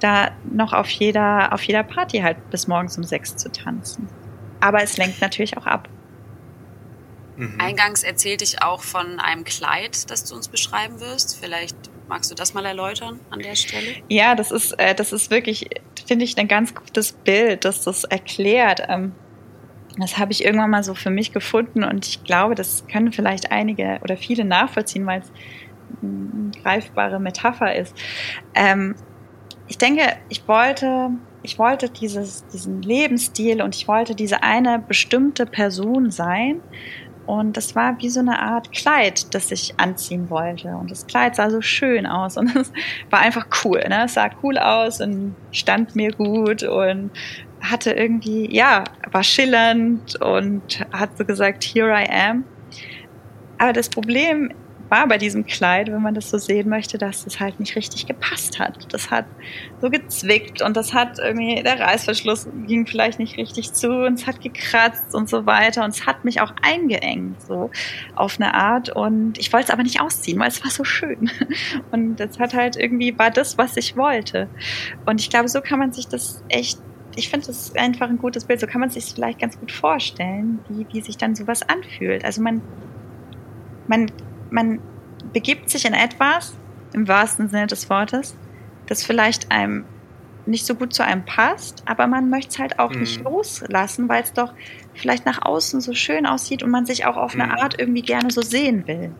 [0.00, 4.08] da noch auf jeder, auf jeder Party halt bis morgens um sechs zu tanzen.
[4.58, 5.88] Aber es lenkt natürlich auch ab.
[7.36, 7.60] Mhm.
[7.60, 11.38] Eingangs erzählte ich auch von einem Kleid, das du uns beschreiben wirst.
[11.40, 11.76] Vielleicht
[12.08, 13.96] magst du das mal erläutern an der Stelle?
[14.08, 15.68] Ja, das ist, äh, das ist wirklich,
[16.06, 18.82] finde ich, ein ganz gutes Bild, das das erklärt.
[18.88, 19.12] Ähm,
[19.98, 23.50] das habe ich irgendwann mal so für mich gefunden und ich glaube, das können vielleicht
[23.50, 25.32] einige oder viele nachvollziehen, weil es
[26.02, 27.94] eine greifbare Metapher ist.
[28.54, 28.94] Ähm,
[29.66, 31.10] ich denke, ich wollte,
[31.42, 36.60] ich wollte dieses, diesen Lebensstil und ich wollte diese eine bestimmte Person sein
[37.28, 40.68] und das war wie so eine Art Kleid, das ich anziehen wollte.
[40.68, 42.72] Und das Kleid sah so schön aus und es
[43.10, 43.84] war einfach cool.
[43.86, 44.06] Ne?
[44.06, 47.10] Es sah cool aus und stand mir gut und
[47.60, 52.44] hatte irgendwie, ja, war schillernd und hat so gesagt, here I am.
[53.58, 54.50] Aber das Problem
[54.88, 58.06] war bei diesem Kleid, wenn man das so sehen möchte, dass das halt nicht richtig
[58.06, 58.92] gepasst hat.
[58.92, 59.26] Das hat
[59.80, 64.26] so gezwickt und das hat irgendwie, der Reißverschluss ging vielleicht nicht richtig zu und es
[64.26, 67.70] hat gekratzt und so weiter und es hat mich auch eingeengt, so
[68.14, 71.30] auf eine Art und ich wollte es aber nicht ausziehen, weil es war so schön.
[71.90, 74.48] Und es hat halt irgendwie, war das, was ich wollte.
[75.06, 76.78] Und ich glaube, so kann man sich das echt
[77.18, 78.60] ich finde das einfach ein gutes Bild.
[78.60, 82.24] So kann man sich vielleicht ganz gut vorstellen, wie, wie sich dann sowas anfühlt.
[82.24, 82.62] Also man,
[83.88, 84.06] man,
[84.50, 84.80] man
[85.32, 86.54] begibt sich in etwas,
[86.92, 88.34] im wahrsten Sinne des Wortes,
[88.86, 89.84] das vielleicht einem
[90.46, 93.00] nicht so gut zu einem passt, aber man möchte es halt auch mhm.
[93.00, 94.54] nicht loslassen, weil es doch
[94.94, 97.50] vielleicht nach außen so schön aussieht und man sich auch auf eine mhm.
[97.52, 99.12] Art irgendwie gerne so sehen will.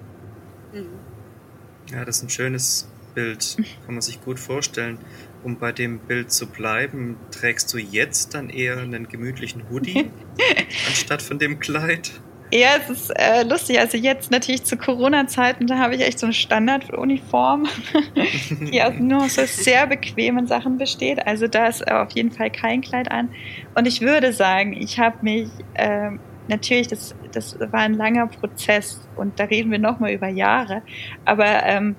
[1.92, 4.98] Ja, das ist ein schönes Bild, kann man sich gut vorstellen
[5.42, 10.10] um bei dem Bild zu bleiben, trägst du jetzt dann eher einen gemütlichen Hoodie
[10.86, 12.20] anstatt von dem Kleid?
[12.50, 13.78] Ja, es ist äh, lustig.
[13.78, 17.66] Also jetzt natürlich zu Corona-Zeiten, da habe ich echt so eine Standarduniform,
[18.72, 21.26] die aus nur so sehr bequemen Sachen besteht.
[21.26, 23.28] Also da ist auf jeden Fall kein Kleid an.
[23.74, 26.12] Und ich würde sagen, ich habe mich äh,
[26.48, 30.80] natürlich, das, das war ein langer Prozess und da reden wir nochmal über Jahre.
[31.26, 31.96] Aber ähm,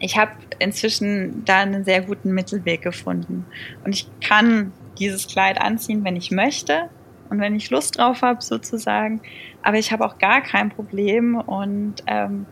[0.00, 3.44] ich habe inzwischen da einen sehr guten Mittelweg gefunden.
[3.84, 6.88] Und ich kann dieses Kleid anziehen, wenn ich möchte
[7.30, 9.20] und wenn ich Lust drauf habe, sozusagen.
[9.62, 12.46] Aber ich habe auch gar kein Problem und ähm,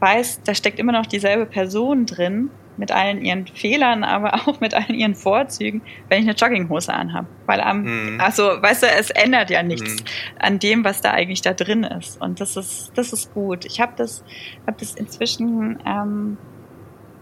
[0.00, 4.74] weiß, da steckt immer noch dieselbe Person drin, mit allen ihren Fehlern, aber auch mit
[4.74, 7.26] allen ihren Vorzügen, wenn ich eine Jogginghose anhabe.
[7.46, 7.82] Weil am,
[8.14, 8.20] mhm.
[8.20, 10.06] also, weißt du, es ändert ja nichts mhm.
[10.38, 12.20] an dem, was da eigentlich da drin ist.
[12.20, 13.64] Und das ist, das ist gut.
[13.64, 14.24] Ich habe das,
[14.66, 16.36] habe das inzwischen ähm,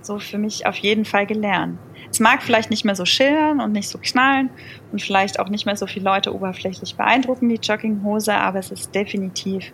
[0.02, 1.78] so für mich auf jeden Fall gelernt.
[2.14, 4.48] Es mag vielleicht nicht mehr so schillern und nicht so knallen
[4.92, 8.94] und vielleicht auch nicht mehr so viele Leute oberflächlich beeindrucken, die Jogginghose, aber es ist
[8.94, 9.72] definitiv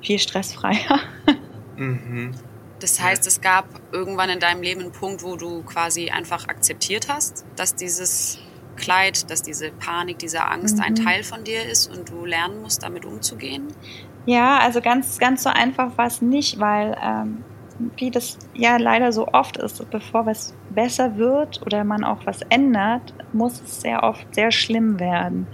[0.00, 1.00] viel stressfreier.
[1.76, 2.30] Mhm.
[2.78, 7.08] Das heißt, es gab irgendwann in deinem Leben einen Punkt, wo du quasi einfach akzeptiert
[7.08, 8.38] hast, dass dieses
[8.76, 10.82] Kleid, dass diese Panik, diese Angst mhm.
[10.82, 13.66] ein Teil von dir ist und du lernen musst, damit umzugehen?
[14.26, 17.42] Ja, also ganz, ganz so einfach war es nicht, weil ähm,
[17.96, 22.42] wie das ja leider so oft ist, bevor was besser wird oder man auch was
[22.42, 25.46] ändert, muss es sehr oft sehr schlimm werden.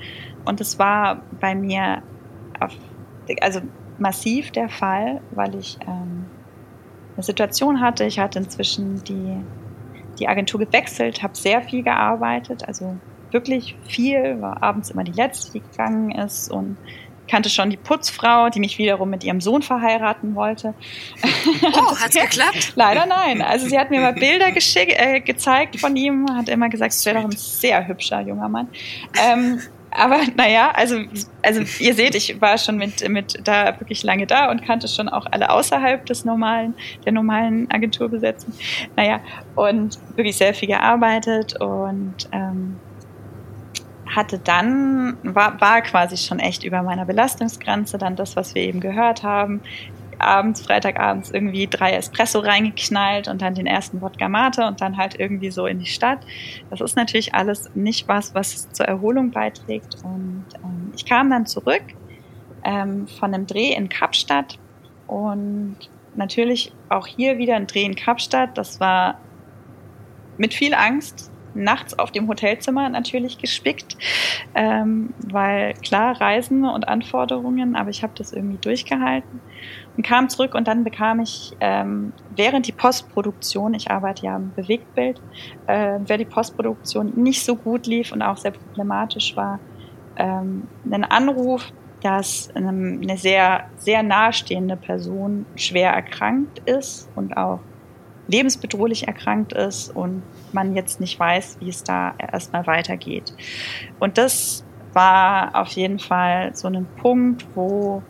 [0.45, 2.03] Und es war bei mir
[2.61, 2.73] auf,
[3.41, 3.61] also
[3.99, 6.27] massiv der Fall, weil ich ähm,
[7.15, 8.05] eine Situation hatte.
[8.05, 9.37] Ich hatte inzwischen die,
[10.19, 12.97] die Agentur gewechselt, habe sehr viel gearbeitet, also
[13.31, 16.77] wirklich viel, war abends immer die letzte, die gegangen ist und
[17.29, 20.75] kannte schon die Putzfrau, die mich wiederum mit ihrem Sohn verheiraten wollte.
[21.63, 22.73] Oh, hat's geklappt?
[22.75, 23.43] Leider nein.
[23.43, 27.17] Also sie hat mir mal Bilder äh, gezeigt von ihm, hat immer gesagt, es wäre
[27.17, 28.69] doch ein sehr hübscher junger Mann.
[29.23, 29.61] Ähm,
[29.95, 30.97] aber naja, also,
[31.43, 35.09] also ihr seht, ich war schon mit, mit da wirklich lange da und kannte schon
[35.09, 38.53] auch alle außerhalb des normalen, der normalen Agenturbesetzung.
[38.97, 39.21] Naja,
[39.55, 42.77] und wirklich sehr viel gearbeitet und ähm,
[44.15, 48.81] hatte dann, war, war quasi schon echt über meiner Belastungsgrenze, dann das, was wir eben
[48.81, 49.61] gehört haben.
[50.19, 55.19] Abends, Freitagabends irgendwie drei Espresso reingeknallt und dann den ersten Wodka Mate und dann halt
[55.19, 56.21] irgendwie so in die Stadt.
[56.71, 59.97] Das ist natürlich alles nicht was, was zur Erholung beiträgt.
[60.05, 61.83] Und ähm, ich kam dann zurück
[62.63, 64.59] ähm, von einem Dreh in Kapstadt
[65.09, 65.77] und
[66.15, 68.57] natürlich auch hier wieder ein Dreh in Kapstadt.
[68.57, 69.19] Das war
[70.39, 73.97] mit viel Angst, nachts auf dem Hotelzimmer natürlich gespickt,
[74.55, 79.41] ähm, weil klar Reisen und Anforderungen, aber ich habe das irgendwie durchgehalten
[79.97, 84.53] und kam zurück und dann bekam ich ähm, während die Postproduktion, ich arbeite ja im
[84.55, 85.21] Bewegtbild,
[85.67, 89.61] äh, während die Postproduktion nicht so gut lief und auch sehr problematisch war,
[90.17, 97.61] ähm, einen Anruf, dass eine sehr, sehr nahestehende Person schwer erkrankt ist und auch
[98.29, 100.23] lebensbedrohlich erkrankt ist und
[100.53, 103.35] man jetzt nicht weiß, wie es da erstmal weitergeht.
[103.99, 108.03] Und das war auf jeden Fall so ein Punkt, wo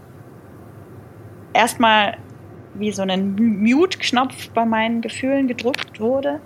[1.53, 2.19] erstmal
[2.75, 6.41] wie so ein Mute-Knopf bei meinen Gefühlen gedrückt wurde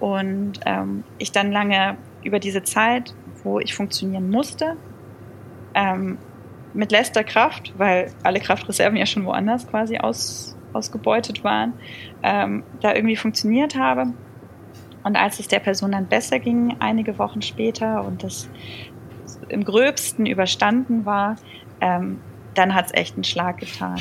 [0.00, 4.76] und ähm, ich dann lange über diese Zeit, wo ich funktionieren musste,
[5.74, 6.18] ähm,
[6.72, 11.72] mit letzter Kraft, weil alle Kraftreserven ja schon woanders quasi aus, ausgebeutet waren,
[12.22, 14.12] ähm, da irgendwie funktioniert habe.
[15.02, 18.48] Und als es der Person dann besser ging, einige Wochen später und das
[19.48, 21.36] im gröbsten überstanden war,
[21.80, 22.20] ähm,
[22.54, 24.00] dann hat es echt einen Schlag getan.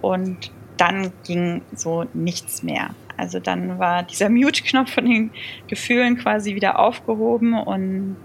[0.00, 2.90] Und dann ging so nichts mehr.
[3.16, 5.30] Also dann war dieser Mute-Knopf von den
[5.68, 8.16] Gefühlen quasi wieder aufgehoben und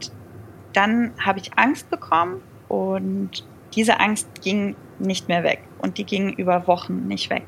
[0.73, 6.34] dann habe ich Angst bekommen und diese Angst ging nicht mehr weg und die ging
[6.34, 7.43] über Wochen nicht weg.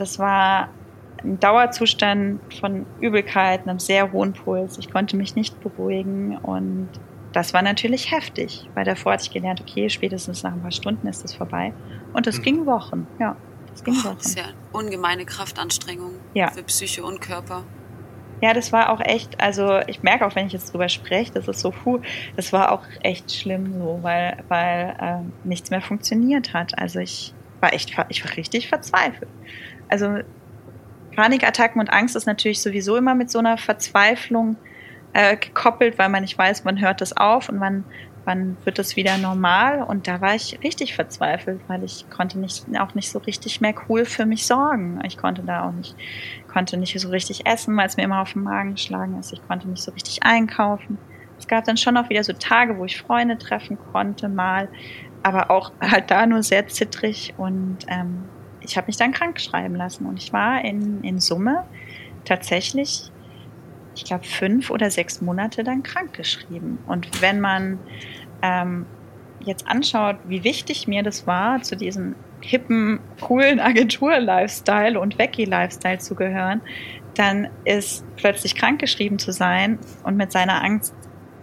[0.00, 0.68] Das war
[1.22, 4.78] ein Dauerzustand von Übelkeit, einem sehr hohen Puls.
[4.78, 6.88] Ich konnte mich nicht beruhigen und
[7.32, 11.06] das war natürlich heftig, weil davor hatte ich gelernt, okay, spätestens nach ein paar Stunden
[11.06, 11.72] ist es vorbei.
[12.12, 12.42] Und es mhm.
[12.42, 13.36] ging Wochen, ja.
[13.72, 14.16] Es ging oh, Wochen.
[14.18, 16.50] Das ist ja ungemeine Kraftanstrengung ja.
[16.50, 17.64] für Psyche und Körper.
[18.42, 21.46] Ja, das war auch echt, also ich merke auch, wenn ich jetzt drüber spreche, das
[21.46, 22.00] ist so, puh,
[22.36, 26.78] das war auch echt schlimm so, weil, weil ähm, nichts mehr funktioniert hat.
[26.78, 29.28] Also ich war echt, ich war richtig verzweifelt.
[29.90, 30.18] Also
[31.16, 34.56] Panikattacken und Angst ist natürlich sowieso immer mit so einer Verzweiflung
[35.12, 37.84] äh, gekoppelt, weil man nicht weiß, wann hört das auf und wann,
[38.24, 39.82] wann wird das wieder normal.
[39.82, 43.74] Und da war ich richtig verzweifelt, weil ich konnte nicht, auch nicht so richtig mehr
[43.88, 45.00] cool für mich sorgen.
[45.04, 45.96] Ich konnte da auch nicht,
[46.52, 49.32] konnte nicht so richtig essen, weil es mir immer auf den Magen geschlagen ist.
[49.32, 50.96] Ich konnte nicht so richtig einkaufen.
[51.38, 54.68] Es gab dann schon auch wieder so Tage, wo ich Freunde treffen konnte, mal,
[55.22, 58.24] aber auch halt da nur sehr zittrig und ähm,
[58.60, 61.64] ich habe mich dann krank schreiben lassen und ich war in, in Summe
[62.24, 63.10] tatsächlich,
[63.94, 66.78] ich glaube, fünf oder sechs Monate dann krank geschrieben.
[66.86, 67.78] Und wenn man
[68.42, 68.86] ähm,
[69.44, 76.14] jetzt anschaut, wie wichtig mir das war, zu diesem hippen, coolen Agentur-Lifestyle und Veggie-Lifestyle zu
[76.14, 76.60] gehören,
[77.14, 80.94] dann ist plötzlich krankgeschrieben zu sein und mit seiner Angst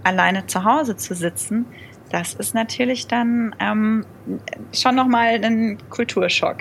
[0.04, 1.66] alleine zu Hause zu sitzen,
[2.10, 4.06] das ist natürlich dann ähm,
[4.74, 6.58] schon nochmal ein Kulturschock.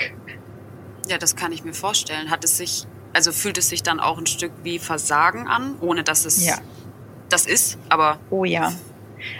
[1.06, 2.30] Ja, das kann ich mir vorstellen.
[2.30, 6.02] Hat es sich, also fühlt es sich dann auch ein Stück wie Versagen an, ohne
[6.02, 6.58] dass es ja.
[7.28, 8.18] das ist, aber.
[8.30, 8.72] Oh ja.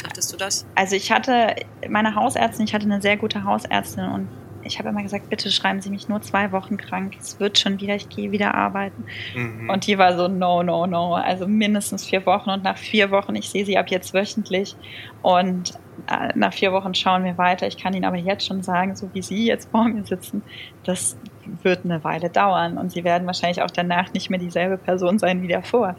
[0.02, 0.66] Dachtest du das?
[0.74, 1.54] Also ich hatte
[1.88, 4.28] meine Hausärztin, ich hatte eine sehr gute Hausärztin und
[4.66, 7.14] ich habe immer gesagt, bitte schreiben Sie mich nur zwei Wochen krank.
[7.20, 9.04] Es wird schon wieder, ich gehe wieder arbeiten.
[9.34, 9.70] Mhm.
[9.70, 11.14] Und die war so, no, no, no.
[11.14, 14.76] Also mindestens vier Wochen und nach vier Wochen, ich sehe sie ab jetzt wöchentlich.
[15.22, 15.74] Und
[16.10, 17.66] äh, nach vier Wochen schauen wir weiter.
[17.66, 20.42] Ich kann Ihnen aber jetzt schon sagen, so wie Sie jetzt vor mir sitzen,
[20.84, 21.16] das
[21.62, 25.42] wird eine Weile dauern und Sie werden wahrscheinlich auch danach nicht mehr dieselbe Person sein
[25.42, 25.96] wie davor.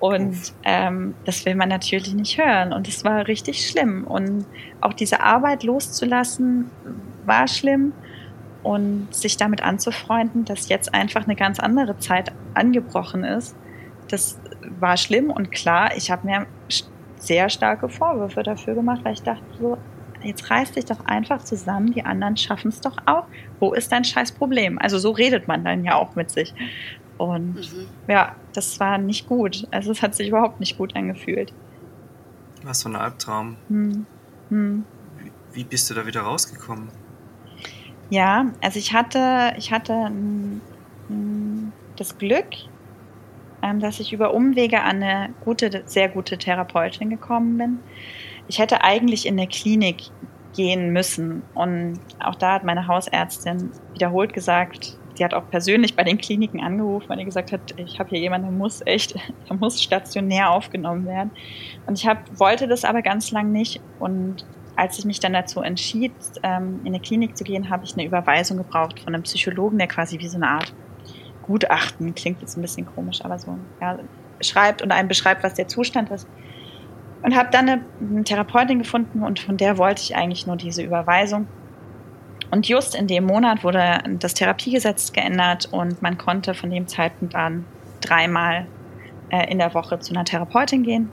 [0.00, 2.72] Und ähm, das will man natürlich nicht hören.
[2.72, 4.04] Und es war richtig schlimm.
[4.04, 4.44] Und
[4.80, 6.70] auch diese Arbeit loszulassen,
[7.24, 7.92] war schlimm.
[8.62, 13.54] Und sich damit anzufreunden, dass jetzt einfach eine ganz andere Zeit angebrochen ist,
[14.08, 14.38] das
[14.80, 15.30] war schlimm.
[15.30, 16.46] Und klar, ich habe mir
[17.16, 19.78] sehr starke Vorwürfe dafür gemacht, weil ich dachte so,
[20.24, 23.24] jetzt reiß dich doch einfach zusammen, die anderen schaffen es doch auch.
[23.60, 24.78] Wo ist dein scheiß Problem?
[24.78, 26.54] Also so redet man dann ja auch mit sich.
[27.18, 27.86] Und mhm.
[28.08, 29.66] ja, das war nicht gut.
[29.70, 31.52] Also es hat sich überhaupt nicht gut angefühlt.
[32.62, 33.56] Was für ein Albtraum.
[33.68, 34.06] Hm.
[34.48, 34.84] Hm.
[35.52, 36.88] Wie, bist du da wieder rausgekommen?
[38.10, 40.10] Ja, also ich hatte, ich hatte
[41.96, 42.46] das Glück,
[43.62, 47.78] ähm, dass ich über Umwege an eine gute, sehr gute Therapeutin gekommen bin.
[48.48, 50.04] Ich hätte eigentlich in eine Klinik
[50.54, 56.04] gehen müssen und auch da hat meine Hausärztin wiederholt gesagt, die hat auch persönlich bei
[56.04, 59.14] den Kliniken angerufen, weil die gesagt hat, ich habe hier jemanden, der muss echt,
[59.48, 61.30] der muss stationär aufgenommen werden.
[61.86, 63.80] Und ich hab, wollte das aber ganz lang nicht.
[63.98, 64.44] Und
[64.76, 68.04] als ich mich dann dazu entschied, ähm, in eine Klinik zu gehen, habe ich eine
[68.04, 70.74] Überweisung gebraucht von einem Psychologen, der quasi wie so eine Art
[71.42, 73.98] Gutachten, klingt jetzt ein bisschen komisch, aber so, ja,
[74.40, 76.26] schreibt und einem beschreibt, was der Zustand ist.
[77.24, 81.48] Und habe dann eine, Therapeutin gefunden und von der wollte ich eigentlich nur diese Überweisung.
[82.50, 87.34] Und just in dem Monat wurde das Therapiegesetz geändert und man konnte von dem Zeitpunkt
[87.34, 87.64] an
[88.00, 88.66] dreimal
[89.30, 91.10] äh, in der Woche zu einer Therapeutin gehen.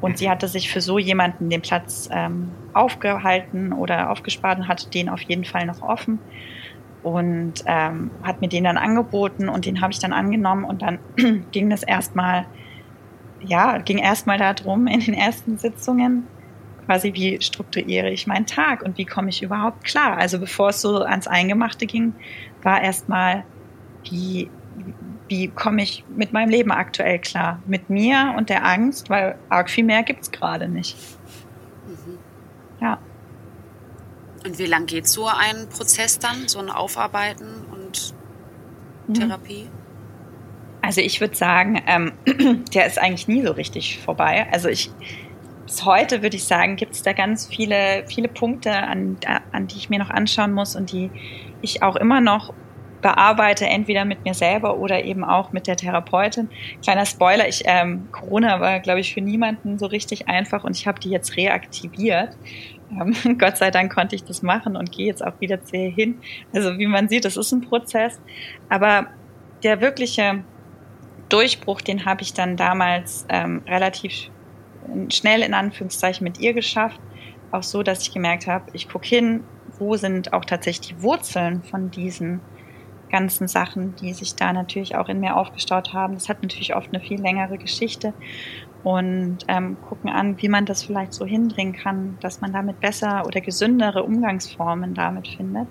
[0.00, 4.88] Und sie hatte sich für so jemanden den Platz ähm, aufgehalten oder aufgespart und hatte
[4.90, 6.20] den auf jeden Fall noch offen
[7.02, 10.98] und ähm, hat mir den dann angeboten und den habe ich dann angenommen und dann
[11.52, 12.46] ging das erstmal,
[13.40, 16.26] ja, ging erstmal darum in den ersten Sitzungen,
[16.86, 20.16] quasi wie strukturiere ich meinen Tag und wie komme ich überhaupt klar.
[20.16, 22.14] Also bevor es so ans Eingemachte ging,
[22.62, 23.44] war erstmal,
[24.08, 24.50] wie,
[25.28, 27.60] wie komme ich mit meinem Leben aktuell klar?
[27.66, 30.96] Mit mir und der Angst, weil arg viel mehr gibt es gerade nicht.
[31.86, 32.18] Mhm.
[32.80, 32.98] Ja.
[34.44, 38.14] Und wie lang geht so ein Prozess dann, so ein Aufarbeiten und
[39.08, 39.14] mhm.
[40.88, 42.12] Also ich würde sagen, ähm,
[42.72, 44.46] der ist eigentlich nie so richtig vorbei.
[44.50, 44.90] Also ich
[45.66, 49.18] bis heute würde ich sagen, gibt es da ganz viele, viele Punkte, an,
[49.52, 51.10] an die ich mir noch anschauen muss und die
[51.60, 52.54] ich auch immer noch
[53.02, 56.48] bearbeite, entweder mit mir selber oder eben auch mit der Therapeutin.
[56.82, 60.86] Kleiner Spoiler, ich, ähm, Corona war, glaube ich, für niemanden so richtig einfach und ich
[60.86, 62.34] habe die jetzt reaktiviert.
[62.90, 65.90] Ähm, Gott sei Dank konnte ich das machen und gehe jetzt auch wieder zu ihr
[65.90, 66.18] hin.
[66.54, 68.18] Also wie man sieht, das ist ein Prozess.
[68.70, 69.08] Aber
[69.62, 70.44] der wirkliche
[71.28, 74.30] Durchbruch, den habe ich dann damals ähm, relativ
[75.10, 77.00] schnell in Anführungszeichen mit ihr geschafft.
[77.50, 79.44] Auch so, dass ich gemerkt habe, ich gucke hin,
[79.78, 82.40] wo sind auch tatsächlich die Wurzeln von diesen
[83.10, 86.14] ganzen Sachen, die sich da natürlich auch in mir aufgestaut haben.
[86.14, 88.12] Das hat natürlich oft eine viel längere Geschichte
[88.84, 93.24] und ähm, gucken an, wie man das vielleicht so hinbringen kann, dass man damit besser
[93.26, 95.68] oder gesündere Umgangsformen damit findet.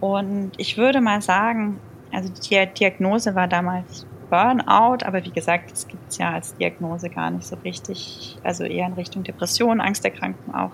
[0.00, 1.78] Und ich würde mal sagen,
[2.10, 7.10] also die Diagnose war damals Burnout, aber wie gesagt, das gibt es ja als Diagnose
[7.10, 10.70] gar nicht so richtig, also eher in Richtung Depression, Angsterkrankung auch.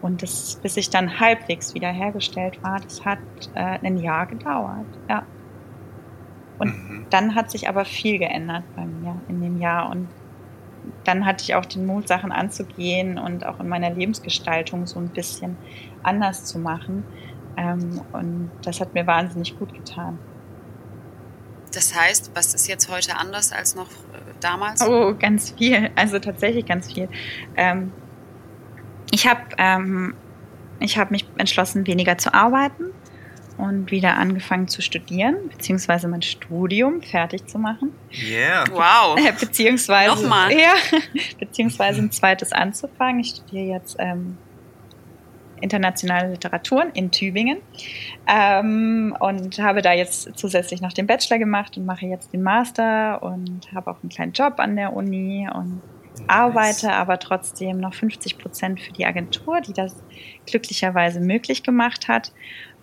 [0.00, 3.18] Und das, bis ich dann halbwegs wiederhergestellt war, das hat
[3.54, 5.24] äh, ein Jahr gedauert, ja.
[6.58, 7.06] Und mhm.
[7.10, 9.90] dann hat sich aber viel geändert bei mir in dem Jahr.
[9.90, 10.08] Und
[11.04, 15.08] dann hatte ich auch den Mut, Sachen anzugehen und auch in meiner Lebensgestaltung so ein
[15.08, 15.58] bisschen
[16.02, 17.04] anders zu machen.
[17.58, 20.18] Ähm, und das hat mir wahnsinnig gut getan.
[21.76, 24.80] Das heißt, was ist jetzt heute anders als noch äh, damals?
[24.80, 25.90] Oh, ganz viel.
[25.94, 27.06] Also tatsächlich ganz viel.
[27.54, 27.92] Ähm,
[29.10, 30.14] ich habe ähm,
[30.80, 32.84] hab mich entschlossen, weniger zu arbeiten
[33.58, 37.92] und wieder angefangen zu studieren, beziehungsweise mein Studium fertig zu machen.
[38.10, 38.64] Yeah.
[38.70, 39.18] Wow.
[39.38, 40.52] beziehungsweise, Nochmal.
[40.58, 40.72] Ja,
[41.38, 43.20] beziehungsweise ein zweites anzufangen.
[43.20, 44.38] Ich studiere jetzt ähm,
[45.60, 47.58] internationale Literaturen in Tübingen.
[48.26, 53.22] Ähm, und habe da jetzt zusätzlich noch den Bachelor gemacht und mache jetzt den Master
[53.22, 55.80] und habe auch einen kleinen Job an der Uni und
[56.28, 59.94] arbeite aber trotzdem noch 50 Prozent für die Agentur, die das
[60.46, 62.32] glücklicherweise möglich gemacht hat.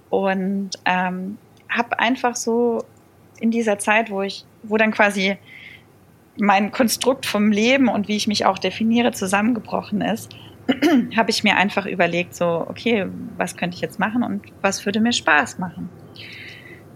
[0.10, 1.38] Und ähm,
[1.70, 2.84] habe einfach so
[3.40, 5.38] in dieser Zeit, wo ich, wo dann quasi
[6.38, 10.36] mein Konstrukt vom Leben und wie ich mich auch definiere zusammengebrochen ist,
[11.16, 13.08] habe ich mir einfach überlegt, so, okay,
[13.38, 15.90] was könnte ich jetzt machen und was würde mir Spaß machen?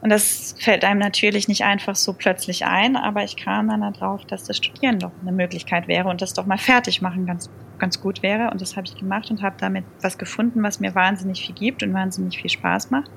[0.02, 4.24] Und das fällt einem natürlich nicht einfach so plötzlich ein, aber ich kam dann darauf,
[4.26, 7.50] dass das Studieren doch eine Möglichkeit wäre und das doch mal fertig machen ganz,
[7.80, 8.52] ganz gut wäre.
[8.52, 11.82] Und das habe ich gemacht und habe damit was gefunden, was mir wahnsinnig viel gibt
[11.82, 13.10] und wahnsinnig viel Spaß macht.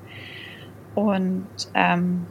[0.94, 2.26] Und ähm,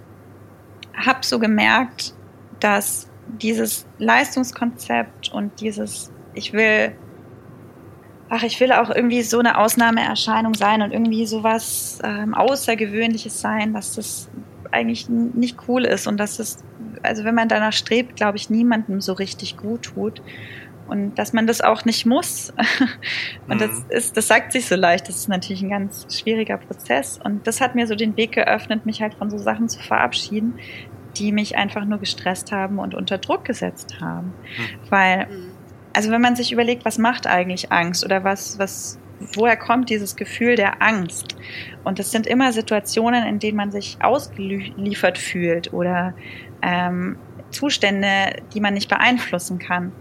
[0.96, 2.14] habe so gemerkt,
[2.60, 6.94] dass dieses Leistungskonzept und dieses, ich will,
[8.30, 13.74] ach, ich will auch irgendwie so eine Ausnahmeerscheinung sein und irgendwie sowas ähm, Außergewöhnliches sein,
[13.74, 14.30] dass das
[14.72, 16.60] eigentlich nicht cool ist und dass es,
[17.02, 20.22] also wenn man danach strebt, glaube ich, niemandem so richtig gut tut
[20.90, 22.52] und dass man das auch nicht muss.
[23.48, 23.60] Und mhm.
[23.60, 25.08] das ist, das sagt sich so leicht.
[25.08, 27.20] Das ist natürlich ein ganz schwieriger Prozess.
[27.24, 30.56] Und das hat mir so den Weg geöffnet, mich halt von so Sachen zu verabschieden,
[31.16, 34.28] die mich einfach nur gestresst haben und unter Druck gesetzt haben.
[34.28, 34.90] Mhm.
[34.90, 35.49] Weil, mhm.
[35.94, 39.00] Also wenn man sich überlegt, was macht eigentlich Angst oder was, was,
[39.34, 41.36] woher kommt dieses Gefühl der Angst?
[41.84, 46.14] Und es sind immer Situationen, in denen man sich ausgeliefert fühlt oder
[46.62, 47.18] ähm,
[47.52, 49.92] Zustände, die man nicht beeinflussen kann.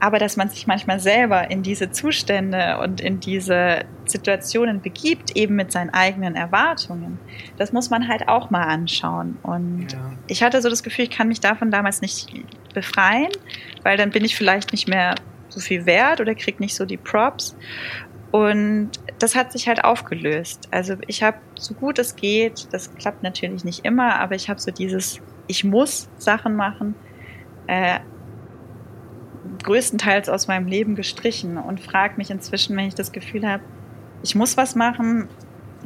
[0.00, 5.56] Aber dass man sich manchmal selber in diese Zustände und in diese Situationen begibt, eben
[5.56, 7.18] mit seinen eigenen Erwartungen,
[7.56, 9.38] das muss man halt auch mal anschauen.
[9.42, 10.12] Und ja.
[10.28, 12.32] ich hatte so das Gefühl, ich kann mich davon damals nicht
[12.74, 13.32] befreien,
[13.82, 15.16] weil dann bin ich vielleicht nicht mehr
[15.48, 17.56] so viel wert oder krieg nicht so die Props.
[18.30, 20.68] Und das hat sich halt aufgelöst.
[20.70, 24.60] Also ich habe so gut es geht, das klappt natürlich nicht immer, aber ich habe
[24.60, 26.94] so dieses, ich muss Sachen machen,
[27.66, 28.00] äh,
[29.64, 33.62] größtenteils aus meinem Leben gestrichen und frage mich inzwischen, wenn ich das Gefühl habe,
[34.22, 35.28] ich muss was machen,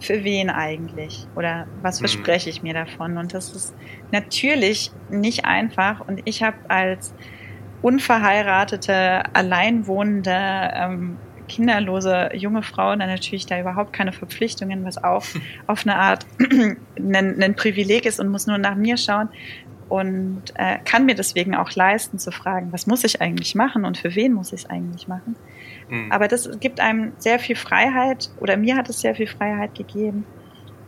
[0.00, 1.26] für wen eigentlich?
[1.36, 2.06] Oder was mhm.
[2.06, 3.18] verspreche ich mir davon?
[3.18, 3.74] Und das ist
[4.10, 6.00] natürlich nicht einfach.
[6.06, 7.14] Und ich habe als
[7.82, 11.16] unverheiratete, alleinwohnende ähm,
[11.48, 15.24] kinderlose junge Frau dann natürlich da überhaupt keine Verpflichtungen, was auch
[15.66, 16.26] auf eine Art
[16.98, 19.28] ein, ein Privileg ist und muss nur nach mir schauen
[19.92, 23.98] und äh, kann mir deswegen auch leisten zu fragen, was muss ich eigentlich machen und
[23.98, 25.36] für wen muss ich es eigentlich machen.
[25.90, 26.10] Mhm.
[26.10, 30.24] Aber das gibt einem sehr viel Freiheit oder mir hat es sehr viel Freiheit gegeben.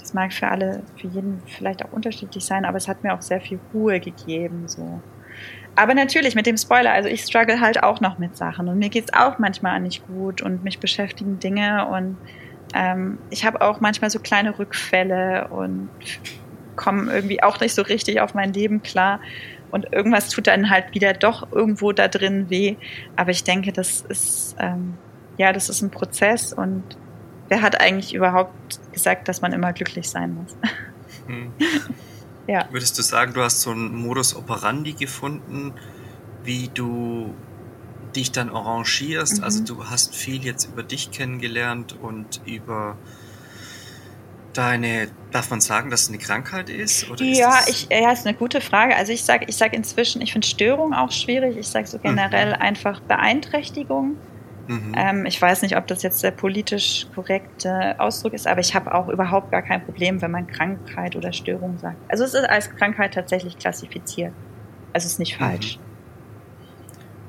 [0.00, 3.20] Das mag für alle, für jeden vielleicht auch unterschiedlich sein, aber es hat mir auch
[3.20, 4.68] sehr viel Ruhe gegeben.
[4.68, 5.02] So
[5.76, 8.88] aber natürlich mit dem Spoiler, also ich struggle halt auch noch mit Sachen und mir
[8.88, 12.16] geht's auch manchmal nicht gut und mich beschäftigen Dinge und
[12.72, 15.90] ähm, ich habe auch manchmal so kleine Rückfälle und
[16.76, 19.20] komme irgendwie auch nicht so richtig auf mein Leben klar
[19.70, 22.76] und irgendwas tut dann halt wieder doch irgendwo da drin weh.
[23.16, 24.94] Aber ich denke, das ist ähm,
[25.36, 26.84] ja, das ist ein Prozess und
[27.48, 30.56] wer hat eigentlich überhaupt gesagt, dass man immer glücklich sein muss?
[31.26, 31.52] Hm.
[32.46, 32.68] Ja.
[32.70, 35.72] Würdest du sagen, du hast so einen Modus operandi gefunden,
[36.42, 37.34] wie du
[38.14, 39.38] dich dann arrangierst?
[39.38, 39.44] Mhm.
[39.44, 42.98] Also du hast viel jetzt über dich kennengelernt und über
[44.54, 47.10] deine, darf man sagen, dass es eine Krankheit ist?
[47.10, 48.96] Oder ja, ist ich, ja, ist eine gute Frage.
[48.96, 51.56] Also ich sage ich sag inzwischen, ich finde Störung auch schwierig.
[51.56, 52.62] Ich sage so generell mhm.
[52.62, 54.16] einfach Beeinträchtigung.
[54.66, 54.92] Mhm.
[54.96, 58.94] Ähm, ich weiß nicht, ob das jetzt der politisch korrekte Ausdruck ist, aber ich habe
[58.94, 61.96] auch überhaupt gar kein Problem, wenn man Krankheit oder Störung sagt.
[62.08, 64.32] Also es ist als Krankheit tatsächlich klassifiziert.
[64.92, 65.44] Also es ist nicht mhm.
[65.44, 65.76] falsch.
[65.76, 65.82] Mhm.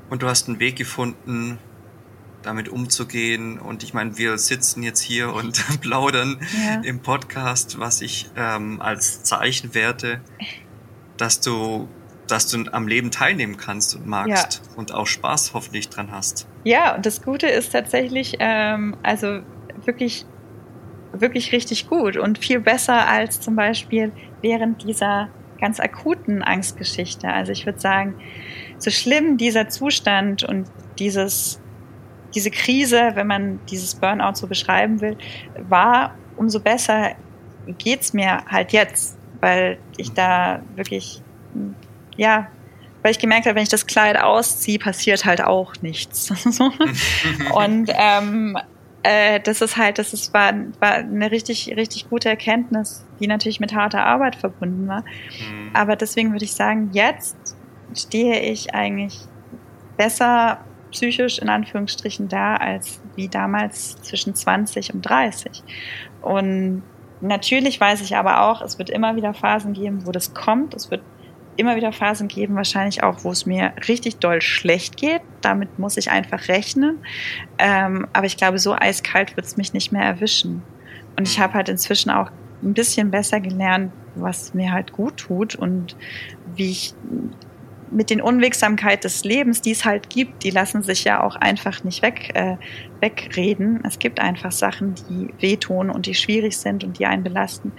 [0.08, 1.58] Und du hast einen Weg gefunden,
[2.46, 3.58] damit umzugehen.
[3.58, 6.80] Und ich meine, wir sitzen jetzt hier und plaudern ja.
[6.82, 10.20] im Podcast, was ich ähm, als Zeichen werte,
[11.16, 11.88] dass du,
[12.26, 14.76] dass du am Leben teilnehmen kannst und magst ja.
[14.76, 16.46] und auch Spaß hoffentlich dran hast.
[16.64, 19.40] Ja, und das Gute ist tatsächlich, ähm, also
[19.84, 20.24] wirklich,
[21.12, 24.12] wirklich richtig gut und viel besser als zum Beispiel
[24.42, 25.28] während dieser
[25.58, 27.28] ganz akuten Angstgeschichte.
[27.28, 28.14] Also ich würde sagen,
[28.78, 30.66] so schlimm dieser Zustand und
[30.98, 31.60] dieses
[32.36, 35.16] diese Krise, wenn man dieses Burnout so beschreiben will,
[35.68, 37.12] war, umso besser
[37.78, 41.22] geht's mir halt jetzt, weil ich da wirklich,
[42.16, 42.48] ja,
[43.02, 46.30] weil ich gemerkt habe, wenn ich das Kleid ausziehe, passiert halt auch nichts.
[47.54, 48.58] und ähm,
[49.02, 53.60] äh, das ist halt, das ist, war, war eine richtig, richtig gute Erkenntnis, die natürlich
[53.60, 55.00] mit harter Arbeit verbunden war.
[55.00, 55.70] Mhm.
[55.72, 57.36] Aber deswegen würde ich sagen, jetzt
[57.94, 59.20] stehe ich eigentlich
[59.96, 60.60] besser
[60.90, 65.62] psychisch in Anführungsstrichen da als wie damals zwischen 20 und 30.
[66.22, 66.82] Und
[67.20, 70.74] natürlich weiß ich aber auch, es wird immer wieder Phasen geben, wo das kommt.
[70.74, 71.02] Es wird
[71.56, 75.22] immer wieder Phasen geben, wahrscheinlich auch, wo es mir richtig doll schlecht geht.
[75.40, 76.98] Damit muss ich einfach rechnen.
[77.58, 80.62] Ähm, aber ich glaube, so eiskalt wird es mich nicht mehr erwischen.
[81.16, 82.30] Und ich habe halt inzwischen auch
[82.62, 85.96] ein bisschen besser gelernt, was mir halt gut tut und
[86.54, 86.94] wie ich
[87.90, 91.84] mit den Unwegsamkeit des Lebens, die es halt gibt, die lassen sich ja auch einfach
[91.84, 92.56] nicht weg, äh,
[93.00, 93.80] wegreden.
[93.84, 97.72] Es gibt einfach Sachen, die wehtun und die schwierig sind und die einen belasten.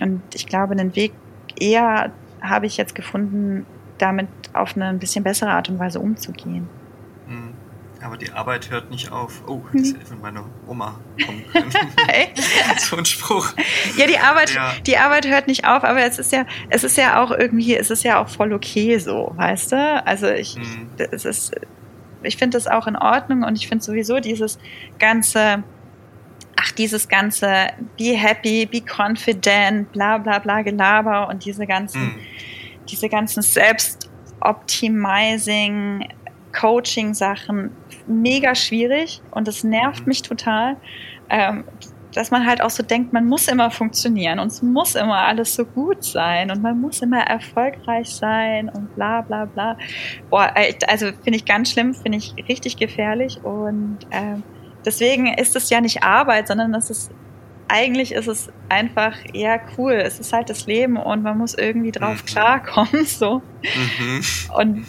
[0.00, 1.12] Und ich glaube, einen Weg
[1.58, 3.66] eher habe ich jetzt gefunden,
[3.98, 6.68] damit auf eine ein bisschen bessere Art und Weise umzugehen.
[8.04, 9.42] Aber die Arbeit hört nicht auf.
[9.48, 11.70] Oh, das hätte von meiner Oma kommen können.
[12.76, 13.54] so ein Spruch.
[13.96, 14.74] Ja, die Arbeit, ja.
[14.86, 17.90] die Arbeit hört nicht auf, aber es ist ja, es ist ja auch irgendwie, es
[17.90, 20.02] ist ja auch voll okay so, weißt du?
[20.04, 20.90] Also ich, mhm.
[20.98, 21.52] es ist,
[22.22, 24.58] ich finde das auch in Ordnung und ich finde sowieso dieses
[24.98, 25.62] ganze,
[26.60, 32.18] ach, dieses ganze be happy, be confident, bla bla bla Gelaber und diese ganzen, mhm.
[32.86, 36.06] diese ganzen Selbstoptimizing
[36.58, 37.70] Coaching-Sachen
[38.06, 40.08] mega schwierig und das nervt mhm.
[40.08, 40.76] mich total,
[41.30, 41.64] ähm,
[42.14, 45.54] dass man halt auch so denkt, man muss immer funktionieren und es muss immer alles
[45.54, 49.76] so gut sein und man muss immer erfolgreich sein und bla bla bla.
[50.30, 50.52] Boah,
[50.86, 54.44] also finde ich ganz schlimm, finde ich richtig gefährlich und ähm,
[54.84, 57.10] deswegen ist es ja nicht Arbeit, sondern das ist
[57.66, 59.94] eigentlich ist es einfach eher cool.
[59.94, 62.26] Es ist halt das Leben und man muss irgendwie drauf mhm.
[62.26, 63.06] klarkommen.
[63.14, 63.42] So.
[63.98, 64.22] Mhm.
[64.56, 64.86] Und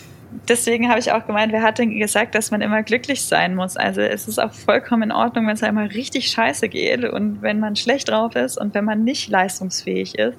[0.48, 3.78] deswegen habe ich auch gemeint, wer hat denn gesagt, dass man immer glücklich sein muss?
[3.78, 7.60] Also es ist auch vollkommen in Ordnung, wenn es einmal richtig scheiße geht und wenn
[7.60, 10.38] man schlecht drauf ist und wenn man nicht leistungsfähig ist.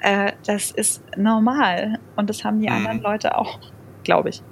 [0.00, 2.76] Äh, das ist normal und das haben die mhm.
[2.76, 3.58] anderen Leute auch,
[4.04, 4.42] glaube ich.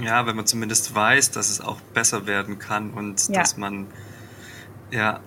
[0.00, 3.40] Ja, wenn man zumindest weiß, dass es auch besser werden kann und ja.
[3.40, 3.86] dass man
[4.90, 5.20] ja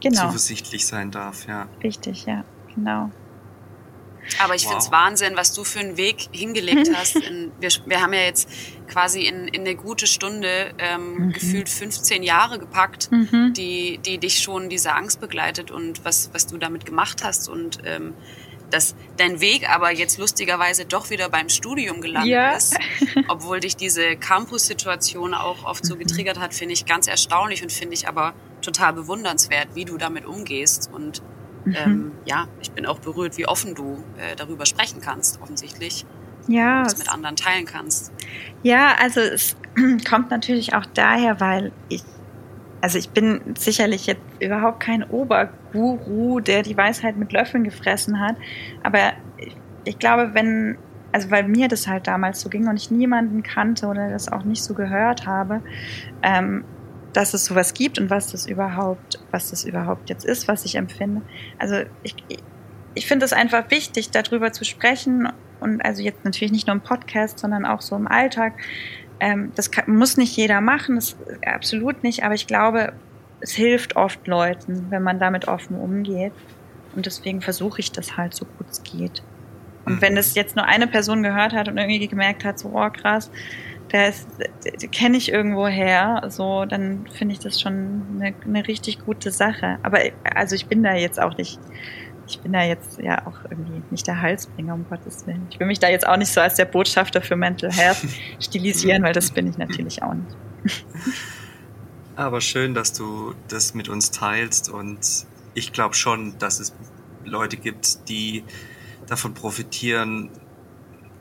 [0.00, 0.26] genau.
[0.26, 1.66] zuversichtlich sein darf, ja.
[1.82, 2.44] Richtig, ja,
[2.74, 3.10] genau.
[4.42, 4.72] Aber ich wow.
[4.72, 7.16] finde es Wahnsinn, was du für einen Weg hingelegt hast.
[7.16, 8.48] In, wir, wir haben ja jetzt
[8.88, 11.32] quasi in, in eine gute Stunde ähm, mhm.
[11.32, 13.52] gefühlt 15 Jahre gepackt, mhm.
[13.54, 17.78] die, die dich schon diese Angst begleitet und was, was du damit gemacht hast und
[17.84, 18.14] ähm,
[18.70, 22.52] dass dein Weg aber jetzt lustigerweise doch wieder beim Studium gelandet ja.
[22.52, 22.76] ist,
[23.28, 26.00] obwohl dich diese Campus-Situation auch oft so mhm.
[26.00, 30.26] getriggert hat, finde ich ganz erstaunlich und finde ich aber total bewundernswert, wie du damit
[30.26, 31.22] umgehst und
[31.64, 31.74] Mhm.
[31.76, 36.04] Ähm, ja, ich bin auch berührt, wie offen du äh, darüber sprechen kannst, offensichtlich.
[36.46, 36.80] Ja.
[36.80, 38.12] Und es mit anderen teilen kannst.
[38.62, 39.56] Ja, also es
[40.08, 42.02] kommt natürlich auch daher, weil ich,
[42.80, 48.36] also ich bin sicherlich jetzt überhaupt kein Oberguru, der die Weisheit mit Löffeln gefressen hat,
[48.82, 50.76] aber ich, ich glaube, wenn,
[51.12, 54.44] also weil mir das halt damals so ging und ich niemanden kannte oder das auch
[54.44, 55.62] nicht so gehört habe,
[56.22, 56.64] ähm,
[57.14, 60.74] dass es sowas gibt und was das überhaupt, was das überhaupt jetzt ist, was ich
[60.74, 61.22] empfinde.
[61.58, 62.14] Also ich,
[62.94, 66.82] ich finde es einfach wichtig, darüber zu sprechen und also jetzt natürlich nicht nur im
[66.82, 68.54] Podcast, sondern auch so im Alltag.
[69.20, 71.16] Ähm, das kann, muss nicht jeder machen, das
[71.46, 72.92] absolut nicht, aber ich glaube,
[73.40, 76.32] es hilft oft Leuten, wenn man damit offen umgeht.
[76.96, 79.22] Und deswegen versuche ich das halt so gut es geht.
[79.84, 82.88] Und wenn das jetzt nur eine Person gehört hat und irgendwie gemerkt hat, so, oh
[82.90, 83.30] krass,
[83.94, 84.26] das
[84.90, 89.78] kenne ich irgendwo her, so, dann finde ich das schon eine, eine richtig gute Sache.
[89.84, 91.60] Aber also ich bin da jetzt auch nicht,
[92.26, 95.46] ich bin da jetzt ja auch irgendwie nicht der Halsbringer, um Gottes Willen.
[95.48, 98.04] Ich will mich da jetzt auch nicht so als der Botschafter für Mental Health
[98.40, 100.84] stilisieren, weil das bin ich natürlich auch nicht.
[102.16, 104.98] Aber schön, dass du das mit uns teilst und
[105.54, 106.74] ich glaube schon, dass es
[107.24, 108.42] Leute gibt, die
[109.06, 110.30] davon profitieren,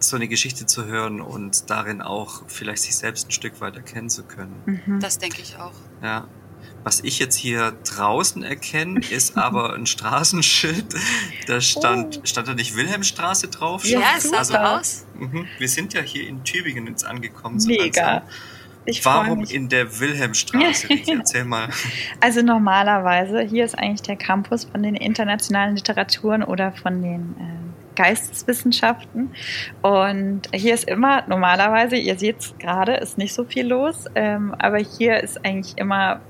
[0.03, 4.09] so eine Geschichte zu hören und darin auch vielleicht sich selbst ein Stück weit erkennen
[4.09, 4.55] zu können.
[4.65, 4.99] Mhm.
[4.99, 5.73] Das denke ich auch.
[6.01, 6.27] Ja.
[6.83, 10.85] Was ich jetzt hier draußen erkenne, ist aber ein Straßenschild.
[11.47, 12.25] Da stand, oh.
[12.25, 13.85] stand da nicht Wilhelmstraße drauf?
[13.85, 15.05] Ja, es sah so aus.
[15.17, 15.47] Mhm.
[15.57, 17.59] Wir sind ja hier in Tübingen jetzt angekommen.
[17.59, 17.83] So Mega.
[17.83, 18.29] Langsam.
[18.85, 20.89] Ich Warum in der Wilhelmstraße?
[21.07, 21.69] Erzähl mal.
[22.19, 27.52] Also normalerweise, hier ist eigentlich der Campus von den internationalen Literaturen oder von den äh,
[27.95, 29.31] Geisteswissenschaften.
[29.81, 34.55] Und hier ist immer, normalerweise, ihr seht es gerade, ist nicht so viel los, ähm,
[34.57, 36.21] aber hier ist eigentlich immer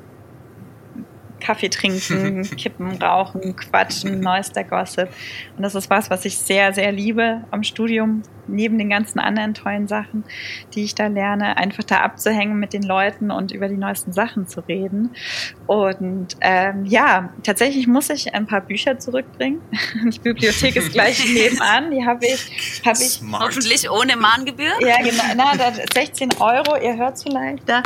[1.43, 5.09] Kaffee trinken, kippen, rauchen, quatschen, neuester Gossip.
[5.57, 9.53] Und das ist was, was ich sehr, sehr liebe am Studium, neben den ganzen anderen
[9.53, 10.23] tollen Sachen,
[10.73, 14.47] die ich da lerne, einfach da abzuhängen mit den Leuten und über die neuesten Sachen
[14.47, 15.11] zu reden.
[15.67, 19.61] Und ähm, ja, tatsächlich muss ich ein paar Bücher zurückbringen.
[20.05, 21.91] Die Bibliothek ist gleich nebenan.
[21.91, 24.73] Die habe ich, hab ich hoffentlich ohne Mahngebühr.
[24.81, 25.23] Ja, genau.
[25.35, 26.77] Na, da 16 Euro.
[26.81, 27.81] Ihr hört vielleicht, da,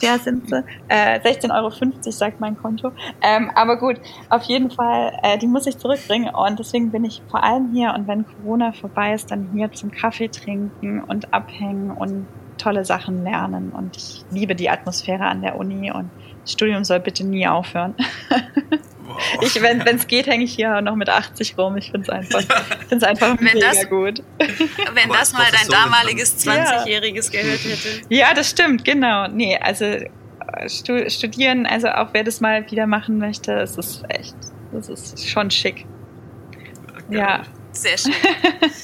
[0.00, 0.62] der sind sie.
[0.88, 2.92] Äh, 16,50 Euro sagt mein Konto.
[3.22, 3.96] Ähm, aber gut,
[4.28, 6.34] auf jeden Fall, äh, die muss ich zurückbringen.
[6.34, 7.94] Und deswegen bin ich vor allem hier.
[7.94, 12.26] Und wenn Corona vorbei ist, dann hier zum Kaffee trinken und abhängen und
[12.58, 13.70] tolle Sachen lernen.
[13.70, 16.10] Und ich liebe die Atmosphäre an der Uni und
[16.42, 17.94] das Studium soll bitte nie aufhören.
[19.04, 19.42] Wow.
[19.42, 21.76] Ich, wenn es geht, hänge ich hier noch mit 80 rum.
[21.76, 22.40] Ich finde es einfach,
[22.90, 23.08] ja.
[23.08, 24.22] einfach wenn mega das, gut.
[24.38, 27.42] Wenn das mal dein damaliges 20-jähriges ja.
[27.42, 27.88] gehört hätte.
[28.08, 29.28] Ja, das stimmt, genau.
[29.28, 30.08] Nee, also äh,
[30.68, 34.36] studieren, also auch wer das mal wieder machen möchte, es ist echt,
[34.72, 35.84] das ist schon schick.
[37.10, 37.18] Ja.
[37.18, 37.42] ja.
[37.72, 38.12] Sehr schön.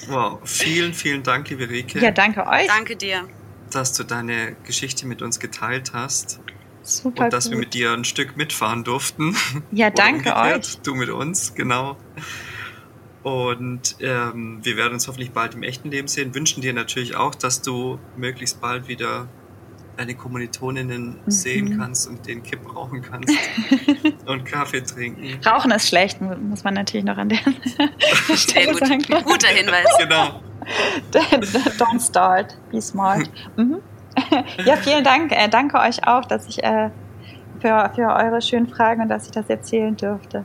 [0.09, 1.99] Wow, vielen, vielen Dank, liebe Rike.
[2.01, 2.67] Ja, danke euch.
[2.67, 3.29] Danke dir.
[3.71, 6.41] Dass du deine Geschichte mit uns geteilt hast.
[6.83, 7.25] Super.
[7.25, 7.53] Und dass gut.
[7.53, 9.37] wir mit dir ein Stück mitfahren durften.
[9.71, 10.79] Ja, danke euch.
[10.79, 11.99] Du mit uns, genau.
[13.23, 16.35] Und ähm, wir werden uns hoffentlich bald im echten Leben sehen.
[16.35, 19.29] Wünschen dir natürlich auch, dass du möglichst bald wieder
[19.99, 21.31] deine Kommilitoninnen mhm.
[21.31, 23.35] sehen kannst und den Kipp rauchen kannst
[24.27, 25.41] und Kaffee trinken.
[25.45, 27.39] Rauchen ist schlecht, muss man natürlich noch an der
[28.35, 28.87] Stelle gut.
[28.87, 29.03] sagen.
[29.25, 29.87] Guter Hinweis.
[29.99, 30.41] Genau.
[31.13, 33.29] Don't start, be smart.
[33.57, 33.79] Mhm.
[34.65, 35.33] Ja, vielen Dank.
[35.33, 36.91] Äh, danke euch auch, dass ich äh,
[37.61, 40.45] für, für eure schönen Fragen und dass ich das erzählen durfte.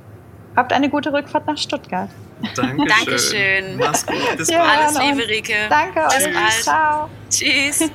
[0.55, 2.09] Habt eine gute Rückfahrt nach Stuttgart.
[2.55, 2.87] Dankeschön.
[2.87, 3.77] Dankeschön.
[3.77, 4.37] Mach's gut.
[4.37, 4.79] Bis ja, bald.
[4.79, 5.53] Alles Liebe, Rike.
[5.69, 6.33] Danke Bis euch.
[6.33, 6.51] Bald.
[6.63, 7.09] Ciao.
[7.29, 7.89] Tschüss.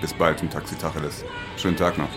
[0.00, 1.24] Bis bald im Taxi Tacheles.
[1.56, 2.08] Schönen Tag noch.